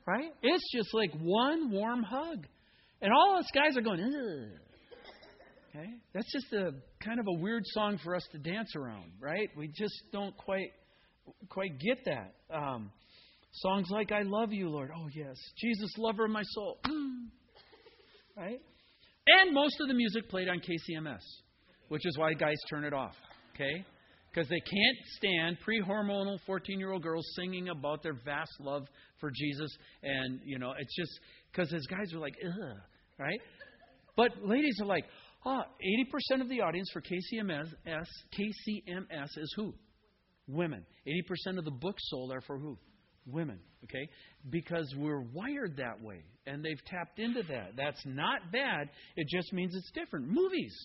Right? 0.07 0.31
It's 0.41 0.71
just 0.73 0.93
like 0.93 1.11
one 1.21 1.71
warm 1.71 2.03
hug. 2.03 2.45
And 3.01 3.11
all 3.11 3.37
us 3.37 3.47
guys 3.53 3.77
are 3.77 3.81
going, 3.81 3.99
Ugh. 3.99 4.59
Okay? 5.69 5.89
That's 6.13 6.31
just 6.31 6.51
a 6.53 6.71
kind 7.03 7.19
of 7.19 7.27
a 7.27 7.39
weird 7.39 7.63
song 7.65 7.97
for 8.03 8.15
us 8.15 8.23
to 8.33 8.37
dance 8.37 8.75
around, 8.75 9.11
right? 9.19 9.49
We 9.55 9.67
just 9.67 9.93
don't 10.11 10.35
quite 10.37 10.71
quite 11.49 11.79
get 11.79 11.99
that. 12.05 12.33
Um, 12.53 12.91
songs 13.53 13.87
like 13.89 14.11
I 14.11 14.23
love 14.23 14.51
you, 14.51 14.69
Lord. 14.69 14.91
Oh 14.95 15.07
yes. 15.15 15.37
Jesus, 15.57 15.91
lover 15.97 16.25
of 16.25 16.31
my 16.31 16.43
soul. 16.43 16.79
right? 18.37 18.59
And 19.27 19.53
most 19.53 19.75
of 19.79 19.87
the 19.87 19.93
music 19.93 20.29
played 20.29 20.49
on 20.49 20.59
KCMS, 20.59 21.21
which 21.87 22.05
is 22.05 22.17
why 22.17 22.33
guys 22.33 22.57
turn 22.69 22.83
it 22.83 22.93
off. 22.93 23.15
Okay? 23.55 23.85
Because 24.33 24.47
they 24.47 24.59
can't 24.59 24.97
stand 25.17 25.57
pre 25.59 25.81
hormonal 25.81 26.39
14 26.45 26.79
year 26.79 26.91
old 26.91 27.03
girls 27.03 27.25
singing 27.35 27.69
about 27.69 28.01
their 28.01 28.15
vast 28.25 28.53
love 28.59 28.87
for 29.19 29.29
Jesus. 29.29 29.75
And, 30.03 30.39
you 30.45 30.57
know, 30.57 30.73
it's 30.77 30.95
just 30.95 31.19
because 31.51 31.69
his 31.71 31.85
guys 31.87 32.13
are 32.13 32.19
like, 32.19 32.35
ugh, 32.45 32.77
right? 33.19 33.39
But 34.15 34.31
ladies 34.43 34.79
are 34.81 34.85
like, 34.85 35.05
ah, 35.45 35.63
oh, 35.65 36.35
80% 36.35 36.41
of 36.41 36.49
the 36.49 36.61
audience 36.61 36.89
for 36.93 37.01
KCMS, 37.01 37.67
KCMS 37.87 39.37
is 39.37 39.53
who? 39.55 39.73
Women. 40.47 40.85
80% 41.07 41.57
of 41.57 41.65
the 41.65 41.71
books 41.71 42.01
sold 42.09 42.31
are 42.31 42.41
for 42.41 42.57
who? 42.57 42.77
Women. 43.25 43.59
Okay? 43.83 44.09
Because 44.49 44.93
we're 44.97 45.21
wired 45.33 45.77
that 45.77 46.01
way 46.01 46.23
and 46.45 46.63
they've 46.63 46.83
tapped 46.85 47.19
into 47.19 47.43
that. 47.43 47.71
That's 47.75 48.01
not 48.05 48.51
bad. 48.51 48.89
It 49.15 49.27
just 49.27 49.53
means 49.53 49.75
it's 49.75 49.91
different. 49.91 50.27
Movies, 50.27 50.75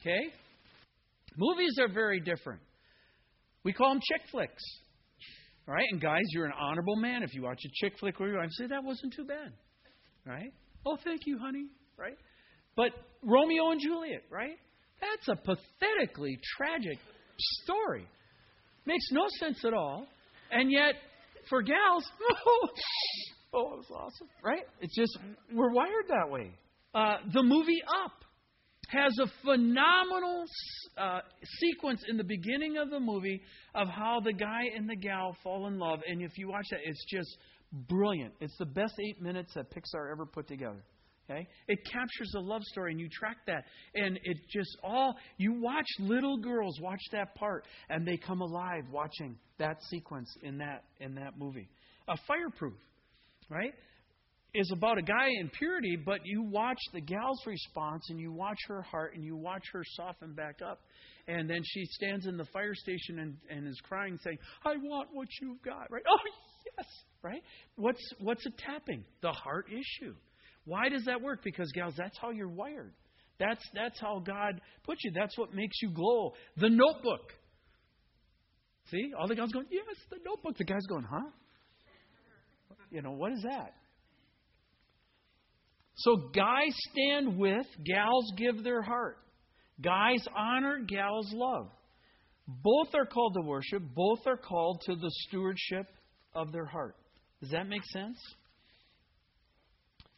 okay? 0.00 0.32
Movies 1.36 1.76
are 1.80 1.92
very 1.92 2.20
different. 2.20 2.60
We 3.64 3.72
call 3.72 3.90
them 3.90 4.00
chick 4.00 4.22
flicks. 4.30 4.62
Right? 5.66 5.86
And 5.90 6.00
guys, 6.00 6.22
you're 6.30 6.44
an 6.44 6.52
honorable 6.58 6.96
man 6.96 7.22
if 7.22 7.34
you 7.34 7.42
watch 7.42 7.60
a 7.64 7.68
chick 7.74 7.98
flick 7.98 8.20
where 8.20 8.28
you 8.30 8.38
I 8.38 8.46
say 8.50 8.66
that 8.66 8.84
wasn't 8.84 9.14
too 9.14 9.24
bad. 9.24 9.52
Right? 10.26 10.52
Oh, 10.86 10.98
thank 11.02 11.22
you, 11.24 11.38
honey. 11.38 11.66
Right? 11.96 12.18
But 12.76 12.90
Romeo 13.22 13.70
and 13.70 13.80
Juliet, 13.80 14.22
right? 14.30 14.56
That's 15.00 15.28
a 15.28 15.36
pathetically 15.36 16.38
tragic 16.56 16.98
story. 17.62 18.06
Makes 18.84 19.06
no 19.12 19.26
sense 19.40 19.64
at 19.64 19.72
all. 19.72 20.06
And 20.50 20.70
yet, 20.70 20.94
for 21.48 21.62
gals, 21.62 22.04
Oh, 23.56 23.74
it 23.74 23.76
was 23.76 23.90
awesome, 23.94 24.28
right? 24.42 24.64
It's 24.80 24.94
just, 24.96 25.16
we're 25.52 25.72
wired 25.72 26.08
that 26.08 26.28
way. 26.28 26.50
Uh, 26.92 27.18
the 27.32 27.42
movie 27.42 27.82
Up 28.04 28.23
has 28.94 29.12
a 29.20 29.26
phenomenal 29.44 30.44
uh, 30.96 31.20
sequence 31.60 32.02
in 32.08 32.16
the 32.16 32.24
beginning 32.24 32.76
of 32.76 32.90
the 32.90 33.00
movie 33.00 33.42
of 33.74 33.88
how 33.88 34.20
the 34.24 34.32
guy 34.32 34.62
and 34.76 34.88
the 34.88 34.96
gal 34.96 35.36
fall 35.42 35.66
in 35.66 35.78
love. 35.78 36.00
And 36.06 36.22
if 36.22 36.38
you 36.38 36.48
watch 36.48 36.66
that, 36.70 36.80
it's 36.84 37.04
just 37.10 37.36
brilliant. 37.88 38.32
It's 38.40 38.56
the 38.58 38.66
best 38.66 38.94
eight 39.00 39.20
minutes 39.20 39.52
that 39.54 39.70
Pixar 39.70 40.10
ever 40.10 40.26
put 40.26 40.46
together. 40.46 40.84
Okay? 41.28 41.46
It 41.68 41.78
captures 41.90 42.32
a 42.36 42.40
love 42.40 42.62
story 42.64 42.92
and 42.92 43.00
you 43.00 43.08
track 43.08 43.38
that. 43.46 43.64
And 43.94 44.18
it 44.22 44.36
just 44.52 44.76
all, 44.82 45.16
you 45.38 45.60
watch 45.60 45.86
little 45.98 46.38
girls 46.38 46.78
watch 46.80 47.00
that 47.12 47.34
part 47.34 47.66
and 47.88 48.06
they 48.06 48.16
come 48.16 48.40
alive 48.40 48.84
watching 48.92 49.36
that 49.58 49.82
sequence 49.90 50.28
in 50.42 50.58
that, 50.58 50.84
in 51.00 51.14
that 51.14 51.38
movie. 51.38 51.68
Uh, 52.06 52.16
Fireproof 52.28 52.74
right? 53.50 53.72
Is 54.56 54.70
about 54.72 54.98
a 54.98 55.02
guy 55.02 55.30
in 55.40 55.48
purity, 55.48 55.96
but 55.96 56.20
you 56.24 56.42
watch 56.42 56.78
the 56.92 57.00
gal's 57.00 57.40
response 57.44 58.04
and 58.08 58.20
you 58.20 58.30
watch 58.30 58.58
her 58.68 58.82
heart 58.82 59.14
and 59.16 59.24
you 59.24 59.36
watch 59.36 59.64
her 59.72 59.82
soften 59.96 60.32
back 60.32 60.60
up. 60.64 60.80
And 61.26 61.50
then 61.50 61.60
she 61.64 61.84
stands 61.86 62.26
in 62.26 62.36
the 62.36 62.44
fire 62.52 62.74
station 62.74 63.18
and, 63.18 63.36
and 63.50 63.66
is 63.66 63.80
crying, 63.82 64.16
saying, 64.22 64.38
I 64.64 64.76
want 64.76 65.08
what 65.12 65.26
you've 65.42 65.60
got, 65.62 65.90
right? 65.90 66.04
Oh, 66.08 66.18
yes, 66.78 66.86
right? 67.20 67.42
What's, 67.74 68.00
what's 68.20 68.46
a 68.46 68.50
tapping? 68.50 69.04
The 69.22 69.32
heart 69.32 69.66
issue. 69.70 70.14
Why 70.66 70.88
does 70.88 71.04
that 71.06 71.20
work? 71.20 71.40
Because, 71.42 71.72
gals, 71.72 71.94
that's 71.96 72.16
how 72.22 72.30
you're 72.30 72.48
wired. 72.48 72.92
That's, 73.40 73.64
that's 73.74 74.00
how 74.00 74.22
God 74.24 74.60
put 74.84 74.98
you. 75.02 75.10
That's 75.12 75.36
what 75.36 75.52
makes 75.52 75.82
you 75.82 75.90
glow. 75.90 76.32
The 76.58 76.70
notebook. 76.70 77.32
See? 78.90 79.10
All 79.18 79.26
the 79.26 79.34
gals 79.34 79.50
going, 79.50 79.66
yes, 79.68 79.96
the 80.10 80.18
notebook. 80.24 80.56
The 80.58 80.64
guy's 80.64 80.86
going, 80.86 81.06
huh? 81.10 81.30
You 82.92 83.02
know, 83.02 83.12
what 83.12 83.32
is 83.32 83.42
that? 83.42 83.74
So 85.96 86.16
guys 86.16 86.74
stand 86.92 87.38
with, 87.38 87.66
gals 87.84 88.32
give 88.36 88.64
their 88.64 88.82
heart. 88.82 89.18
Guys 89.80 90.24
honor, 90.36 90.80
gals 90.86 91.32
love. 91.32 91.68
Both 92.46 92.94
are 92.94 93.06
called 93.06 93.34
to 93.34 93.40
worship, 93.40 93.82
both 93.94 94.20
are 94.26 94.36
called 94.36 94.82
to 94.86 94.94
the 94.94 95.10
stewardship 95.28 95.86
of 96.34 96.52
their 96.52 96.66
heart. 96.66 96.96
Does 97.40 97.50
that 97.50 97.68
make 97.68 97.84
sense? 97.92 98.18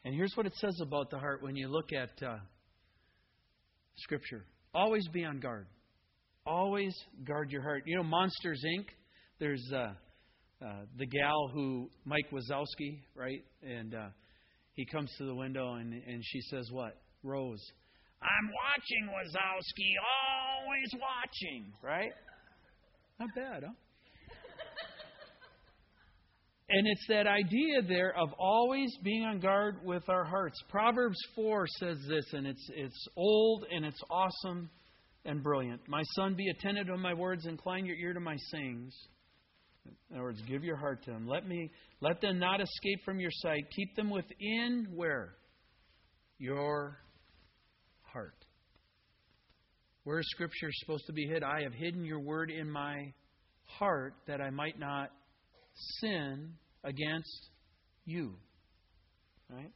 And 0.05 0.15
here's 0.15 0.33
what 0.37 0.47
it 0.47 0.55
says 0.57 0.79
about 0.81 1.11
the 1.11 1.19
heart 1.19 1.43
when 1.43 1.57
you 1.57 1.69
look 1.69 1.93
at 1.93 2.23
uh, 2.27 2.39
Scripture 3.97 4.45
always 4.75 5.07
be 5.09 5.25
on 5.25 5.41
guard. 5.41 5.67
Always 6.47 6.95
guard 7.25 7.51
your 7.51 7.63
heart. 7.63 7.85
You 7.87 7.97
know, 7.97 8.03
Monsters 8.03 8.63
Inc., 8.65 8.87
there's. 9.39 9.65
Uh, 9.75 9.93
uh, 10.65 10.87
the 10.97 11.07
gal 11.07 11.51
who 11.53 11.91
Mike 12.05 12.31
Wazowski, 12.33 13.01
right? 13.15 13.45
And 13.63 13.95
uh, 13.95 14.09
he 14.77 14.87
comes 14.87 15.13
to 15.19 15.25
the 15.25 15.35
window 15.35 15.75
and 15.75 15.93
and 15.93 16.23
she 16.25 16.41
says, 16.43 16.71
"What, 16.71 16.97
Rose? 17.23 17.65
I'm 18.23 18.51
watching 18.65 19.09
Wazowski, 19.09 19.93
always 20.25 20.95
watching, 20.95 21.73
right? 21.83 22.13
Not 23.19 23.29
bad, 23.35 23.65
huh?" 23.65 23.73
And 26.69 26.85
it's 26.89 27.07
that 27.09 27.29
idea 27.29 27.83
there 27.87 28.13
of 28.17 28.31
always 28.41 28.91
being 29.05 29.23
on 29.23 29.39
guard 29.39 29.77
with 29.85 30.03
our 30.09 30.25
hearts. 30.25 30.61
Proverbs 30.69 31.19
4 31.37 31.65
says 31.79 31.99
this, 32.09 32.25
and 32.33 32.45
it's, 32.45 32.69
it's 32.75 33.07
old 33.17 33.67
and 33.71 33.85
it's 33.85 34.03
awesome 34.11 34.69
and 35.25 35.45
brilliant. 35.45 35.81
My 35.87 36.03
son, 36.17 36.35
be 36.35 36.49
attentive 36.49 36.89
to 36.89 36.97
my 36.97 37.15
words, 37.15 37.47
incline 37.47 37.87
your 37.87 37.97
ear 37.97 38.15
to 38.15 38.21
my 38.21 38.37
sayings. 38.51 38.93
In 40.11 40.17
other 40.17 40.25
words, 40.25 40.41
give 40.47 40.65
your 40.65 40.77
heart 40.77 41.05
to 41.05 41.11
them. 41.11 41.27
Let 41.27 41.47
me 41.47 41.71
let 42.01 42.21
them 42.21 42.39
not 42.39 42.61
escape 42.61 43.05
from 43.05 43.21
your 43.21 43.31
sight. 43.33 43.65
Keep 43.75 43.97
them 43.97 44.11
within 44.11 44.89
where? 44.95 45.35
Your 46.39 46.99
heart. 48.03 48.35
Where 50.05 50.21
is 50.21 50.27
Scripture 50.31 50.69
supposed 50.73 51.07
to 51.07 51.13
be 51.13 51.27
hid? 51.27 51.43
I 51.43 51.63
have 51.63 51.73
hidden 51.73 52.05
your 52.05 52.21
word 52.21 52.51
in 52.51 52.71
my 52.71 53.13
heart 53.65 54.15
that 54.27 54.41
I 54.41 54.51
might 54.51 54.79
not 54.79 55.11
sin 56.01 56.53
against 56.85 57.51
you. 58.05 58.35
Right? 59.51 59.73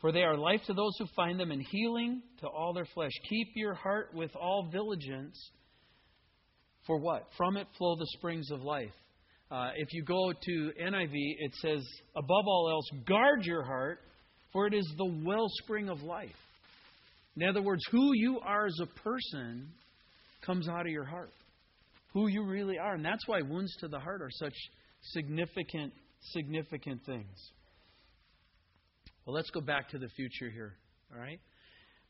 For 0.00 0.12
they 0.12 0.22
are 0.22 0.36
life 0.36 0.60
to 0.66 0.74
those 0.74 0.92
who 0.98 1.06
find 1.16 1.40
them 1.40 1.50
and 1.50 1.62
healing 1.70 2.22
to 2.40 2.46
all 2.46 2.74
their 2.74 2.86
flesh. 2.94 3.12
Keep 3.28 3.52
your 3.54 3.74
heart 3.74 4.10
with 4.12 4.30
all 4.36 4.68
diligence 4.70 5.38
for 6.86 6.98
what? 6.98 7.28
From 7.36 7.56
it 7.56 7.66
flow 7.78 7.96
the 7.96 8.06
springs 8.16 8.50
of 8.50 8.62
life. 8.62 8.92
Uh, 9.50 9.70
if 9.76 9.92
you 9.92 10.02
go 10.02 10.32
to 10.32 10.72
NIV, 10.82 11.12
it 11.12 11.54
says, 11.56 11.86
above 12.16 12.44
all 12.46 12.70
else, 12.70 13.04
guard 13.06 13.44
your 13.44 13.62
heart, 13.62 14.00
for 14.52 14.66
it 14.66 14.74
is 14.74 14.90
the 14.96 15.22
wellspring 15.24 15.88
of 15.88 16.02
life. 16.02 16.30
In 17.36 17.48
other 17.48 17.62
words, 17.62 17.82
who 17.90 18.10
you 18.14 18.40
are 18.40 18.66
as 18.66 18.78
a 18.80 18.86
person 19.00 19.68
comes 20.44 20.68
out 20.68 20.86
of 20.86 20.92
your 20.92 21.04
heart. 21.04 21.30
Who 22.12 22.28
you 22.28 22.44
really 22.44 22.78
are. 22.78 22.94
And 22.94 23.04
that's 23.04 23.26
why 23.26 23.42
wounds 23.42 23.74
to 23.80 23.88
the 23.88 23.98
heart 23.98 24.22
are 24.22 24.30
such 24.30 24.54
significant, 25.02 25.92
significant 26.32 27.04
things. 27.04 27.50
Well, 29.26 29.34
let's 29.34 29.50
go 29.50 29.60
back 29.60 29.88
to 29.90 29.98
the 29.98 30.08
future 30.08 30.50
here. 30.50 30.74
All 31.12 31.20
right? 31.20 31.40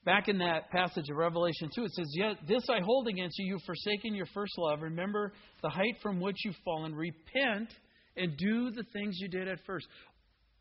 Back 0.05 0.28
in 0.28 0.38
that 0.38 0.70
passage 0.70 1.09
of 1.11 1.16
Revelation 1.16 1.70
2, 1.74 1.84
it 1.84 1.92
says, 1.92 2.07
Yet 2.14 2.36
this 2.46 2.64
I 2.68 2.80
hold 2.84 3.09
against 3.09 3.38
you, 3.38 3.46
you've 3.46 3.62
forsaken 3.62 4.14
your 4.14 4.26
first 4.34 4.52
love. 4.59 4.82
Remember 4.82 5.32
the 5.62 5.70
height 5.70 5.96
from 6.02 6.20
which 6.20 6.36
you've 6.44 6.57
fallen. 6.64 6.94
Repent 6.94 7.70
and 8.16 8.36
do 8.36 8.70
the 8.70 8.84
things 8.92 9.16
you 9.18 9.28
did 9.28 9.48
at 9.48 9.59
first. 9.66 9.86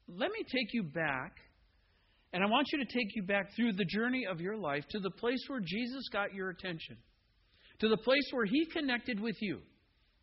Let 0.07 0.31
me 0.31 0.43
take 0.43 0.73
you 0.73 0.83
back, 0.83 1.35
and 2.31 2.41
I 2.41 2.47
want 2.47 2.67
you 2.71 2.79
to 2.79 2.85
take 2.85 3.15
you 3.15 3.23
back 3.23 3.53
through 3.55 3.73
the 3.73 3.85
journey 3.85 4.25
of 4.29 4.39
your 4.39 4.55
life 4.55 4.85
to 4.91 4.99
the 4.99 5.11
place 5.11 5.43
where 5.47 5.61
Jesus 5.61 6.07
got 6.11 6.33
your 6.33 6.49
attention, 6.49 6.97
to 7.79 7.89
the 7.89 7.97
place 7.97 8.27
where 8.31 8.45
He 8.45 8.65
connected 8.65 9.19
with 9.19 9.35
you. 9.41 9.59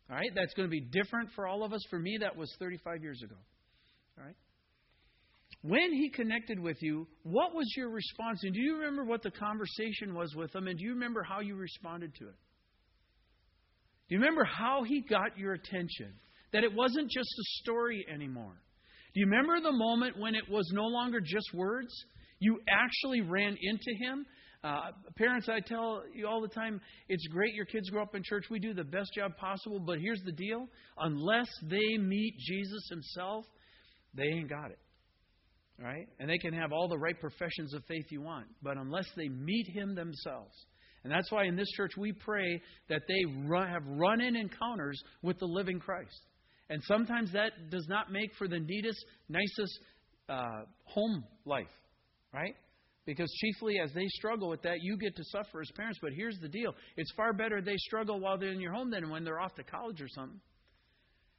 All 0.09 0.15
right? 0.15 0.31
That's 0.35 0.53
going 0.55 0.67
to 0.67 0.71
be 0.71 0.81
different 0.81 1.29
for 1.35 1.47
all 1.47 1.63
of 1.63 1.73
us. 1.73 1.81
For 1.89 1.99
me, 1.99 2.17
that 2.21 2.35
was 2.35 2.53
35 2.59 3.01
years 3.01 3.21
ago. 3.23 3.35
All 4.17 4.25
right? 4.25 4.35
When 5.63 5.93
he 5.93 6.09
connected 6.09 6.59
with 6.59 6.77
you, 6.81 7.07
what 7.23 7.53
was 7.53 7.71
your 7.77 7.89
response? 7.89 8.39
And 8.43 8.53
do 8.53 8.59
you 8.59 8.77
remember 8.77 9.05
what 9.05 9.21
the 9.21 9.29
conversation 9.29 10.15
was 10.15 10.33
with 10.35 10.55
him? 10.55 10.67
And 10.67 10.77
do 10.77 10.83
you 10.83 10.93
remember 10.93 11.21
how 11.21 11.39
you 11.39 11.55
responded 11.55 12.15
to 12.15 12.25
it? 12.25 12.35
Do 14.09 14.15
you 14.15 14.19
remember 14.19 14.43
how 14.43 14.83
he 14.83 15.01
got 15.01 15.37
your 15.37 15.53
attention? 15.53 16.13
That 16.51 16.63
it 16.63 16.73
wasn't 16.73 17.09
just 17.11 17.29
a 17.29 17.45
story 17.61 18.05
anymore. 18.11 18.59
Do 19.13 19.19
you 19.19 19.27
remember 19.27 19.61
the 19.61 19.71
moment 19.71 20.17
when 20.17 20.35
it 20.35 20.49
was 20.49 20.69
no 20.73 20.85
longer 20.85 21.19
just 21.21 21.53
words? 21.53 21.93
You 22.39 22.59
actually 22.67 23.21
ran 23.21 23.55
into 23.61 23.93
him. 23.99 24.25
Uh, 24.63 24.91
parents, 25.15 25.47
I 25.47 25.59
tell 25.59 26.03
you 26.13 26.27
all 26.27 26.41
the 26.41 26.47
time, 26.47 26.81
it's 27.07 27.25
great 27.27 27.53
your 27.53 27.65
kids 27.65 27.89
grow 27.89 28.01
up 28.01 28.15
in 28.15 28.23
church. 28.23 28.45
We 28.49 28.59
do 28.59 28.73
the 28.73 28.83
best 28.83 29.11
job 29.15 29.37
possible, 29.37 29.79
but 29.79 29.99
here's 29.99 30.21
the 30.25 30.31
deal 30.31 30.67
unless 30.97 31.47
they 31.63 31.97
meet 31.97 32.35
Jesus 32.39 32.87
himself, 32.89 33.45
they 34.15 34.23
ain't 34.23 34.49
got 34.49 34.71
it. 34.71 34.79
Right? 35.83 36.07
And 36.19 36.29
they 36.29 36.37
can 36.37 36.53
have 36.53 36.71
all 36.71 36.87
the 36.87 36.97
right 36.97 37.19
professions 37.19 37.73
of 37.73 37.83
faith 37.87 38.05
you 38.09 38.21
want, 38.21 38.45
but 38.61 38.77
unless 38.77 39.07
they 39.15 39.29
meet 39.29 39.67
Him 39.67 39.95
themselves. 39.95 40.53
And 41.03 41.11
that's 41.11 41.31
why 41.31 41.45
in 41.45 41.55
this 41.55 41.69
church 41.71 41.93
we 41.97 42.11
pray 42.11 42.61
that 42.89 43.01
they 43.07 43.25
run, 43.47 43.67
have 43.67 43.83
run 43.87 44.21
in 44.21 44.35
encounters 44.35 45.01
with 45.23 45.39
the 45.39 45.47
living 45.47 45.79
Christ. 45.79 46.19
And 46.69 46.81
sometimes 46.83 47.33
that 47.33 47.51
does 47.69 47.87
not 47.89 48.11
make 48.11 48.31
for 48.37 48.47
the 48.47 48.59
neatest, 48.59 49.03
nicest 49.27 49.79
uh, 50.29 50.61
home 50.85 51.23
life, 51.45 51.65
right? 52.33 52.55
Because 53.05 53.29
chiefly 53.41 53.79
as 53.83 53.91
they 53.93 54.05
struggle 54.07 54.49
with 54.49 54.61
that, 54.61 54.77
you 54.81 54.97
get 54.97 55.15
to 55.15 55.23
suffer 55.25 55.61
as 55.61 55.69
parents. 55.75 55.99
But 56.01 56.11
here's 56.15 56.37
the 56.39 56.47
deal 56.47 56.73
it's 56.95 57.11
far 57.17 57.33
better 57.33 57.61
they 57.61 57.75
struggle 57.77 58.19
while 58.19 58.37
they're 58.37 58.51
in 58.51 58.61
your 58.61 58.73
home 58.73 58.91
than 58.91 59.09
when 59.09 59.23
they're 59.23 59.39
off 59.39 59.55
to 59.55 59.63
college 59.63 60.01
or 60.01 60.07
something. 60.07 60.39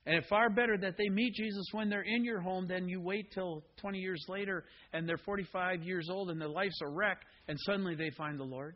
And 0.04 0.16
it's 0.16 0.28
far 0.28 0.50
better 0.50 0.76
that 0.78 0.96
they 0.98 1.08
meet 1.08 1.34
Jesus 1.34 1.64
when 1.70 1.88
they're 1.88 2.02
in 2.02 2.24
your 2.24 2.40
home 2.40 2.66
than 2.66 2.88
you 2.88 3.00
wait 3.00 3.30
till 3.32 3.62
20 3.76 3.98
years 3.98 4.24
later 4.28 4.64
and 4.92 5.08
they're 5.08 5.18
45 5.18 5.82
years 5.82 6.08
old 6.10 6.30
and 6.30 6.40
their 6.40 6.48
life's 6.48 6.80
a 6.82 6.88
wreck 6.88 7.20
and 7.46 7.56
suddenly 7.60 7.94
they 7.94 8.10
find 8.16 8.38
the 8.38 8.44
Lord. 8.44 8.74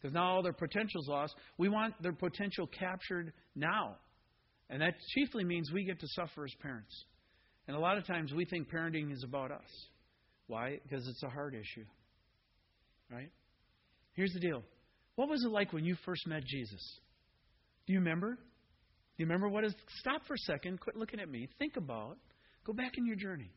Because 0.00 0.14
now 0.14 0.36
all 0.36 0.42
their 0.42 0.54
potential's 0.54 1.08
lost. 1.08 1.34
We 1.58 1.68
want 1.68 1.94
their 2.02 2.14
potential 2.14 2.66
captured 2.66 3.34
now. 3.54 3.96
And 4.70 4.80
that 4.80 4.94
chiefly 5.14 5.44
means 5.44 5.70
we 5.72 5.84
get 5.84 6.00
to 6.00 6.06
suffer 6.08 6.44
as 6.44 6.54
parents. 6.62 7.04
And 7.68 7.76
a 7.76 7.80
lot 7.80 7.98
of 7.98 8.06
times 8.06 8.32
we 8.32 8.46
think 8.46 8.72
parenting 8.72 9.12
is 9.12 9.22
about 9.24 9.50
us. 9.50 9.88
Why? 10.46 10.78
Because 10.82 11.06
it's 11.06 11.22
a 11.22 11.28
heart 11.28 11.54
issue. 11.54 11.84
Right? 13.10 13.30
Here's 14.14 14.32
the 14.32 14.40
deal. 14.40 14.62
What 15.16 15.28
was 15.28 15.44
it 15.44 15.50
like 15.50 15.72
when 15.74 15.84
you 15.84 15.96
first 16.06 16.26
met 16.26 16.44
Jesus? 16.46 17.00
Do 17.86 17.92
you 17.92 17.98
remember? 17.98 18.38
You 19.20 19.26
remember 19.26 19.48
what 19.48 19.64
is? 19.64 19.74
Stop 19.98 20.22
for 20.26 20.34
a 20.34 20.38
second. 20.38 20.80
Quit 20.80 20.96
looking 20.96 21.20
at 21.20 21.28
me. 21.28 21.48
Think 21.58 21.76
about. 21.76 22.16
Go 22.64 22.72
back 22.72 22.92
in 22.96 23.06
your 23.06 23.16
journey. 23.16 23.52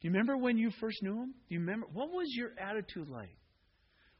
Do 0.00 0.08
you 0.08 0.10
remember 0.10 0.36
when 0.36 0.58
you 0.58 0.70
first 0.80 1.02
knew 1.02 1.14
him? 1.14 1.34
Do 1.48 1.54
you 1.54 1.60
remember 1.60 1.86
what 1.92 2.10
was 2.10 2.26
your 2.30 2.50
attitude 2.58 3.08
like? 3.08 3.36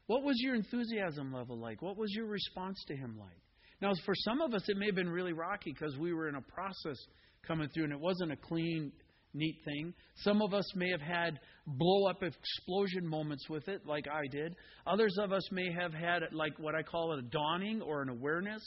What 0.07 0.23
was 0.23 0.35
your 0.39 0.55
enthusiasm 0.55 1.33
level 1.33 1.57
like? 1.57 1.81
What 1.81 1.97
was 1.97 2.11
your 2.13 2.27
response 2.27 2.81
to 2.87 2.95
him 2.95 3.17
like? 3.19 3.41
Now, 3.81 3.91
for 4.05 4.13
some 4.15 4.39
of 4.39 4.53
us, 4.53 4.63
it 4.69 4.77
may 4.77 4.85
have 4.85 4.95
been 4.95 5.09
really 5.09 5.33
rocky 5.33 5.73
because 5.73 5.97
we 5.97 6.13
were 6.13 6.29
in 6.29 6.35
a 6.35 6.41
process 6.41 6.97
coming 7.45 7.67
through 7.73 7.85
and 7.85 7.93
it 7.93 7.99
wasn't 7.99 8.31
a 8.31 8.37
clean, 8.37 8.93
neat 9.33 9.57
thing. 9.65 9.93
Some 10.17 10.41
of 10.41 10.53
us 10.53 10.65
may 10.75 10.89
have 10.91 11.01
had 11.01 11.39
blow 11.67 12.09
up 12.09 12.23
explosion 12.23 13.05
moments 13.05 13.49
with 13.49 13.67
it, 13.67 13.85
like 13.85 14.05
I 14.07 14.27
did. 14.31 14.55
Others 14.87 15.17
of 15.19 15.33
us 15.33 15.43
may 15.51 15.69
have 15.73 15.93
had, 15.93 16.21
like 16.31 16.57
what 16.57 16.75
I 16.75 16.83
call 16.83 17.11
a 17.13 17.21
dawning 17.21 17.81
or 17.81 18.01
an 18.01 18.07
awareness 18.07 18.63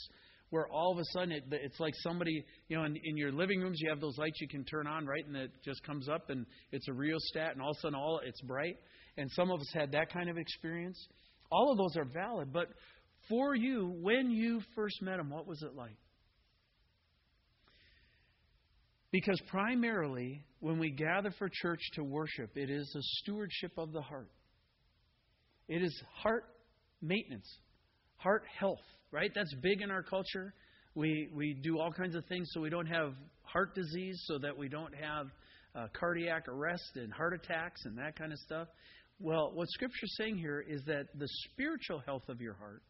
where 0.49 0.67
all 0.67 0.93
of 0.93 0.99
a 0.99 1.03
sudden 1.11 1.31
it, 1.31 1.43
it's 1.51 1.79
like 1.79 1.93
somebody, 1.97 2.43
you 2.69 2.77
know, 2.77 2.83
in, 2.85 2.95
in 3.03 3.17
your 3.17 3.31
living 3.31 3.59
rooms 3.59 3.79
you 3.81 3.89
have 3.89 3.99
those 3.99 4.17
lights 4.17 4.39
you 4.39 4.47
can 4.47 4.63
turn 4.63 4.87
on, 4.87 5.05
right, 5.05 5.25
and 5.25 5.35
it 5.35 5.51
just 5.63 5.83
comes 5.83 6.07
up 6.07 6.29
and 6.29 6.45
it's 6.71 6.87
a 6.87 6.93
rheostat, 6.93 7.53
and 7.53 7.61
all 7.61 7.71
of 7.71 7.77
a 7.77 7.81
sudden 7.81 7.95
all 7.95 8.21
it's 8.23 8.41
bright. 8.41 8.77
And 9.17 9.29
some 9.31 9.51
of 9.51 9.59
us 9.59 9.69
had 9.73 9.91
that 9.93 10.11
kind 10.11 10.29
of 10.29 10.37
experience. 10.37 11.07
All 11.51 11.71
of 11.71 11.77
those 11.77 11.97
are 11.97 12.05
valid, 12.05 12.53
but 12.53 12.67
for 13.29 13.55
you, 13.55 13.93
when 14.01 14.29
you 14.29 14.61
first 14.75 15.01
met 15.01 15.19
him, 15.19 15.29
what 15.29 15.47
was 15.47 15.61
it 15.63 15.75
like? 15.75 15.97
Because 19.11 19.39
primarily, 19.47 20.43
when 20.59 20.79
we 20.79 20.91
gather 20.91 21.31
for 21.31 21.49
church 21.51 21.79
to 21.93 22.03
worship, 22.03 22.51
it 22.55 22.69
is 22.69 22.93
a 22.95 23.01
stewardship 23.21 23.71
of 23.77 23.91
the 23.91 24.01
heart. 24.01 24.29
It 25.67 25.81
is 25.81 26.03
heart 26.13 26.45
maintenance, 27.01 27.47
heart 28.27 28.43
health 28.59 28.79
right? 29.11 29.31
That's 29.33 29.53
big 29.61 29.81
in 29.81 29.91
our 29.91 30.03
culture. 30.03 30.53
We, 30.95 31.29
we 31.33 31.53
do 31.53 31.79
all 31.79 31.91
kinds 31.91 32.15
of 32.15 32.25
things 32.25 32.49
so 32.53 32.61
we 32.61 32.69
don't 32.69 32.87
have 32.87 33.13
heart 33.43 33.75
disease, 33.75 34.21
so 34.25 34.37
that 34.39 34.57
we 34.57 34.67
don't 34.67 34.93
have 34.95 35.27
uh, 35.75 35.87
cardiac 35.97 36.47
arrest 36.47 36.91
and 36.95 37.13
heart 37.13 37.33
attacks 37.33 37.85
and 37.85 37.97
that 37.97 38.17
kind 38.17 38.33
of 38.33 38.39
stuff. 38.39 38.67
Well, 39.19 39.51
what 39.53 39.67
Scripture's 39.69 40.15
saying 40.17 40.37
here 40.37 40.63
is 40.67 40.83
that 40.85 41.05
the 41.17 41.27
spiritual 41.51 41.99
health 42.05 42.27
of 42.29 42.41
your 42.41 42.53
heart, 42.55 42.83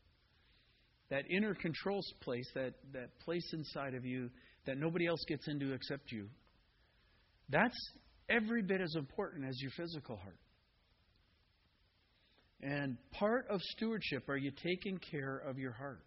that 1.10 1.24
inner 1.30 1.54
controls 1.54 2.06
place, 2.22 2.50
that, 2.56 2.74
that 2.94 3.18
place 3.24 3.48
inside 3.54 3.94
of 3.94 4.06
you 4.06 4.30
that 4.66 4.78
nobody 4.78 5.06
else 5.06 5.24
gets 5.28 5.48
into 5.48 5.74
except 5.74 6.12
you, 6.12 6.28
that's 7.50 7.78
every 8.30 8.62
bit 8.62 8.82
as 8.82 8.94
important 8.96 9.48
as 9.48 9.62
your 9.62 9.72
physical 9.78 10.18
heart. 10.18 10.38
And 12.62 12.98
part 13.12 13.46
of 13.50 13.62
stewardship 13.62 14.30
are 14.30 14.38
you 14.38 14.52
taking 14.64 15.00
care 15.12 15.38
of 15.38 15.60
your 15.60 15.74
heart? 15.74 16.04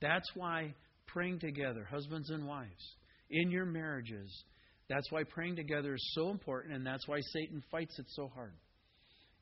That's 0.00 0.28
why 0.34 0.74
praying 1.06 1.40
together, 1.40 1.86
husbands 1.90 2.30
and 2.30 2.46
wives, 2.46 2.96
in 3.28 3.50
your 3.50 3.66
marriages, 3.66 4.44
that's 4.88 5.10
why 5.10 5.24
praying 5.24 5.56
together 5.56 5.94
is 5.94 6.12
so 6.14 6.30
important, 6.30 6.74
and 6.74 6.86
that's 6.86 7.06
why 7.06 7.20
Satan 7.32 7.62
fights 7.70 7.98
it 7.98 8.06
so 8.08 8.28
hard. 8.34 8.52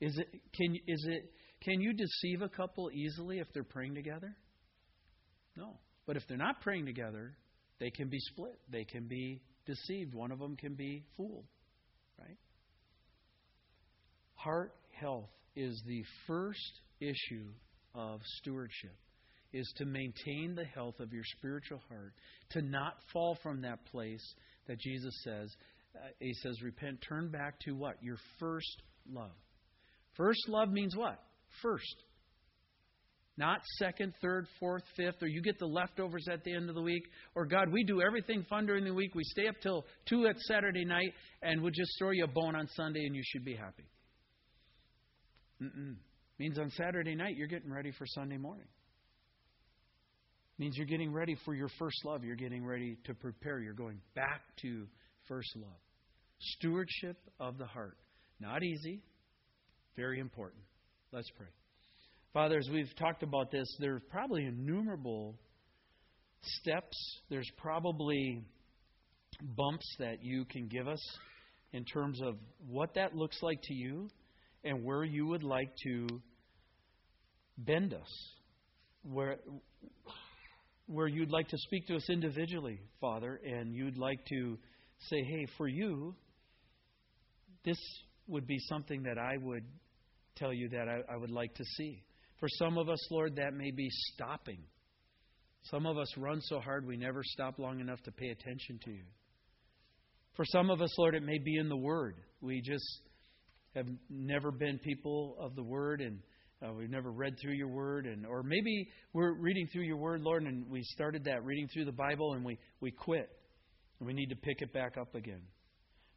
Is 0.01 0.17
it 0.19 0.29
can 0.55 0.75
is 0.87 1.07
it 1.09 1.33
can 1.63 1.81
you 1.81 1.93
deceive 1.93 2.43
a 2.43 2.49
couple 2.49 2.91
easily 2.93 3.39
if 3.39 3.49
they're 3.53 3.65
praying 3.65 3.95
together? 3.95 4.37
No. 5.57 5.79
But 6.07 6.17
if 6.17 6.23
they're 6.29 6.37
not 6.37 6.61
praying 6.61 6.87
together, 6.87 7.35
they 7.81 7.91
can 7.91 8.09
be 8.09 8.19
split. 8.21 8.59
They 8.71 8.85
can 8.85 9.09
be 9.09 9.43
deceived. 9.67 10.15
One 10.15 10.31
of 10.31 10.39
them 10.39 10.57
can 10.57 10.75
be 10.75 11.05
fooled. 11.17 11.47
Right? 12.19 12.39
Heart 14.35 14.75
health 14.93 15.31
is 15.59 15.83
the 15.87 16.05
first 16.27 16.81
issue 17.01 17.49
of 17.95 18.21
stewardship 18.39 18.97
is 19.53 19.71
to 19.77 19.85
maintain 19.85 20.55
the 20.55 20.65
health 20.65 21.01
of 21.01 21.13
your 21.13 21.25
spiritual 21.37 21.81
heart, 21.89 22.13
to 22.51 22.63
not 22.63 22.95
fall 23.13 23.37
from 23.43 23.63
that 23.63 23.85
place 23.87 24.23
that 24.69 24.79
Jesus 24.79 25.15
says. 25.25 25.51
Uh, 25.97 26.09
he 26.21 26.33
says, 26.35 26.63
repent, 26.63 27.03
turn 27.09 27.31
back 27.31 27.59
to 27.61 27.73
what? 27.73 27.97
Your 28.03 28.19
first 28.39 28.83
love. 29.11 29.33
First 30.17 30.49
love 30.49 30.71
means 30.71 30.95
what? 30.95 31.19
First. 31.63 31.97
Not 33.37 33.61
second, 33.79 34.15
third, 34.21 34.47
fourth, 34.61 34.83
fifth, 34.97 35.23
or 35.23 35.29
you 35.29 35.43
get 35.43 35.59
the 35.59 35.67
leftovers 35.67 36.27
at 36.31 36.45
the 36.45 36.55
end 36.55 36.69
of 36.69 36.75
the 36.75 36.83
week. 36.83 37.05
Or, 37.35 37.47
God, 37.47 37.73
we 37.73 37.85
do 37.85 38.03
everything 38.03 38.45
fun 38.51 38.67
during 38.67 38.85
the 38.85 38.95
week. 38.95 39.15
We 39.15 39.25
stay 39.25 39.47
up 39.49 39.55
till 39.63 39.87
2 40.07 40.27
at 40.27 40.39
Saturday 40.41 40.85
night, 40.85 41.13
and 41.43 41.63
we'll 41.63 41.71
just 41.71 41.93
throw 41.99 42.11
you 42.11 42.25
a 42.25 42.29
bone 42.29 42.55
on 42.55 42.69
Sunday, 42.77 43.07
and 43.07 43.15
you 43.15 43.23
should 43.25 43.45
be 43.45 43.55
happy. 43.55 43.85
Mm-mm. 45.63 45.97
Means 46.39 46.59
on 46.59 46.71
Saturday 46.71 47.15
night, 47.15 47.37
you're 47.37 47.49
getting 47.49 47.73
ready 47.73 47.93
for 47.93 48.07
Sunday 48.07 48.37
morning 48.37 48.67
means 50.59 50.77
you're 50.77 50.87
getting 50.87 51.13
ready 51.13 51.37
for 51.45 51.55
your 51.55 51.69
first 51.79 52.05
love. 52.05 52.25
You're 52.25 52.37
getting 52.37 52.65
ready 52.65 52.97
to 53.05 53.15
prepare. 53.15 53.61
You're 53.61 53.75
going 53.75 54.01
back 54.15 54.43
to 54.63 54.87
first 55.29 55.51
love. 55.57 55.79
Stewardship 56.41 57.17
of 57.39 57.59
the 57.59 57.67
heart. 57.67 57.97
Not 58.41 58.63
easy, 58.63 59.03
very 59.97 60.21
important. 60.21 60.63
Let's 61.13 61.31
pray. 61.37 61.47
Father, 62.33 62.59
as 62.59 62.69
we've 62.71 62.95
talked 62.97 63.23
about 63.23 63.51
this, 63.51 63.67
there's 63.81 64.03
probably 64.11 64.45
innumerable 64.45 65.35
steps. 66.43 66.97
There's 67.31 67.51
probably 67.57 68.45
bumps 69.57 69.97
that 69.99 70.23
you 70.23 70.45
can 70.45 70.69
give 70.69 70.87
us 70.87 71.03
in 71.73 71.85
terms 71.85 72.21
of 72.23 72.37
what 72.69 72.95
that 72.95 73.15
looks 73.15 73.43
like 73.43 73.61
to 73.63 73.75
you 73.75 74.09
and 74.65 74.85
where 74.85 75.05
you 75.05 75.27
would 75.27 75.43
like 75.43 75.71
to 75.85 76.07
bend 77.57 77.95
us. 77.95 78.31
Where 79.03 79.39
where 80.87 81.07
you'd 81.07 81.31
like 81.31 81.49
to 81.49 81.59
speak 81.59 81.87
to 81.87 81.97
us 81.97 82.09
individually, 82.09 82.81
Father, 83.01 83.39
and 83.45 83.75
you'd 83.75 83.99
like 83.99 84.25
to 84.27 84.59
say, 85.11 85.23
hey, 85.23 85.47
for 85.59 85.69
you, 85.69 86.15
this 87.65 87.79
would 88.27 88.47
be 88.47 88.59
something 88.71 89.03
that 89.03 89.19
I 89.19 89.37
would 89.37 89.65
tell 90.37 90.53
you 90.53 90.71
that 90.71 90.89
I, 90.89 91.13
I 91.13 91.17
would 91.17 91.31
like 91.31 91.55
to 91.55 91.65
see. 91.77 92.03
For 92.41 92.49
some 92.49 92.79
of 92.79 92.89
us, 92.89 92.99
Lord, 93.11 93.37
that 93.37 93.53
may 93.53 93.71
be 93.71 93.89
stopping. 94.15 94.61
Some 95.65 95.85
of 95.85 95.99
us 95.99 96.09
run 96.17 96.41
so 96.41 96.61
hard 96.61 96.87
we 96.87 96.97
never 96.97 97.23
stop 97.23 97.59
long 97.59 97.81
enough 97.81 98.01
to 98.05 98.13
pay 98.13 98.29
attention 98.29 98.81
to 98.85 98.91
you. 98.91 99.05
For 100.37 100.45
some 100.47 100.71
of 100.71 100.81
us, 100.81 100.95
Lord, 100.97 101.15
it 101.15 101.23
may 101.23 101.39
be 101.39 101.57
in 101.57 101.69
the 101.69 101.77
Word. 101.77 102.17
We 102.41 102.63
just 102.63 103.01
have 103.79 103.87
never 104.11 104.51
been 104.51 104.79
people 104.79 105.37
of 105.41 105.55
the 105.55 105.63
Word 105.63 106.01
and 106.01 106.19
uh, 106.61 106.73
we've 106.73 106.91
never 106.91 107.13
read 107.13 107.35
through 107.41 107.55
your 107.55 107.69
Word. 107.69 108.07
and 108.07 108.27
Or 108.27 108.43
maybe 108.43 108.89
we're 109.13 109.35
reading 109.35 109.69
through 109.73 109.85
your 109.85 109.97
Word, 109.97 110.23
Lord, 110.23 110.43
and 110.43 110.69
we 110.69 110.83
started 110.83 111.25
that 111.25 111.45
reading 111.45 111.69
through 111.73 111.85
the 111.85 111.93
Bible 111.93 112.35
and 112.35 112.45
we, 112.45 112.59
we 112.81 112.91
quit. 112.91 113.29
And 114.01 114.07
we 114.07 114.13
need 114.13 114.29
to 114.29 114.37
pick 114.37 114.61
it 114.61 114.73
back 114.73 114.97
up 114.99 115.15
again. 115.15 115.43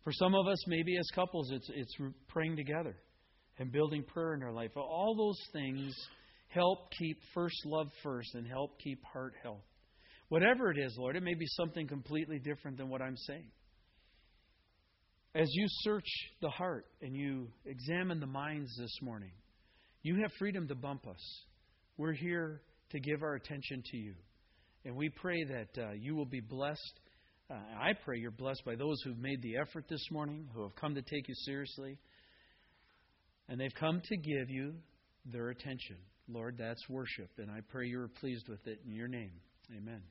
For 0.04 0.12
some 0.14 0.34
of 0.34 0.48
us, 0.48 0.58
maybe 0.68 0.98
as 0.98 1.08
couples, 1.14 1.52
it's, 1.52 1.70
it's 1.74 1.96
praying 2.28 2.56
together 2.56 2.96
and 3.60 3.72
building 3.72 4.04
prayer 4.04 4.34
in 4.34 4.42
our 4.42 4.52
life. 4.52 4.72
All 4.76 5.16
those 5.16 5.40
things 5.54 5.96
help 6.48 6.92
keep 6.98 7.18
first 7.34 7.56
love 7.66 7.88
first 8.04 8.34
and 8.34 8.48
help 8.48 8.80
keep 8.80 9.04
heart 9.06 9.34
health. 9.44 9.64
Whatever 10.30 10.72
it 10.72 10.78
is, 10.80 10.96
Lord, 10.98 11.16
it 11.16 11.24
may 11.24 11.36
be 11.36 11.46
something 11.48 11.88
completely 11.88 12.40
different 12.40 12.78
than 12.78 12.90
what 12.90 13.02
I'm 13.02 13.18
saying. 13.18 13.52
As 15.34 15.48
you 15.54 15.66
search 15.84 16.08
the 16.42 16.50
heart 16.50 16.86
and 17.02 17.16
you 17.16 17.48
examine 17.66 18.20
the 18.20 18.28
minds 18.28 18.76
this 18.78 18.98
morning, 19.02 19.32
you 20.04 20.22
have 20.22 20.32
freedom 20.38 20.68
to 20.68 20.76
bump 20.76 21.08
us. 21.08 21.44
We're 21.98 22.14
here 22.14 22.62
to 22.90 23.00
give 23.00 23.24
our 23.24 23.36
attention 23.36 23.82
to 23.92 23.98
you. 23.98 24.14
And 24.84 24.96
we 24.96 25.10
pray 25.10 25.44
that 25.46 25.82
uh, 25.82 25.92
you 25.92 26.16
will 26.16 26.26
be 26.26 26.42
blessed. 26.42 27.00
Uh, 27.50 27.54
I 27.54 27.94
pray 28.04 28.18
you're 28.18 28.32
blessed 28.32 28.64
by 28.66 28.76
those 28.76 28.98
who've 29.04 29.18
made 29.18 29.42
the 29.42 29.56
effort 29.58 29.86
this 29.88 30.06
morning, 30.12 30.50
who 30.54 30.64
have 30.64 30.76
come 30.76 30.96
to 30.96 31.02
take 31.02 31.28
you 31.30 31.36
seriously. 31.46 31.98
And 33.48 33.60
they've 33.60 33.74
come 33.80 34.02
to 34.04 34.18
give 34.18 34.50
you 34.50 34.74
their 35.26 35.50
attention. 35.50 35.98
Lord, 36.28 36.58
that's 36.58 36.90
worship. 36.90 37.30
And 37.38 37.50
I 37.50 37.60
pray 37.70 37.88
you're 37.88 38.10
pleased 38.10 38.50
with 38.50 38.66
it 38.68 38.82
in 38.86 38.94
your 38.94 39.08
name. 39.08 39.32
Amen. 39.78 40.02